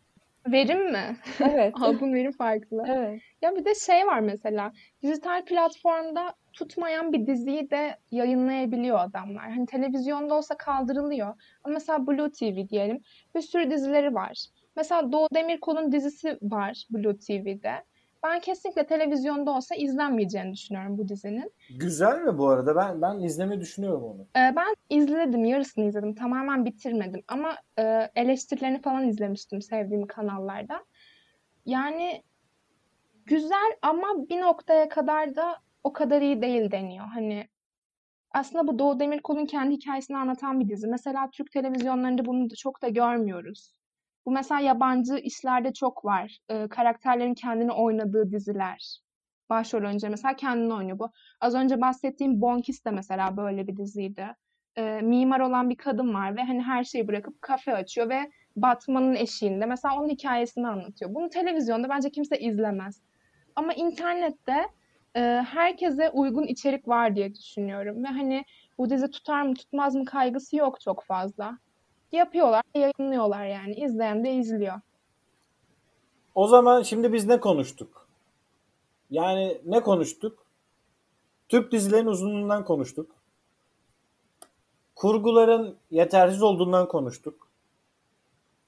Verim 0.47 0.93
mi? 0.93 1.17
evet. 1.41 1.75
Aldığım 1.83 2.15
verim 2.15 2.33
farklı. 2.33 2.85
evet. 2.87 3.21
Ya 3.43 3.57
bir 3.57 3.65
de 3.65 3.75
şey 3.75 4.07
var 4.07 4.21
mesela. 4.21 4.73
Dijital 5.03 5.45
platformda 5.45 6.35
tutmayan 6.53 7.13
bir 7.13 7.27
diziyi 7.27 7.71
de 7.71 7.97
yayınlayabiliyor 8.11 8.99
adamlar. 8.99 9.51
Hani 9.51 9.67
televizyonda 9.67 10.35
olsa 10.35 10.57
kaldırılıyor. 10.57 11.29
Ama 11.65 11.75
mesela 11.75 12.07
Blue 12.07 12.31
TV 12.33 12.69
diyelim. 12.69 13.01
Bir 13.35 13.41
sürü 13.41 13.71
dizileri 13.71 14.15
var. 14.15 14.45
Mesela 14.77 15.13
Doğu 15.13 15.29
Demirkol'un 15.35 15.93
dizisi 15.93 16.39
var 16.43 16.87
Blue 16.91 17.19
TV'de. 17.19 17.85
Ben 18.23 18.41
kesinlikle 18.41 18.87
televizyonda 18.87 19.51
olsa 19.51 19.75
izlenmeyeceğini 19.75 20.53
düşünüyorum 20.53 20.99
bu 20.99 21.09
dizinin. 21.09 21.53
Güzel 21.79 22.23
mi 22.23 22.39
bu 22.39 22.49
arada? 22.49 22.77
Ben 22.77 23.03
ben 23.03 23.19
izlemeyi 23.19 23.61
düşünüyorum 23.61 24.05
onu. 24.05 24.21
Ee, 24.23 24.57
ben 24.57 24.77
izledim, 24.91 25.45
yarısını 25.45 25.85
izledim. 25.85 26.15
Tamamen 26.15 26.65
bitirmedim 26.65 27.23
ama 27.29 27.57
e, 27.79 28.11
eleştirilerini 28.15 28.81
falan 28.81 29.09
izlemiştim 29.09 29.63
sevdiğim 29.63 30.07
kanallarda. 30.07 30.85
Yani 31.67 32.23
güzel 33.27 33.77
ama 33.83 34.29
bir 34.29 34.41
noktaya 34.41 34.89
kadar 34.89 35.37
da 35.37 35.57
o 35.85 35.93
kadar 35.93 36.23
iyi 36.23 36.43
değil 36.43 36.71
deniyor. 36.71 37.07
Hani 37.07 37.49
aslında 38.31 38.67
bu 38.67 38.79
Doğu 38.79 39.01
Demirkol'un 39.01 39.47
kendi 39.47 39.75
hikayesini 39.75 40.17
anlatan 40.17 40.61
bir 40.61 40.69
dizi. 40.69 40.87
Mesela 40.87 41.31
Türk 41.31 41.53
televizyonlarında 41.53 42.25
bunu 42.25 42.51
da 42.51 42.55
çok 42.55 42.83
da 42.83 42.89
görmüyoruz. 42.89 43.82
Bu 44.27 44.31
mesela 44.31 44.61
yabancı 44.61 45.17
işlerde 45.17 45.73
çok 45.73 46.05
var. 46.05 46.39
Ee, 46.49 46.69
karakterlerin 46.69 47.35
kendini 47.35 47.73
oynadığı 47.73 48.33
diziler. 48.33 48.99
Başrol 49.51 49.85
oyuncu 49.85 50.11
mesela 50.11 50.37
kendini 50.37 50.75
oynuyor. 50.75 50.99
Bu 50.99 51.11
az 51.41 51.55
önce 51.55 51.81
bahsettiğim 51.81 52.41
Bonkis 52.41 52.85
de 52.85 52.91
mesela 52.91 53.37
böyle 53.37 53.67
bir 53.67 53.77
diziydi. 53.77 54.27
Ee, 54.77 55.01
mimar 55.03 55.41
olan 55.41 55.71
bir 55.71 55.77
kadın 55.77 56.15
var 56.15 56.37
ve 56.37 56.43
hani 56.43 56.63
her 56.63 56.85
şeyi 56.85 57.09
bırakıp 57.09 57.43
kafe 57.43 57.75
açıyor 57.75 58.09
ve 58.09 58.31
Batman'ın 58.57 59.15
eşiğinde 59.15 59.67
mesela 59.67 60.01
onun 60.01 60.09
hikayesini 60.09 60.69
anlatıyor. 60.69 61.15
Bunu 61.15 61.29
televizyonda 61.29 61.89
bence 61.89 62.11
kimse 62.11 62.39
izlemez. 62.39 63.03
Ama 63.57 63.73
internette 63.75 64.67
e, 65.17 65.21
herkese 65.51 66.11
uygun 66.11 66.47
içerik 66.47 66.89
var 66.89 67.17
diye 67.17 67.35
düşünüyorum 67.35 68.05
ve 68.05 68.09
hani 68.09 68.45
bu 68.79 68.91
dizi 68.91 69.11
tutar 69.11 69.43
mı 69.43 69.55
tutmaz 69.55 69.95
mı 69.95 70.05
kaygısı 70.05 70.57
yok 70.57 70.81
çok 70.81 71.05
fazla. 71.05 71.59
Yapıyorlar, 72.13 72.63
yayınlıyorlar 72.75 73.47
yani. 73.47 73.75
İzleyen 73.75 74.25
de 74.25 74.33
izliyor. 74.33 74.81
O 76.35 76.47
zaman 76.47 76.83
şimdi 76.83 77.13
biz 77.13 77.27
ne 77.27 77.41
konuştuk? 77.41 78.07
Yani 79.11 79.61
ne 79.65 79.81
konuştuk? 79.83 80.47
Türk 81.49 81.73
dizilerin 81.73 82.07
uzunluğundan 82.07 82.65
konuştuk. 82.65 83.11
Kurguların 84.97 85.77
yetersiz 85.91 86.43
olduğundan 86.43 86.89
konuştuk. 86.89 87.49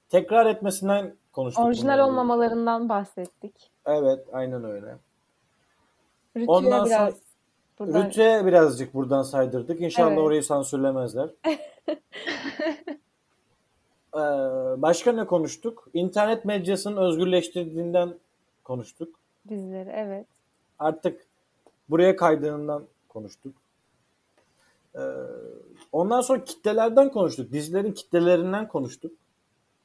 Tekrar 0.09 0.45
etmesinden 0.45 1.15
konuştuk. 1.31 1.65
Orijinal 1.65 1.99
olmamalarından 1.99 2.89
bahsettik. 2.89 3.71
Evet, 3.85 4.25
aynen 4.33 4.63
öyle. 4.63 4.97
Rütü'ye 6.37 6.47
Ondan 6.47 6.85
biraz 6.85 6.87
sonra- 6.89 7.13
buradan 7.79 8.05
Rütü'ye 8.05 8.45
birazcık 8.45 8.93
buradan 8.93 9.23
saydırdık. 9.23 9.81
İnşallah 9.81 10.07
Evet. 10.11 10.19
orayı 10.19 10.43
sansürlemezler. 10.43 11.29
Ee, 14.15 14.19
başka 14.81 15.11
ne 15.11 15.25
konuştuk? 15.25 15.87
İnternet 15.93 16.45
medyasının 16.45 16.97
özgürleştirdiğinden 16.97 18.13
konuştuk. 18.63 19.09
dizileri 19.49 19.89
evet. 19.89 20.25
Artık 20.79 21.25
buraya 21.89 22.15
kaydığından 22.15 22.83
konuştuk. 23.09 23.53
Ee, 24.95 24.99
ondan 25.91 26.21
sonra 26.21 26.43
kitlelerden 26.43 27.11
konuştuk. 27.11 27.51
Dizilerin 27.51 27.91
kitlelerinden 27.91 28.67
konuştuk. 28.67 29.11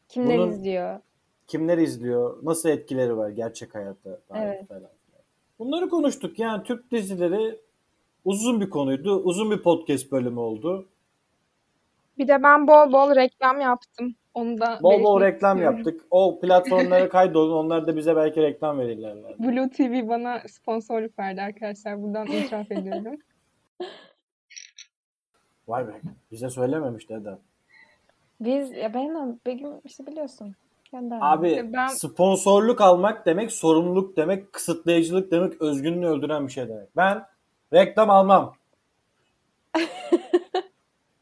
Kimler 0.09 0.39
Bunun- 0.39 0.51
izliyor? 0.51 1.01
Kimler 1.47 1.79
izliyor? 1.79 2.39
Nasıl 2.43 2.69
etkileri 2.69 3.17
var 3.17 3.29
gerçek 3.29 3.75
hayatta? 3.75 4.19
Evet. 4.35 4.69
falan. 4.69 4.83
Bunları 5.59 5.89
konuştuk. 5.89 6.39
Yani 6.39 6.63
Türk 6.63 6.91
dizileri 6.91 7.59
uzun 8.25 8.61
bir 8.61 8.71
konuydu. 8.71 9.17
Uzun 9.17 9.51
bir 9.51 9.63
podcast 9.63 10.13
bölümü 10.13 10.41
oldu. 10.41 10.87
Bir 12.19 12.29
de 12.29 12.43
ben 12.43 12.67
bol 12.69 12.93
bol 12.93 13.17
reklam 13.17 13.61
yaptım. 13.61 14.15
Onu 14.35 14.61
da 14.61 14.79
Bol 14.83 15.03
bol 15.03 15.21
reklam 15.21 15.57
istiyorum. 15.57 15.77
yaptık. 15.79 16.01
O 16.11 16.41
platformlara 16.41 17.09
kaydolun. 17.09 17.53
Onlar 17.55 17.87
da 17.87 17.97
bize 17.97 18.17
belki 18.17 18.43
reklam 18.43 18.79
verirler. 18.79 19.17
Blue 19.39 19.71
TV 19.71 20.09
bana 20.09 20.43
sponsorluk 20.49 21.19
verdi 21.19 21.43
arkadaşlar. 21.43 22.03
Buradan 22.03 22.27
itiraf 22.27 22.73
ediyorum. 22.73 23.17
Vay 25.69 25.89
be. 25.89 25.93
Bize 26.33 26.51
söylememişti 26.51 27.15
Eda. 27.15 27.39
Biz 28.41 28.71
ya 28.71 28.95
ben 28.95 29.41
Begüm 29.47 29.81
işte 29.85 30.07
biliyorsun. 30.07 30.55
Aramızda. 30.93 31.19
Abi 31.21 31.73
Ben- 31.73 31.87
sponsorluk 31.89 32.81
almak 32.81 33.27
demek 33.27 33.53
sorumluluk 33.53 34.17
demek, 34.17 34.53
kısıtlayıcılık 34.53 35.31
demek, 35.31 35.63
özgünlüğü 35.63 36.07
öldüren 36.07 36.47
bir 36.47 36.53
şey 36.53 36.69
demek. 36.69 36.97
Ben 36.97 37.25
reklam 37.73 38.11
almam. 38.11 38.55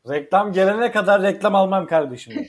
reklam 0.08 0.52
gelene 0.52 0.90
kadar 0.90 1.22
reklam 1.22 1.54
almam 1.54 1.86
kardeşim. 1.86 2.46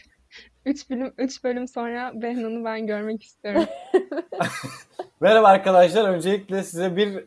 3 0.70 0.90
bölüm 0.90 1.14
3 1.18 1.44
bölüm 1.44 1.68
sonra 1.68 2.12
Behnan'ı 2.16 2.66
ben 2.66 2.88
görmek 2.88 3.24
istiyorum. 3.24 3.66
Merhaba 5.20 5.48
arkadaşlar. 5.48 6.10
Öncelikle 6.10 6.64
size 6.64 6.96
bir 6.96 7.26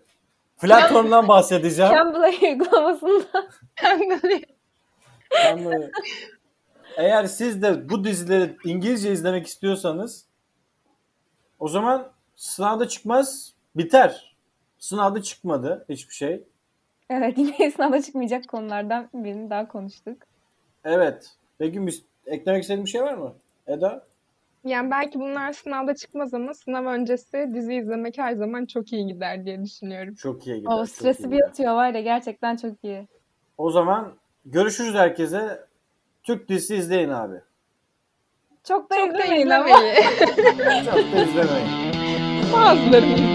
platformdan 0.61 1.29
bahsedeceğim. 1.29 1.93
Cambly 1.93 2.51
uygulamasında 2.51 3.51
Yani 5.35 5.91
eğer 6.97 7.25
siz 7.25 7.63
de 7.63 7.89
bu 7.89 8.05
dizileri 8.05 8.57
İngilizce 8.65 9.13
izlemek 9.13 9.47
istiyorsanız 9.47 10.27
o 11.59 11.69
zaman 11.69 12.13
sınavda 12.37 12.89
çıkmaz 12.89 13.55
biter. 13.77 14.37
Sınavda 14.79 15.23
çıkmadı 15.23 15.85
hiçbir 15.89 16.15
şey. 16.15 16.45
evet 17.11 17.39
yine 17.39 17.71
sınavda 17.77 18.03
çıkmayacak 18.03 18.49
konulardan 18.49 19.09
birini 19.15 19.51
daha 19.51 19.69
konuştuk. 19.69 20.19
Evet. 20.85 21.31
Peki 21.59 21.81
eklemek 22.27 22.63
istediğin 22.63 22.85
bir 22.87 22.91
şey 22.91 23.03
var 23.03 23.15
mı? 23.15 23.35
Eda? 23.67 24.05
Yani 24.65 24.91
belki 24.91 25.21
bunlar 25.21 25.53
sınavda 25.53 25.95
çıkmaz 25.95 26.35
ama 26.35 26.55
sınav 26.55 26.87
öncesi 26.87 27.51
dizi 27.55 27.75
izlemek 27.75 28.19
her 28.19 28.33
zaman 28.33 28.67
çok 28.67 28.93
iyi 28.93 29.07
gider 29.07 29.45
diye 29.45 29.63
düşünüyorum. 29.65 30.15
Çok 30.15 30.47
iyi 30.47 30.57
gider. 30.61 30.71
O 30.73 30.87
stresi 30.87 31.31
bir 31.31 31.43
atıyor 31.43 31.75
var 31.75 31.95
ya 31.95 32.01
gerçekten 32.01 32.57
çok 32.57 32.85
iyi. 32.85 33.09
O 33.59 33.71
zaman 33.71 34.13
görüşürüz 34.45 34.95
herkese. 34.95 35.61
Türk 36.23 36.49
dizisi 36.49 36.77
izleyin 36.77 37.09
abi. 37.09 37.37
Çok 38.65 38.91
da 38.91 38.97
Çok 38.97 39.15
da 39.15 39.19
izlemeyin 39.25 39.51
ama. 39.51 39.69
izlemeyi. 39.69 40.85
Çok 40.85 40.95
da 40.95 41.23
izlemeyin. 41.25 41.69
Bazılarını 42.53 43.07
izleyin. 43.15 43.32